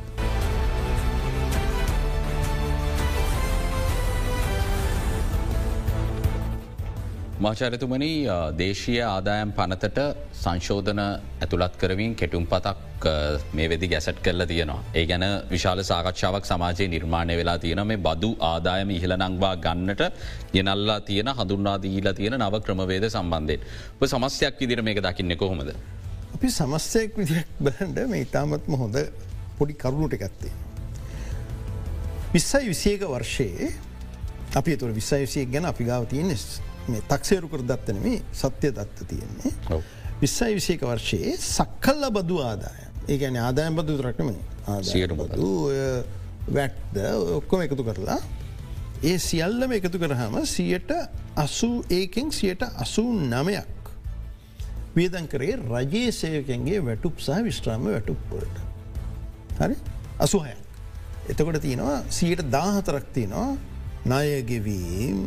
මාචාරතුමනි 7.40 8.08
දේශීය 8.58 8.98
ආදායම් 9.02 9.52
පනතට 9.58 10.00
සංශෝධන 10.34 10.98
ඇතුළත් 11.00 11.78
කරවින් 11.82 12.12
කෙටුම් 12.14 12.44
පතක් 12.46 13.12
මේ 13.54 13.68
වෙදි 13.72 13.88
ගැසට් 13.88 14.20
කරල 14.22 14.44
තියෙනවා. 14.44 14.82
ඒ 14.94 15.04
ගැන 15.06 15.24
විශාල 15.50 15.80
සාකච්ඡාවක් 15.82 16.44
සමාජයේ 16.44 16.88
නිර්මාණය 16.88 17.38
වෙලා 17.40 17.56
තියෙන 17.58 17.82
මේ 17.86 17.98
බදු 17.98 18.30
ආදායම 18.42 18.90
ඉහළ 18.90 19.16
නංවා 19.18 19.54
ගන්නට 19.56 20.02
ගෙනල්ලා 20.52 21.00
තියෙන 21.02 21.32
හඳුන්නාදීලා 21.32 22.14
තියෙන 22.14 22.38
නව 22.38 22.62
ක්‍රමවේද 22.62 23.08
සම්බන්ධයෙන්. 23.08 23.60
ඔ 23.98 24.06
සමස්යක් 24.06 24.60
විදිර 24.60 24.82
මේක 24.82 25.00
දකින්න 25.00 25.36
කොහොමද. 25.38 25.74
අපි 26.34 26.48
සමස්තයක් 26.52 27.16
විදියක් 27.16 27.58
බලන්ඩ 27.58 28.06
මේ 28.06 28.26
ඉතාමත්ම 28.26 28.74
හොඳ 28.76 29.04
පොඩි 29.58 29.74
කරුණුට 29.74 30.14
එකත්තේ. 30.14 30.52
විස්සයි 32.34 32.66
විසේක 32.68 33.10
වර්ෂයේ 33.10 33.76
අපි 34.54 34.76
තුර 34.76 34.92
විස්සයි 34.92 35.24
විසියක් 35.24 35.48
ගැන 35.50 35.64
අපි 35.66 35.84
ගාව 35.84 36.04
තියෙනෙස් 36.06 36.44
මේ 36.88 37.02
තක්සේරු 37.08 37.48
කර 37.48 37.62
දත්තනම 37.62 38.06
සත්‍යය 38.34 38.72
දත්ත 38.72 39.08
තියෙන්නේ. 39.08 39.52
විස්සයි 40.20 40.54
විසේක 40.54 40.82
වර්ෂයේ 40.82 41.36
සක්කල්ල 41.38 42.10
බදු 42.10 42.38
ආදාය 42.42 42.82
ඒගැන 43.08 43.36
ආදායම් 43.38 43.76
බදු 43.76 43.96
රක්නම 44.00 44.30
ආදායබදු 44.68 45.48
වැට්ද 46.50 46.96
ඔක්කොම 47.36 47.66
එකතු 47.66 47.84
කරලා 47.84 48.20
ඒ 49.02 49.18
සියල්ලම 49.20 49.72
එකතු 49.72 49.98
කරහම 49.98 50.40
සියට 50.46 50.90
අසු 51.36 51.70
ඒකෙන් 51.90 52.32
සියට 52.32 52.62
අසූ 52.76 53.08
නමයක්. 53.26 53.76
වියදන් 54.96 55.28
කරේ 55.28 55.56
රජයේ 55.56 56.12
සේවකන්ගේ 56.12 56.80
වැටුප් 56.84 57.16
සහ 57.18 57.44
විශ්‍රාම 57.44 57.84
වැටුප්පොලට 57.86 58.56
හරි? 59.60 59.76
අසුහය 60.18 60.54
එතකොට 61.28 61.60
තියෙනවා 61.62 61.98
සියට 62.10 62.42
දාහතරක් 62.52 63.06
තියෙනවා 63.14 63.56
ණයගෙවීම් 64.02 65.18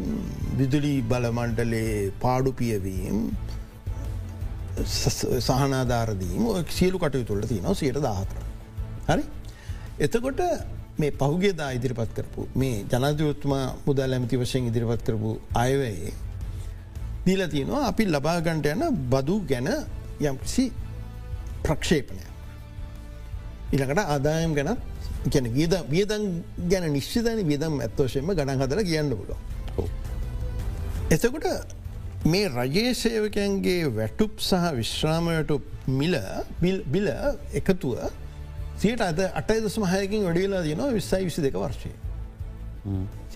විදුලි 0.57 0.93
බලමණ්ඩලේ 1.03 2.11
පාඩුපියවීම් 2.19 3.17
සහනාධාරදීම 5.39 6.43
සියලු 6.69 6.97
කටයු 6.97 7.25
තුළ 7.25 7.43
තියනවා 7.43 7.75
සියට 7.75 8.01
දාහතර. 8.01 8.37
හරි 9.07 9.23
එතකොට 9.99 10.41
මේ 10.97 11.11
පහුගේ 11.13 11.53
දා 11.53 11.71
ඉදිරිපත් 11.71 12.13
කරපු 12.13 12.47
මේ 12.55 12.85
ජනදයුත්මා 12.91 13.65
මුදල් 13.85 14.13
ඇමති 14.13 14.37
වශයෙන් 14.37 14.67
ඉදිරිපත් 14.67 15.03
කරපු 15.03 15.39
අයවයේ 15.55 16.13
දීල 17.25 17.43
තියෙනවා 17.47 17.83
අපි 17.87 18.05
ලබාගන්ට 18.05 18.65
යන 18.67 18.83
බදු 19.09 19.35
ගැන 19.47 19.69
යම්කිසි 20.21 20.65
ප්‍රක්ෂේපනය. 21.63 22.23
ඉළඟට 23.73 24.01
ආදායම් 24.05 24.53
ගැනත් 24.53 24.79
ගැන 24.79 24.92
වියද 25.25 25.73
වියදන් 25.89 26.43
ගැන 26.69 26.91
නිශ්චිතන 26.91 27.39
වියදම් 27.47 27.79
ඇත්තෝශයෙන්ම 27.79 28.27
ගණන් 28.29 28.61
හදල 28.61 28.83
කියන්න 28.83 29.09
පුලො. 29.11 29.35
එතකොට 31.09 31.47
මේ 32.25 32.47
රජයේ 32.49 32.93
සේවකයන්ගේ 32.93 33.87
වැටුප් 33.89 34.39
සහ 34.39 34.71
විශ්‍රාමයට 34.73 35.51
මිල 35.89 36.15
බිල 36.85 37.07
එකතුව 37.53 37.97
සියට 38.77 39.01
අද 39.01 39.19
අටයි 39.19 39.61
දසම 39.61 39.85
හයකින් 39.85 40.23
වැඩියලා 40.23 40.63
දනවා 40.63 40.91
විස්සයි 40.91 41.25
විසි 41.25 41.41
දෙක 41.41 41.53
වර්ශය. 41.55 41.91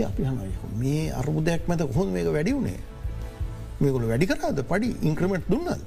අපි 0.02 0.24
හනය 0.24 0.52
මේ 0.76 1.12
අර්බුදයක් 1.12 1.68
මැත 1.68 1.82
හොන් 1.96 2.08
මේක 2.10 2.28
වැඩි 2.28 2.54
වුණේ 2.54 2.80
මේකොල 3.82 4.08
වැඩි 4.08 4.28
කරාද 4.28 4.60
පඩි 4.64 4.90
ඉංක්‍රමට් 5.02 5.50
දුන්නද. 5.50 5.82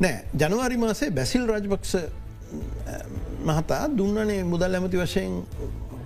නෑ 0.00 0.24
ජනවාරි 0.34 0.76
මාසේ 0.76 1.10
බැසිල් 1.10 1.46
රාජපක්ෂ 1.46 1.96
මහතා 3.44 3.84
දුන්නනේ 3.98 4.40
මුදල් 4.44 4.74
ඇමති 4.74 4.98
වශයෙන් 4.98 5.36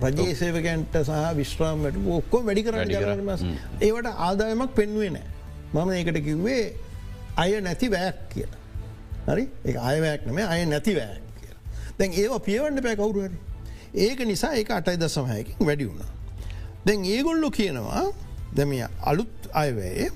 රජයේ 0.01 0.35
සේවකන්ට 0.35 0.99
සහ 0.99 1.23
විශ්‍රාමට 1.35 1.97
ඔක්කෝ 2.17 2.41
වැඩි 2.47 2.67
කරන්න 2.67 2.93
කරන්නමස් 2.95 3.47
ඒවට 3.81 4.13
ආදායමක් 4.27 4.75
පෙන්ුවේ 4.75 5.09
නෑ 5.09 5.27
මම 5.75 5.89
ඒකට 5.91 6.19
කිව්වේ 6.23 6.61
අය 7.37 7.61
නැති 7.61 7.87
වැයක් 7.91 8.19
කියලා. 8.29 8.61
හරි 9.27 9.43
ඒ 9.65 9.77
අයවැයක් 9.89 10.21
නම 10.25 10.37
අය 10.45 10.65
නැති 10.65 10.93
වැයක් 10.95 11.25
කියලා. 11.39 11.61
දැන් 11.99 12.13
ඒවා 12.13 12.39
පියවන්න 12.39 12.81
පැ 12.81 12.95
කවුරුවරි. 12.95 13.37
ඒක 13.95 14.19
නිසා 14.25 14.53
ඒක 14.53 14.71
අටයි 14.71 14.97
දසමහයකින් 14.97 15.67
වැඩි 15.67 15.89
වුණා. 15.89 16.11
දැන් 16.85 17.05
ඒගොල්ලො 17.05 17.49
කියනවා 17.51 18.05
දැමිය 18.55 18.85
අලුත් 19.03 19.49
අයවැයේ 19.53 20.09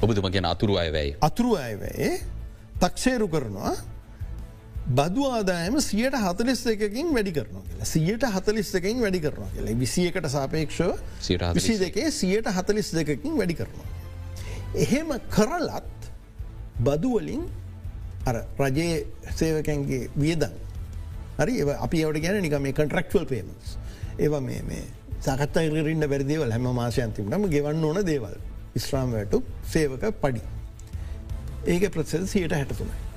ඔබතුම 0.00 0.30
ගැන 0.30 0.46
අතුරු 0.46 0.76
අයවැයි. 0.76 1.16
අතුරු 1.20 1.56
අයවැයේ 1.56 2.14
තක්ෂේරු 2.80 3.28
කරනවා 3.28 3.74
බදු 4.90 5.24
ආදායම 5.28 5.80
සියට 5.80 6.14
හතලිස් 6.14 6.66
එකකින් 6.66 7.14
වැඩි 7.14 7.32
කරන 7.32 7.62
කියලා. 7.62 7.84
සියට 7.84 8.24
හතලිස් 8.26 8.74
එකකින් 8.74 9.00
වැඩි 9.00 9.20
කරනවා 9.20 9.50
කියලා. 9.54 9.78
විසියකට 9.78 10.28
සාපේක්ෂව 10.28 10.90
විසි 11.54 11.78
දෙකේ 11.78 12.10
සියට 12.10 12.46
හතලිස් 12.46 12.92
දෙකකින් 12.92 13.36
වැඩි 13.36 13.54
කරනවා. 13.54 13.86
එහෙම 14.74 15.12
කරලත් 15.30 16.10
බදුවලින් 16.80 17.44
රජයේ 18.58 19.06
සේවකැන්ගේ 19.34 20.10
වියදන් 20.18 20.50
හරි? 21.38 21.62
අපි 21.62 22.02
ඒවට 22.02 22.22
ගැන 22.22 22.42
නික 22.42 22.58
මේ 22.58 22.72
කන්ට්‍රක්වල් 22.72 23.26
පේමස් 23.26 23.76
ඒවා 24.18 24.40
මේ 24.40 24.62
මේ 24.62 24.82
සකත්තයිරන්න 25.20 26.08
වැරදිවල් 26.10 26.50
හැම 26.50 26.66
මාසයන්තිමටම 26.74 27.46
ගෙවන්න 27.48 27.84
ඕන 27.84 28.02
දේවල්. 28.06 28.34
ඉස්්‍රාම්වැටු 28.74 29.44
සේවක 29.62 30.10
පඩි. 30.20 30.42
ඒක 31.66 31.90
ප්‍රසෙල් 31.92 32.26
සියට 32.26 32.52
හැටතුනයි 32.52 33.11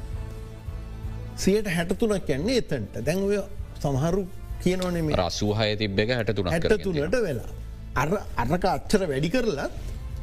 සියට 1.44 1.68
හැටතුනක් 1.68 2.30
යන්නේ 2.38 2.58
එතන්ට. 2.62 2.96
දැන්වය 3.08 3.42
සමහරු 3.84 4.24
කියනවනේ 4.64 5.18
රසූහය 5.22 5.72
තිබ්බ 5.82 6.00
එක 6.00 6.12
හැටතුන 6.18 6.52
හැටතුනට 6.54 7.18
වෙලා. 7.28 7.50
අර 7.96 8.10
අරක 8.44 8.66
අච්චර 8.76 9.02
වැඩි 9.12 9.30
කරලත් 9.36 9.72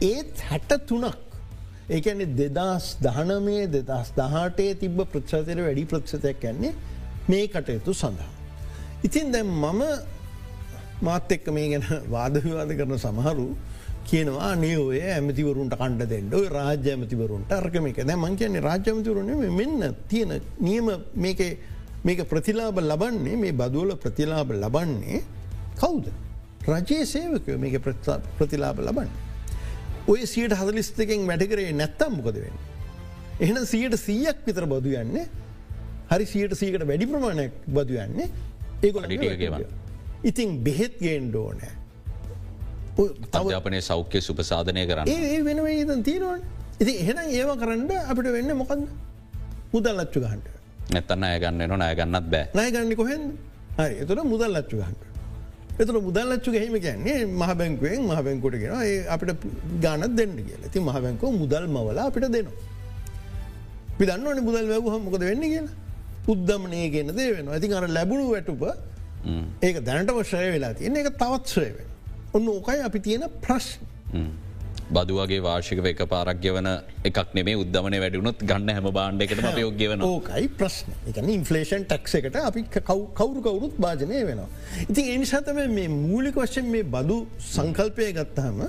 ඒත් 0.03 0.41
හැට 0.51 0.73
තුනක් 0.89 1.17
ඒකන්නේ 1.91 2.51
දෙදස් 2.57 2.87
දහනමේ 3.05 3.67
දෙදස් 3.75 4.09
දහටේ 4.19 4.73
තිබ්බ 4.83 4.99
ප්‍රච්චතර 5.13 5.59
වැඩි 5.67 5.85
ප්‍රක්ෂතයක් 5.93 6.45
යන්නේ 6.51 6.73
මේ 7.29 7.47
කටයුතු 7.49 7.93
සඳහා. 8.03 8.31
ඉතින් 9.07 9.33
දැම් 9.35 9.49
මම 9.63 9.83
මාත් 11.03 11.33
එක්ක 11.37 11.47
මේ 11.57 11.69
ගැන 11.73 11.85
වාදවිවාද 12.15 12.71
කරන 12.79 12.99
සමහරු 12.99 13.47
කියනවා 14.11 14.53
නියෝය 14.57 15.01
ඇමතිවරුන්ට 15.09 15.75
කණ්ඩ 15.75 16.09
දෙන්න 16.09 16.33
ඔය 16.33 16.47
රාජ්‍ය 16.49 16.91
ඇමතිවරුන්ට 16.95 17.53
අර්කම 17.53 17.87
එක 17.87 18.01
දැ 18.03 18.17
මං 18.17 18.37
කියන්නේ 18.37 18.65
රාජ්‍යමතිවරුණ 18.69 19.31
මෙන්න 19.53 19.95
තියෙන 20.09 20.41
නියම 20.61 20.91
මේක 21.17 22.21
ප්‍රතිලාබ 22.29 22.79
ලබන්නේ 22.83 23.37
මේ 23.37 23.53
බදුවල 23.53 23.97
ප්‍රතිලාබ 23.97 24.51
ලබන්නේ 24.55 25.23
කවුද. 25.77 26.07
රජයේ 26.67 27.07
සේවකය 27.07 27.59
මේක 27.59 27.79
ප්‍රතිලාබ 28.39 28.79
ලබන්න. 28.81 29.11
ඔය 30.07 30.27
සියට 30.27 30.55
හදලිස්තකෙන් 30.55 31.27
වැඩකරේ 31.27 31.73
නැත්තම් 31.73 32.19
මොකද 32.19 32.37
වෙන්න. 32.37 32.59
එහෙන 33.41 33.67
සියට 33.67 33.97
සීයක් 33.99 34.43
විතර 34.47 34.67
බදු 34.67 34.97
යන්නේ 35.03 35.27
හරි 36.11 36.27
සියට 36.27 36.55
සීකට 36.55 36.85
වැඩි 36.87 37.07
ප්‍රමාණයක් 37.07 37.53
බදු 37.69 37.99
යන්නේ 38.05 38.29
ඒගොල 38.83 39.07
ඉතින් 40.23 40.59
බෙහෙත් 40.65 40.99
ගේන්ඩ 41.01 41.35
ඕනෑ 41.35 41.73
අධ්‍යාපනය 43.39 43.81
සෞඛ්‍ය 43.91 44.21
සුපසාධනය 44.29 44.83
කරන්න. 44.91 45.07
ඒ 45.09 45.39
වෙන 45.47 45.59
ඉතන් 45.83 46.03
තියෙනවන්. 46.09 46.41
ඉති 46.83 46.93
එහෙනම් 47.03 47.29
ඒව 47.39 47.51
කරන්න 47.63 47.91
අපිට 48.11 48.33
වෙන්න 48.37 48.51
මොකක්ද 48.63 48.83
මුදල් 49.75 49.97
ලච්චු 50.01 50.19
ගහන්ට 50.25 50.47
නැත්තන්න 50.95 51.25
අයගන්න 51.31 51.63
න 51.71 51.83
අයගන්නත් 51.89 52.27
බෑ. 52.33 52.45
නයගන්න 52.59 52.93
කොහෙන් 53.01 53.23
හරි 53.79 53.95
එතුර 54.05 54.19
මුදල් 54.35 54.53
ලච්චු 54.59 54.77
ගහන්ට 54.83 55.11
එතුර 55.81 55.97
මුදල්ලච්චු 56.07 56.51
ගැහිම 56.55 56.75
කියන්නේ 56.87 57.21
මහ 57.41 57.51
බැංකුවෙන් 57.61 58.03
මහ 58.09 58.19
බැංකුට 58.27 58.57
ගෙන 58.63 58.73
අපිට 59.15 59.45
ගානත් 59.85 60.13
දෙන්න 60.19 60.35
කියල. 60.49 60.63
ති 60.73 60.79
මහ 60.89 60.97
බැංකෝ 61.05 61.31
මුදල් 61.43 61.65
මවලා 61.77 62.07
අපිට 62.11 62.27
දෙනවා. 62.35 62.57
පිදන්නවන 63.99 64.41
මුදල් 64.49 64.67
වැැවහ 64.73 64.99
මොකද 65.07 65.23
වෙන්න 65.31 65.45
කියලා? 65.53 65.75
උද්දමනය 66.33 66.83
ගෙන 66.95 67.09
දේ 67.19 67.31
වෙන 67.37 67.49
ඇති 67.55 67.73
අර 67.79 67.87
ලැබුණු 67.99 68.27
වැටුප 68.35 68.63
ඒක 69.67 69.77
දැනට 69.89 70.13
වශය 70.19 70.45
වෙලා 70.57 70.73
තියන්නේ. 70.79 71.03
එක 71.03 71.17
තවත් 71.23 71.45
ශ්‍රය 71.55 71.71
වෙන 71.79 71.89
ඔන්න 72.35 72.49
ඕකයි 72.49 72.81
අපි 72.89 73.01
තියෙන 73.01 73.29
ප්‍රශ්න. 73.45 74.25
බදුවගේ 74.93 75.41
වාර්ෂික 75.47 75.81
එක 75.91 76.01
පාරක්්‍ය 76.09 76.53
වන 76.57 76.69
එකක් 77.09 77.35
නෙේ 77.37 77.57
උද්දමන 77.63 77.97
වැඩුණුත් 78.05 78.45
ගන්න 78.51 78.73
හැම 78.77 78.89
බාණ්ඩකට 78.99 79.59
යෝගවන 79.63 80.05
ඕකයි 80.09 80.49
ප්‍රශ්න 80.61 80.97
එකන 81.13 81.31
ඉන්ෆලේෂන් 81.37 81.87
ටක්ස 81.91 82.15
එකට 82.21 82.39
අපි 82.43 82.65
කවරු 82.71 83.41
කවුරුත් 83.47 83.77
භාජනය 83.85 84.25
වෙනවා. 84.31 84.49
ඉතින් 84.85 85.13
එනිසාතම 85.17 85.61
මේ 85.77 85.89
මූලික 85.89 86.37
වශයෙන් 86.37 86.73
මේ 86.75 86.89
බදු 86.95 87.19
සංකල්පය 87.53 88.11
ගත්තහම 88.19 88.61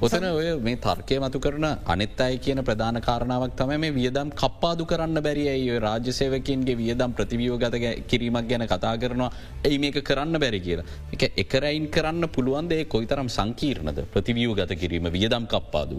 ඔතන 0.00 0.24
ඔය 0.26 0.50
මේ 0.62 0.76
තර්කය 0.78 1.16
මතු 1.18 1.38
කරන 1.44 1.64
අනෙත් 1.92 2.20
අයි 2.24 2.36
කියන 2.38 2.60
ප්‍රධාන 2.66 2.98
කාරණාවක් 3.06 3.54
තම 3.58 3.70
මේ 3.82 3.94
වියදම් 3.96 4.28
කප්පාදු 4.40 4.84
කරන්න 4.90 5.18
බැරියි 5.26 5.78
රාජ්‍යසේවකින්ගේ 5.84 6.76
වියදම් 6.80 7.14
ප්‍රතිවියෝගත 7.18 7.74
කිරීමක් 8.10 8.46
ගැන 8.50 8.64
කතා 8.72 8.92
කරනවා. 9.02 9.30
ඇයි 9.66 9.78
මේක 9.84 9.96
කරන්න 10.08 10.38
බැරි 10.38 10.60
කියලා. 10.60 10.84
එක 11.14 11.22
එකරයින් 11.42 11.88
කරන්න 11.90 12.28
පුළුවන්දේ? 12.36 12.84
කොයි 12.84 13.06
තරම් 13.06 13.28
සංකීර්ණද? 13.28 13.98
ප්‍රතිවියූ 14.12 14.54
ගත 14.54 14.76
කිරීම 14.82 15.08
වියදම් 15.16 15.48
කප්පාදු. 15.52 15.98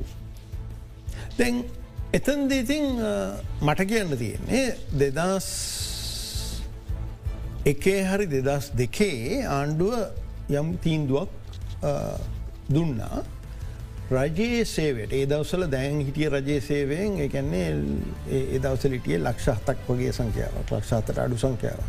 දැන් 1.40 1.58
එතන්දීතින් 2.14 2.88
මට 3.62 3.88
කියන්න 3.92 4.16
තියෙන්නේ 4.22 4.78
දෙදස් 5.02 5.50
එකේ 7.66 8.00
හරි 8.12 8.30
දෙදස් 8.32 8.72
දෙකේ 8.84 9.44
ආණ්ඩුව 9.58 9.94
යම් 10.62 10.72
තීන්දුවක් 10.86 11.30
දුන්නා. 12.72 13.39
රජයේ 14.12 14.66
සේවට 14.66 15.14
ඒ 15.14 15.26
දවසල 15.26 15.64
දැන් 15.70 16.00
හිටිය 16.02 16.30
රජයේ 16.30 16.62
සේවයෙන් 16.62 17.20
එකන්නේ 17.22 17.68
ඒ 18.32 18.60
දවසලිටිය 18.60 19.20
ලක්ෂ 19.20 19.50
හතක් 19.52 19.86
වගේ 19.90 20.14
සංඛ්‍යාවක් 20.14 20.72
ලක්ෂාතට 20.72 21.20
අඩු 21.26 21.38
සංඛ්‍යාව. 21.38 21.82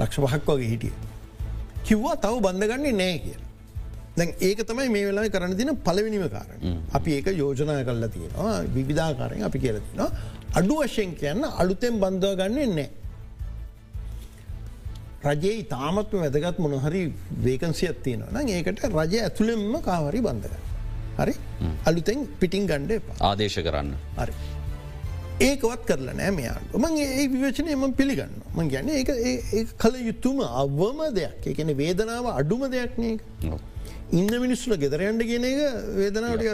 ලක්ෂ 0.00 0.18
පහක් 0.18 0.48
වගේ 0.48 0.70
හිටිය. 0.72 0.92
කිව්වා 1.84 2.16
තව 2.16 2.40
බන්ධගන්නේ 2.46 2.94
නෑ 2.94 3.18
කිය. 3.18 3.36
දැන් 4.16 4.34
ඒක 4.40 4.64
තමයි 4.66 4.88
මේ 4.88 5.04
වෙලා 5.06 5.28
කරන්න 5.28 5.56
තින 5.56 5.70
පලවිනිම 5.78 6.26
කාරණ. 6.28 6.82
අපි 6.92 7.16
ඒක 7.18 7.30
යෝජනා 7.34 7.78
කල්ලා 7.84 8.08
තියෙනවා 8.08 8.58
විවිධාකාරයෙන් 8.74 9.46
අපි 9.50 9.58
කියලතිනවා. 9.58 10.10
අඩු 10.54 10.82
වශයෙන් 10.82 11.14
කියන්න 11.14 11.50
අලුතෙන් 11.60 12.02
බන්ධව 12.02 12.34
ගන්නේ 12.42 12.68
නෑ. 12.72 12.90
රජයේ 15.26 15.64
තාමත්ම 15.64 16.20
වැදගත් 16.20 16.58
මොනහරි 16.58 17.06
වේකන්සියක් 17.44 18.02
තියෙනවා 18.02 18.46
ඒකට 18.50 18.86
රජය 18.92 19.18
ඇතුළෙන්ම 19.22 19.82
කාවරි 19.82 20.20
බන්ධගන්න. 20.20 20.73
හරි? 21.18 21.34
අලුතෙන් 21.84 22.26
පිටිං 22.40 22.66
ගණ්ඩ 22.66 23.22
ආදේශ 23.22 23.58
කරන්න. 23.60 23.94
හරි. 24.18 24.32
ඒකවත් 25.40 25.84
කරලා 25.86 26.14
නෑ 26.14 26.30
මෙයාට. 26.30 26.74
මං 26.76 26.96
ඒ 26.98 27.28
විවචනය 27.28 27.74
ම 27.74 27.92
පිළිගන්න 27.92 28.34
මං 28.54 28.68
ගැන 28.68 28.90
ඒ 28.90 29.64
කළ 29.76 29.96
යුතුම 30.08 30.42
අවම 30.42 31.06
දෙයක්. 31.14 31.46
එකන 31.46 31.76
වේදනාව 31.76 32.26
අඩුම 32.32 32.66
දෙයක්නේ 32.70 33.18
ඉන්න 34.12 34.30
මිනිස්සුල 34.40 34.76
ගෙදරයන්ට 34.76 35.22
කියන 35.22 35.44
එක 35.44 35.60
වේදනාවට 35.96 36.44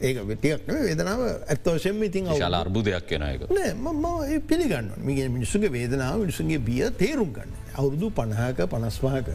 ඒක 0.00 0.16
වෙටියක් 0.26 0.66
වේදනාව 0.68 1.20
ඇත්තවශයෙන් 1.46 2.02
ඉතින් 2.02 2.30
අර්බුදයක් 2.32 3.06
කෙන 3.06 3.22
එක 3.24 3.44
නෑ 3.50 4.40
පිළිගන්න 4.48 4.90
මිගේ 5.00 5.28
මිනිස්සුගේ 5.30 5.70
වේදනාව 5.70 6.24
මිනිසුන්ගේ 6.24 6.58
බිය 6.60 6.90
තේරුම් 6.98 7.30
ගන්න. 7.30 7.52
අවුරුදු 7.74 8.10
පණහාක 8.10 8.64
පනස්වාහක 8.66 9.30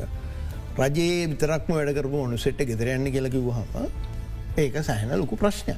රජයේ 0.79 1.27
විතරක්ම 1.27 1.71
වැඩකරපු 1.73 2.23
ඔනුසෙට්ට 2.25 2.67
ගෙදරයන්න 2.67 3.11
කියලකිවහම 3.11 3.77
ඒක 4.57 4.83
සැහන 4.83 5.13
ලොකු 5.17 5.35
ප්‍රශ්නයක්. 5.35 5.77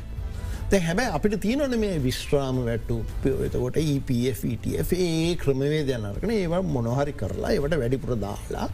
හැබැයි 0.80 1.12
අපිට 1.12 1.36
තියනොන 1.42 1.74
මේ 1.80 2.00
විශ්‍රාම 2.00 2.64
වැට්ටු 2.66 2.98
එතකොට 3.46 3.78
EPFට 3.78 4.66
ඒ 4.94 5.36
ක්‍රමවේ 5.36 5.84
දැනරකන 5.84 6.32
ඒවා 6.32 6.62
මොනොහරි 6.68 7.14
කරලා 7.14 7.52
ඒවට 7.52 7.78
වැඩිපුර 7.78 8.16
දාලා 8.18 8.68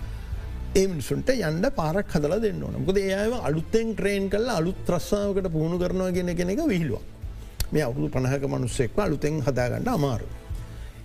ඒමිනිසුන්ට 0.75 1.29
යන්ඩ 1.33 1.67
පාරක් 1.75 2.11
හදල 2.13 2.35
දෙන්න 2.41 2.63
ඕන 2.63 2.75
ොද 2.85 2.97
ඒව 2.97 3.33
අලුත්තෙන් 3.41 3.95
ට්‍රේන් 3.95 4.29
කල 4.29 4.49
අලුත් 4.51 4.83
ත්‍රස්සාාවකට 4.85 5.49
පුහුණු 5.49 5.79
කරනවා 5.79 6.11
ගෙන 6.11 6.35
කෙන 6.35 6.49
එක 6.49 6.61
විහිලුවක් 6.65 7.71
මේ 7.71 7.83
අවුදු 7.83 8.09
පණහක 8.09 8.45
මනුස්සෙක්ව 8.45 8.99
අලුතෙන් 8.99 9.41
හදාගන්න 9.41 9.89
අමාරු. 9.89 10.27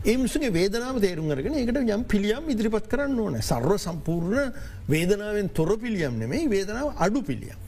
ඒමිසුගේ 0.05 0.53
වේදනාව 0.53 1.01
තේරුම් 1.01 1.31
අරගෙන 1.31 1.55
එකට 1.55 1.81
යම් 1.89 2.05
පිළියම් 2.05 2.49
ඉදිරිපත් 2.51 2.87
කරන්න 2.87 3.19
ඕන 3.19 3.41
සර්ව 3.41 3.79
සම්පූර්ණ 3.79 4.53
වේදනාවෙන් 4.89 5.49
තොර 5.51 5.77
පිළියම් 5.79 6.19
නෙමේ 6.19 6.49
වේදනාව 6.49 6.93
අඩු 6.99 7.23
පිළියම්. 7.23 7.62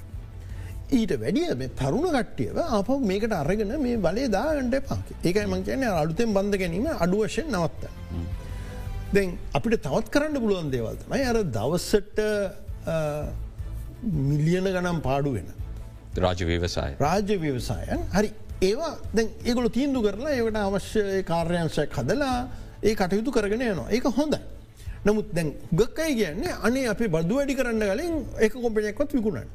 ඊට 0.90 1.12
වැඩිය 1.20 1.54
මේ 1.56 1.70
තරුණ 1.80 2.08
කට්ටියව 2.12 2.58
අප 2.78 2.88
මේකට 3.00 3.32
අරගෙන 3.32 3.74
මේ 3.80 3.96
බලය 3.96 4.28
දාගට 4.28 4.88
පාක 4.88 5.06
ඒකයි 5.22 5.46
මං 5.46 5.64
කියන 5.64 5.84
අලුතෙන් 5.84 6.34
බඳ 6.34 6.58
ගැනීම 6.58 6.86
අඩුවශයෙන් 6.98 7.48
නවත්ත. 7.50 7.82
දැන් 9.14 9.38
අපිට 9.52 9.82
තවත් 9.82 10.10
කරන්න 10.10 10.40
පුළුවන් 10.40 10.70
දේවල්තමයි 10.70 11.24
අර 11.24 11.40
දවස්සට 11.56 12.20
මිලියන 14.28 14.64
ගනම් 14.66 15.00
පාඩු 15.00 15.32
වෙන. 15.32 15.48
රාජ 16.16 16.44
ව්‍යවසාය 16.44 16.96
රාජ්‍ය 17.00 17.38
ව්‍යවසායන් 17.38 18.04
හරි 18.12 18.30
ඒවා 18.62 18.92
දැන් 19.14 19.28
ඒගොල 19.44 19.68
තීන්දු 19.68 20.02
කරලා 20.02 20.32
ඒකට 20.32 20.56
අවශ්‍ය 20.56 21.22
කාර්යංශයක් 21.24 21.98
හදලා 21.98 22.36
ඒ 22.82 22.94
කටයුතු 22.94 23.32
කරගෙන 23.32 23.62
යනවා 23.62 23.90
ඒක 23.90 24.06
හොඳයි. 24.18 24.40
නමුත් 25.04 25.28
දැන් 25.32 25.52
ගක්කයි 25.72 26.14
කියන්නේ 26.20 26.54
අනේ 26.62 26.86
අපි 26.88 27.08
බදු 27.08 27.34
වැඩි 27.38 27.58
කරන්න 27.58 27.84
කලින් 27.90 28.16
එක 28.38 28.52
කොම්පනයක්වත් 28.54 29.10
විකුණන්න. 29.18 29.48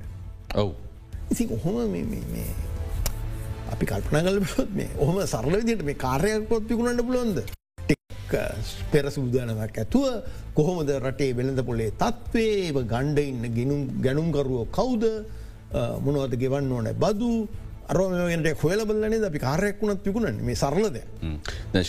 ඔවු. 0.55 0.73
ඉති 1.31 1.45
ඔහොම 1.55 1.75
අපි 3.73 3.85
කල්පන 3.85 4.27
කලපොත් 4.27 4.69
මේ 4.73 4.89
ඔහොම 4.97 5.17
සරල 5.25 5.55
විදිට 5.61 5.85
මේ 5.85 6.01
කාරයක් 6.05 6.47
පොත් 6.49 6.67
පිකුණට 6.69 7.05
පුළොන්ද 7.07 7.39
පෙර 8.91 9.05
සූදානමක් 9.17 9.79
ඇතුව 9.83 10.05
කොහොමද 10.57 10.91
රටේ 11.05 11.31
වෙළඳ 11.39 11.61
පොලේ 11.69 11.91
තත්වේ 12.03 12.83
ගණ්ඩ 12.93 13.19
ඉන්න 13.23 13.45
ගිනුම් 13.57 13.81
ගැනුම්කරුවෝ 14.05 14.65
කවුද? 14.77 15.05
මොනවද 16.05 16.35
ගෙවන්න 16.43 16.71
ඕන? 16.71 16.89
බදු? 17.03 17.31
අරමට 17.91 18.61
හොල 18.63 18.81
බලන්නේ 18.89 19.21
අපි 19.29 19.39
කාරයක් 19.45 19.79
වුණත් 19.81 20.03
පිකුණන 20.07 20.43
මේ 20.49 20.59
සරලද 20.63 20.97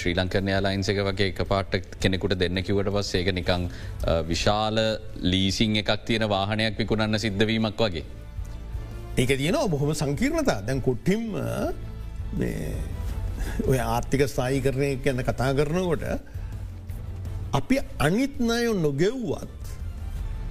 ශ්‍රී 0.01 0.15
ලංකරනය 0.21 0.55
ලයින්සක 0.67 1.03
වගේ 1.09 1.33
එක 1.33 1.43
පාට 1.51 1.77
කෙනෙකුට 2.05 2.39
දෙන්න 2.43 2.63
කිවට 2.69 2.93
පස් 2.95 3.13
ඒක 3.21 3.35
නිකං 3.41 3.69
විශාල 4.31 4.79
ලීසිං 5.33 5.77
එකක් 5.83 5.93
තියෙන 6.09 6.29
වාහනයක් 6.37 6.81
විකුණන්න 6.83 7.23
සිද්ධවීමක් 7.27 7.85
වගේ. 7.87 8.05
ඒක 9.21 9.31
තියෙනවා 9.37 9.69
බොහොම 9.69 9.95
සංකීර්ණතා 9.95 10.61
දැන් 10.67 10.81
කොට්ටිම් 10.81 11.23
ඔය 13.69 13.79
ආර්ථික 13.79 14.23
ස්ථායි 14.27 14.61
කරණය 14.61 14.91
කියන්න 15.05 15.23
කතා 15.23 15.51
කරනකොට 15.55 16.05
අපි 17.53 17.77
අනිත්නයෝ 17.99 18.75
නොගෙව්වත් 18.77 19.61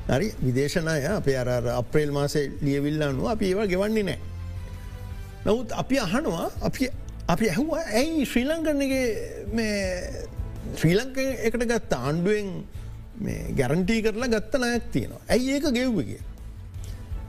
හරි 0.10 0.28
විදේශනය 0.40 0.98
අපේ 1.10 1.38
අර 1.38 1.50
අප්‍රේල් 1.74 2.12
මාසේ 2.12 2.46
ලියවිල්ල 2.62 3.02
අනුව 3.02 3.30
අපි 3.34 3.46
ඒවා 3.50 3.68
ගෙවන්නේ 3.74 4.04
නෑ. 4.04 4.20
නමුත් 5.46 5.72
අපි 5.74 5.96
අහනවා 6.00 6.48
අපි 6.62 6.90
අපි 7.28 7.46
ඇහුවා 7.50 7.84
ඇයි 7.94 8.26
ශ්‍රී 8.26 8.48
ලංකන්නගේ 8.50 9.06
ශ්‍රී 10.76 10.96
ලංක 11.00 11.18
එකට 11.48 11.64
ගත්ත 11.72 11.94
ආණ්ඩුවෙන් 12.00 12.50
ගැරන්ටී 13.60 14.02
කරලා 14.02 14.34
ගත්ත 14.36 14.54
නයක් 14.64 14.92
තියෙනවා 14.94 15.22
ඇයි 15.30 15.56
ඒක 15.56 15.70
ගෙව්වගේ. 15.78 16.22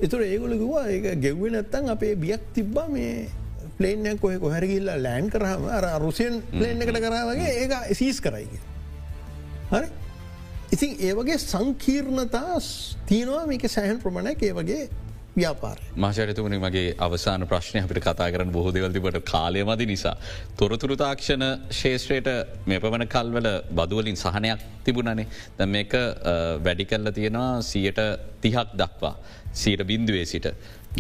එතුර 0.01 0.21
ඒගොල 0.23 0.55
ගවා 0.57 0.87
ඒ 0.89 1.15
ගෙව්ව 1.17 1.45
නැත්තන් 1.55 1.93
අපේ 1.95 2.15
බියක් 2.17 2.43
තිබ්බා 2.55 2.89
මේ 2.89 3.29
පලේනයක් 3.79 4.21
කොහ 4.21 4.33
කොහැරගිල්ලා 4.45 4.99
ලෑන් 4.99 5.31
කරහම 5.31 5.67
අර 5.71 5.85
රුසියන් 6.01 6.41
පලේන් 6.51 6.83
එකට 6.83 7.01
කරාවගේ 7.07 7.53
ඒක 7.63 7.75
සීස් 7.95 8.21
කරයිග. 8.21 8.55
හරි 9.73 9.89
ඉතින් 10.73 10.91
ඒවගේ 11.01 11.39
සංකීර්ණතා 11.45 12.59
තියනවා 13.07 13.45
මේක 13.47 13.65
සෑහන් 13.69 14.03
ප්‍රමණයක් 14.03 14.43
ඒ 14.43 14.53
වගේ 14.53 14.83
ව්‍යාපාරය. 15.37 15.83
මාචරිතුමනි 15.97 16.59
මගේ 16.59 16.95
අවසාන 16.99 17.47
ප්‍රශ්නය 17.47 17.81
අපිට 17.83 18.03
කතා 18.03 18.29
කරන 18.35 18.51
බොහෝ 18.53 18.73
දෙවල්තිබට 18.73 19.19
කාලයමදි 19.25 19.87
නිසා. 19.87 20.17
තොරතුරු 20.59 20.97
තාක්ෂණ 20.97 21.45
ශේෂත්‍රයට 21.81 22.29
මේ 22.67 22.81
පමණ 22.81 23.09
කල්වල 23.15 23.49
බදුවලින් 23.73 24.17
සහනයක් 24.17 24.65
තිබුණනේ 24.85 25.27
ද 25.59 25.67
මේක 25.67 25.93
වැඩි 26.65 26.85
කල්ල 26.85 27.13
තියෙනවා 27.13 27.63
සියට 27.63 28.01
තිහක් 28.43 28.75
දක්වා 28.75 29.15
සීට 29.55 29.83
බින්දුවේ 29.87 30.25
සිට. 30.25 30.47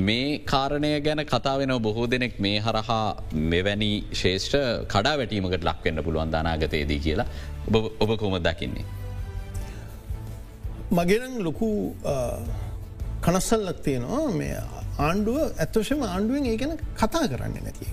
මේ 0.00 0.38
කාරණය 0.38 1.00
ගැන 1.00 1.22
කතාවෙන 1.26 1.72
බොහෝ 1.82 2.06
දෙනෙක් 2.06 2.34
මේ 2.40 2.58
හරහා 2.60 3.04
මෙවැනි 3.52 3.90
ශේෂ්ඨ 4.12 4.58
කඩා 4.88 5.14
වැටීමකට 5.20 5.64
ලක්වෙන්න 5.64 6.04
පුළුවන් 6.04 6.32
දානාගතයේදී 6.32 7.00
කියලා 7.06 7.28
ඔබ 8.02 8.10
කොම 8.18 8.36
දකින්නේ. 8.48 8.84
මගෙනම් 10.92 11.34
ලොකු 11.46 11.70
කනස්සල්ලක් 13.22 13.80
තියෙනවා 13.86 14.28
මේ 14.40 14.54
ආණ්ඩුව 14.98 15.38
ඇත්වශම 15.40 16.02
ආණ්ඩුවෙන් 16.04 16.46
ඒ 16.52 16.56
ගැන 16.56 16.78
කතා 17.00 17.24
කරන්න 17.32 17.58
නැතිය. 17.66 17.90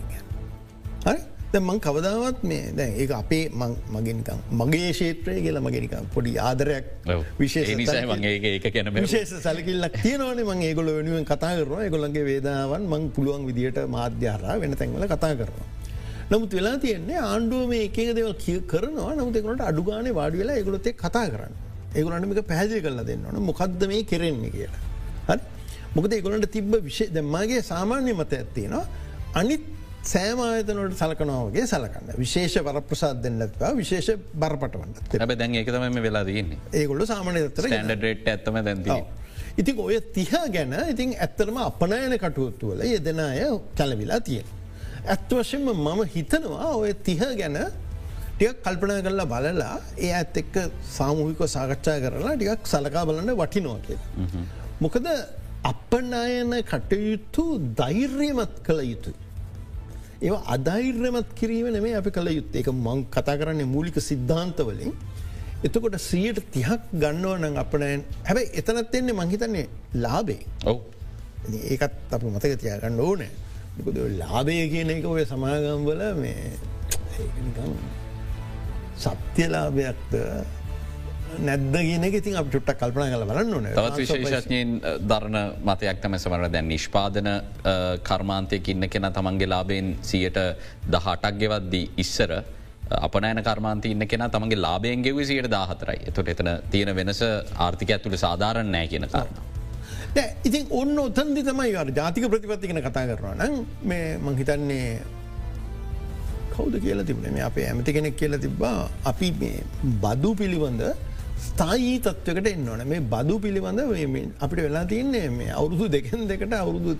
හරි 1.05 1.19
මං 1.55 1.79
කවදාවත් 1.79 2.43
මේ 2.43 2.71
දැ 2.75 2.89
ඒ 3.01 3.07
අපේ 3.13 3.49
මගේනිකම් 3.95 4.39
මගේ 4.51 4.89
ශේත්‍රය 4.93 5.35
කියලා 5.41 5.61
මගෙනිකම් 5.61 6.09
පොඩි 6.13 6.33
ආදරයක් 6.39 6.85
විශේෂ 7.39 7.69
විශේෂ 8.97 9.31
සැලකිල්ලක් 9.43 9.95
තියනවන 10.03 10.41
මං 10.43 10.61
ඒගොල 10.61 10.91
වෙනුවෙන් 10.97 11.25
කතා 11.25 11.53
කරනවා. 11.55 11.83
ඒගොලන්ගේ 11.83 12.25
වේදාවන් 12.25 12.83
මං 12.83 13.09
පුළුවන් 13.11 13.47
විදිට 13.49 13.79
මාධ්‍යාරා 13.87 14.59
වෙන 14.59 14.75
තැන්වල 14.75 15.07
කතා 15.07 15.33
කරනවා. 15.35 15.67
නමුත් 16.31 16.51
වෙලා 16.53 16.77
තියන්නේ 16.77 17.19
ආණ්ඩුව 17.23 17.63
මේ 17.69 17.85
එකක 17.87 17.97
දෙවල් 18.19 18.35
කිය 18.35 18.59
කරනවා. 18.67 19.15
නමුතෙකුට 19.15 19.61
අඩුගානේ 19.61 20.17
වාඩි 20.19 20.43
වෙලා 20.43 20.59
ඒගොලොත්තේ 20.59 20.95
කතා 20.95 21.25
කරන්න. 21.29 21.55
ඒගොලන්ටමික 21.95 22.43
පැහදිි 22.51 22.81
කරලා 22.81 23.07
දෙන්න 23.07 23.25
ඕන. 23.25 23.39
මොකක්ද 23.41 23.87
මේ 23.87 24.03
කෙරෙන්නේ 24.03 24.51
කියලා. 24.51 24.83
හරි? 25.29 25.41
මොකද 25.95 26.11
ඒගොලන්ට 26.11 26.51
තිබ්බ 26.51 26.75
විශෂ 26.83 27.15
දැම්මගේ 27.15 27.63
සාමාන්‍ය 27.63 28.13
මත 28.13 28.33
ඇත්තිනවා 28.33 28.85
අනිත් 29.33 29.76
සෑම 30.07 30.39
ආයතනට 30.41 30.97
සලකනවාගේ 30.97 31.65
සලකන්න 31.65 32.17
විශේෂ 32.17 32.57
වරප්‍රසාද 32.61 33.21
දෙන්නත්වා 33.23 33.71
විශේෂ 33.75 34.09
බරපටවන්න 34.35 34.93
දැන් 35.33 35.55
ඒකතම 35.55 35.97
වෙලා 35.99 36.23
දන්නේ 36.23 36.59
ඒගොල්ල 36.73 37.05
සාමානය 37.05 37.41
තර 37.51 37.67
ඩට 37.71 38.27
ඇත්තම 38.27 38.59
දැන්ති. 38.61 38.99
ඉතින් 39.57 39.79
ඔය 39.79 39.97
තිහා 40.13 40.45
ගැන 40.49 40.75
ඉතින් 40.85 41.15
ඇත්තරම 41.17 41.57
අපනයන 41.61 42.15
කටුවත්තුවල 42.17 42.85
යෙදෙන 42.85 43.19
අය 43.21 43.41
කැලවිලා 43.75 44.21
තියෙන. 44.21 44.47
ඇත්වශයෙන්ම 45.07 45.67
මම 45.75 46.01
හිතනවා 46.15 46.71
ඔය 46.75 46.93
තිහ 47.01 47.19
ගැන 47.41 47.59
ටික 48.31 48.63
කල්පනා 48.63 49.01
කරලා 49.01 49.27
බලලා 49.27 49.75
ඒ 49.97 50.13
ඇත් 50.13 50.37
එක්ක 50.37 50.55
සාමූහික 50.89 51.43
සාකච්ඡා 51.49 51.99
කරලා 51.99 52.35
ටිකක් 52.35 52.65
සලකා 52.65 53.05
බලන්න 53.05 53.35
වටිනවා 53.35 53.79
කියලා. 53.81 54.09
මොකද 54.81 55.07
අපනායන 55.65 56.53
කටයුතු 56.63 57.45
ධෛර්යමත් 57.77 58.53
කළ 58.63 58.81
යුතුයි. 58.85 59.26
ඒ 60.25 60.37
අධෛර්යමත් 60.55 61.29
කිරීම 61.39 61.67
නෙමේ 61.75 61.95
අපි 62.01 62.11
කළ 62.11 62.29
යුත් 62.37 62.55
ඒක 62.59 62.69
මං 62.73 63.05
කතා 63.15 63.37
කරන්නේ 63.41 63.71
මූලික 63.73 63.97
සිද්ධාන්තවලින් 64.09 64.93
එතකොට 65.63 65.97
සියට 65.99 66.39
තිහක් 66.53 66.81
ගන්නව 67.01 67.33
නං. 67.41 67.57
අපනයන් 67.63 68.01
හැබැයි 68.27 68.49
එතනත් 68.59 68.95
එන්නේ 68.99 69.19
මංහිතන්නේ 69.19 69.67
ලාබේ 70.03 70.41
ඔව. 70.65 70.79
ඒකත් 71.73 72.13
අප 72.15 72.23
මතක 72.23 72.53
තියාගන්න 72.63 72.99
ඕනෑ. 72.99 73.31
ලාබය 74.21 74.57
කියන 74.73 74.89
එක 74.89 75.05
ඔය 75.05 75.25
සමාගම්වල 75.25 76.01
මේ 76.21 76.51
සත්‍යලාභයක්ද 78.97 80.13
නැද්ද 81.47 81.75
ගෙන 81.87 82.05
ඉතින් 82.09 82.35
අප 82.41 82.51
චුට්ටක් 82.53 82.79
කල්පන 82.81 83.13
කල 83.13 83.25
බලන්න 83.29 83.55
ඕන. 83.57 83.65
තවත් 83.77 83.97
විශේෂඥයෙන් 84.01 84.69
දරණ 85.11 85.39
මතයක් 85.69 86.03
තම 86.03 86.17
සමර 86.19 86.51
දැන් 86.53 86.69
නිෂ්පාදන 86.73 87.29
කර්මාන්තයක 88.09 88.69
ඉන්න 88.73 88.89
කෙන 88.93 89.09
තමන්ගේ 89.17 89.49
ලාබෙන් 89.53 89.95
සියට 90.11 90.39
දහටක් 90.93 91.35
ගෙවද්දී 91.41 91.89
ඉස්සර 92.03 92.31
අපනෑන 93.07 93.43
කර්මාන්ති 93.49 93.91
ඉන්න 93.95 94.07
කෙන 94.13 94.23
තමගේ 94.35 94.63
ලාබයෙන් 94.65 95.03
ගෙව 95.05 95.19
සියට 95.31 95.49
දාහතරයි 95.55 95.99
එතොට 96.11 96.31
එතන 96.33 96.49
තියෙන 96.71 96.95
වෙනස 97.01 97.21
ආර්ථික 97.65 97.93
ඇතුළ 97.97 98.17
සාධාරණ 98.25 98.71
නෑ 98.77 98.87
කියන 98.93 99.07
කාරණ. 99.11 99.43
ඉතින් 100.47 100.65
ඔන්න 100.81 100.95
ඔතන්දි 101.05 101.43
තමයි 101.49 101.75
අර 101.83 101.91
ජාතික 101.99 102.25
ප්‍රතිපත්තිකෙන 102.33 102.81
කතා 102.87 103.05
කරනවා 103.11 103.35
නම් 103.35 103.55
මේ 103.91 104.05
මංහිතන්නේ 104.27 104.87
කෞද 106.55 106.79
කියලා 106.85 107.05
තිබන 107.09 107.27
මේ 107.35 107.43
අපේ 107.49 107.67
ඇමති 107.71 107.93
කෙනෙක් 107.97 108.15
කියලා 108.21 108.41
තිබ්බා. 108.45 108.89
අපි 109.11 109.29
මේ 109.41 109.59
බදු 110.05 110.31
පිළිබඳ 110.39 110.81
ස්ථායි 111.45 111.99
තත්වකට 112.05 112.47
එන්නවන 112.53 112.81
මේ 112.91 113.01
බදු 113.13 113.35
පිළිබඳ 113.43 113.81
අපිට 114.45 114.61
වෙලා 114.65 114.85
තියන්නේ 114.93 115.29
මේ 115.29 115.51
අවුරුදු 115.59 115.85
දෙකෙන් 115.95 116.25
දෙකට 116.31 116.53
අවුරුදු 116.53 116.97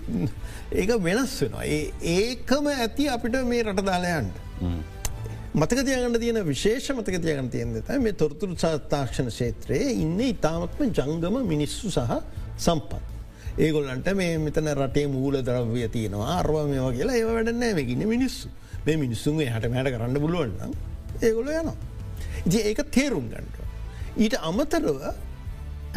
ඒක 0.72 0.90
වෙනස් 1.06 1.34
වෙනවා. 1.42 1.64
ඒකම 2.16 2.70
ඇති 2.74 3.08
අපිට 3.16 3.36
මේ 3.50 3.62
රට 3.62 3.84
දාලයන්ට. 3.90 4.36
මතක 5.54 5.84
තියගන්න 5.88 6.18
තියෙන 6.22 6.40
විශේෂ 6.46 6.90
මතක 6.94 7.20
තියගන්න 7.26 7.50
තියෙන්ද 7.50 7.92
මේ 8.06 8.12
තොරතුරු 8.12 8.56
සාතාක්ෂණ 8.64 9.30
ශේත්‍රයේ 9.40 9.92
ඉන්න 10.04 10.18
ඉතාමත්ම 10.30 10.90
ජංගම 10.98 11.38
මිනිස්සු 11.52 11.90
සහ 11.90 12.18
සම්පත්. 12.56 13.02
ඒගොල්ලන්ට 13.58 14.08
මේ 14.14 14.38
මෙතන 14.38 14.70
රටේ 14.74 15.06
මූල 15.10 15.42
දරව්‍ය 15.42 15.88
තියෙනවා 15.96 16.38
අර්ව 16.40 16.56
මේවා 16.70 16.92
කියලා 16.98 17.16
ඒ 17.20 17.26
වැඩන්නෑ 17.28 17.74
මේකින්න 17.78 18.08
මිනිස්සු 18.14 18.48
මේ 18.86 18.96
මිනිස්සුන්ගේ 19.04 19.50
හට 19.54 19.72
මෑට 19.72 19.94
කරන්න 19.94 20.20
පුළුවන්න 20.24 20.74
ඒගොල 21.22 21.48
යනවා. 21.60 21.76
ඉති 22.46 22.58
ඒක 22.70 22.82
තේරුම් 22.96 23.26
ගන්නට. 23.32 23.57
ඊට 24.24 24.34
අමතරව 24.50 24.98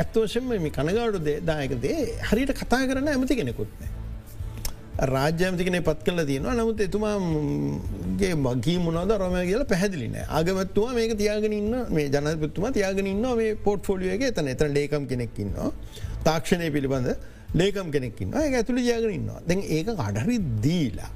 ඇත්තවශෙන්ම 0.01 0.51
මේ 0.51 0.75
කනගාඩු 0.77 1.19
දායකදේ 1.49 1.97
හරිට 2.29 2.51
කතා 2.61 2.83
කරන්න 2.89 3.11
ඇමති 3.13 3.35
කෙනෙකුත්නෑ. 3.39 3.91
රාජ්‍යමතිකන 5.13 5.77
පත් 5.87 5.99
කල 6.05 6.19
තියෙනවා. 6.29 6.55
නමුත් 6.59 6.81
එතුමාගේ 6.87 8.33
මගේ 8.45 8.77
මොනද 8.85 9.11
රම 9.17 9.35
කියල 9.49 9.63
පැහදිලින 9.71 10.17
අගමත්තුවා 10.39 10.93
මේක 10.99 11.13
තියාගෙනන්න 11.21 11.75
මේ 11.95 12.07
ජනපත්තුම 12.15 12.67
තියාගෙනන්න 12.77 13.25
මේ 13.39 13.55
පොට් 13.65 13.81
ෆොලියගේ 13.89 14.31
තන 14.37 14.51
එතන 14.53 14.73
ලේකම් 14.77 15.05
කෙනෙක්කින්නවා 15.11 15.71
තාක්ෂණය 16.27 16.69
පිළිබඳ 16.75 17.09
ලේකම් 17.61 17.89
කෙනෙක්කින්න 17.95 18.37
ඒ 18.41 18.51
ඇතුළි 18.59 18.83
ජයගනන්නවා 18.89 19.41
දැන් 19.47 19.63
ඒක 19.77 19.89
අඩරි 20.07 20.37
දීලා. 20.67 21.11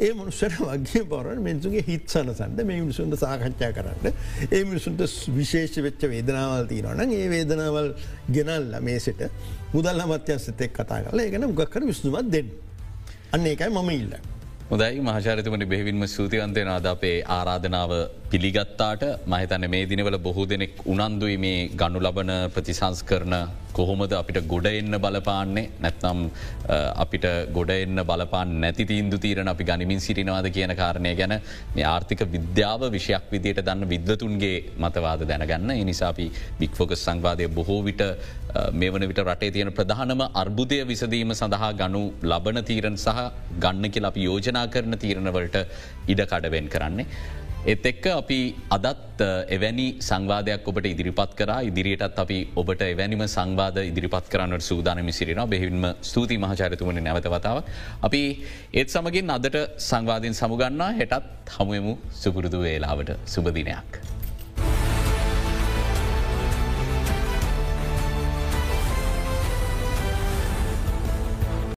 ඒ 0.00 0.12
මනුස්සට 0.12 0.56
වගේ 0.60 1.02
පොරන් 1.04 1.40
මිනිසුගේ 1.42 1.84
හිත් 1.86 2.08
සනසන්ට 2.10 2.62
මේ 2.62 2.78
මිනිසුන්ට 2.78 3.16
සාකච්ඡා 3.18 3.70
කරන්න 3.72 4.06
ඒ 4.48 4.62
මිනිසුන්ට 4.64 5.02
විශේෂ 5.34 5.76
වෙච්ච 5.80 6.06
වේදනාවල් 6.06 6.66
තියනවන 6.66 7.12
ඒ 7.12 7.28
වේදනාවල් 7.30 7.90
ගෙනල්ල 8.30 8.76
මේසට 8.82 9.22
මුදල් 9.72 10.00
අමත්‍යන්සතෙක් 10.00 10.72
කතා 10.74 11.00
කල 11.04 11.20
ඒගන 11.20 11.48
ගක්කර 11.52 11.86
විස්තුමත් 11.86 12.30
දෙන්න. 12.30 12.48
අන්න 13.30 13.46
ඒකයි 13.46 13.70
මම 13.70 13.90
ඉල්ල. 13.92 14.14
හොදයි 14.70 15.02
මහචරිතමට 15.02 15.68
බෙහිවින්ම 15.68 16.06
සූතිවන්තය 16.08 16.64
නාද 16.64 16.86
අපේ 16.86 17.16
ආරාධනාව 17.30 17.92
පිළිගත්තාට 18.32 19.02
මහිතන 19.26 19.64
මේ 19.68 19.86
දිනවල 19.86 20.16
බොහෝ 20.18 20.44
දෙනෙක් 20.46 20.74
උනන්දුයි 20.86 21.36
මේ 21.38 21.58
ගණු 21.72 22.00
ලබන 22.00 22.30
ප්‍රතිසංස් 22.54 23.00
කරන 23.02 23.34
කොහොමද 23.72 24.12
අපිට 24.12 24.38
ගොඩ 24.44 24.66
එන්න 24.70 24.96
බලපාන්නේ 24.96 25.64
නැත්නම් 25.78 26.20
අපිට 27.04 27.26
ගොඩ 27.56 27.70
එන්න 27.76 28.02
බලපාන් 28.02 28.52
නැති 28.62 28.84
තීන්දු 28.84 29.18
තීරණ 29.18 29.50
අපි 29.52 29.64
ගනිමින් 29.64 30.02
සිටිනවාද 30.06 30.48
කියන 30.48 30.74
කාරණය 30.74 31.12
ගැන 31.20 31.34
මේ 31.74 31.86
ආර්ථික 31.86 32.22
විද්‍යාව 32.34 32.84
විෂයක් 32.88 33.26
විදියට 33.32 33.62
දන්න 33.62 33.90
විද්වතුන්ගේ 33.94 34.54
මතවාද 34.78 35.24
දැනගන්න 35.24 35.74
එනිසාපි 35.76 36.28
බික්‍ෆෝකස් 36.60 37.04
සංවාදය 37.04 37.50
බොහෝ 37.50 37.80
විට 37.82 38.04
මේ 38.74 38.92
වන 38.92 39.08
විට 39.08 39.22
රටේ 39.24 39.50
තියෙන 39.50 39.72
ප්‍රධානම 39.72 40.24
අර්බුදය 40.34 40.80
විසදීම 40.84 41.34
සඳහා 41.34 41.72
ගනු 41.74 42.04
ලබන 42.24 42.62
තීරණ 42.64 42.98
සහ 42.98 43.20
ගන්න 43.58 43.90
කියල 43.90 44.08
අපි 44.12 44.24
යෝජනා 44.24 44.66
කරන 44.68 44.98
තීරණවලට 44.98 45.60
ඉඩ 46.08 46.26
කඩවෙන් 46.26 46.68
කරන්නේ. 46.68 47.06
එත් 47.66 47.84
එක්ක 47.84 48.06
අපි 48.16 48.38
අදත් 48.72 49.20
එවැනි 49.54 49.86
සංවාදයක් 50.00 50.68
ඔබට 50.70 50.86
ඉදිරිපත් 50.88 51.34
කර. 51.36 51.50
ඉදිරියටත් 51.68 52.20
අපි 52.22 52.38
ඔබට 52.56 52.82
එවැනිම 52.86 53.24
සංවාද 53.28 53.76
ඉදිරිපත් 53.84 54.30
කරන්නට 54.32 54.64
සූදානමි 54.64 55.12
සිරින 55.12 55.42
බෙහිවින්ම 55.52 55.84
ස්තුති 56.00 56.38
මහචරිතුමනි 56.38 57.04
නැවතවතාව. 57.04 57.58
අපි 58.02 58.22
ඒත් 58.72 58.88
සමගින් 58.88 59.34
අදට 59.36 59.58
සංවාධීන් 59.76 60.38
සමුගන්නා. 60.40 60.92
හෙටත් 61.00 61.52
හමුවමු. 61.58 61.98
සුපුරුදු 62.22 62.62
වේලාවට. 62.64 63.12
සුබදිනයක්. 63.26 64.09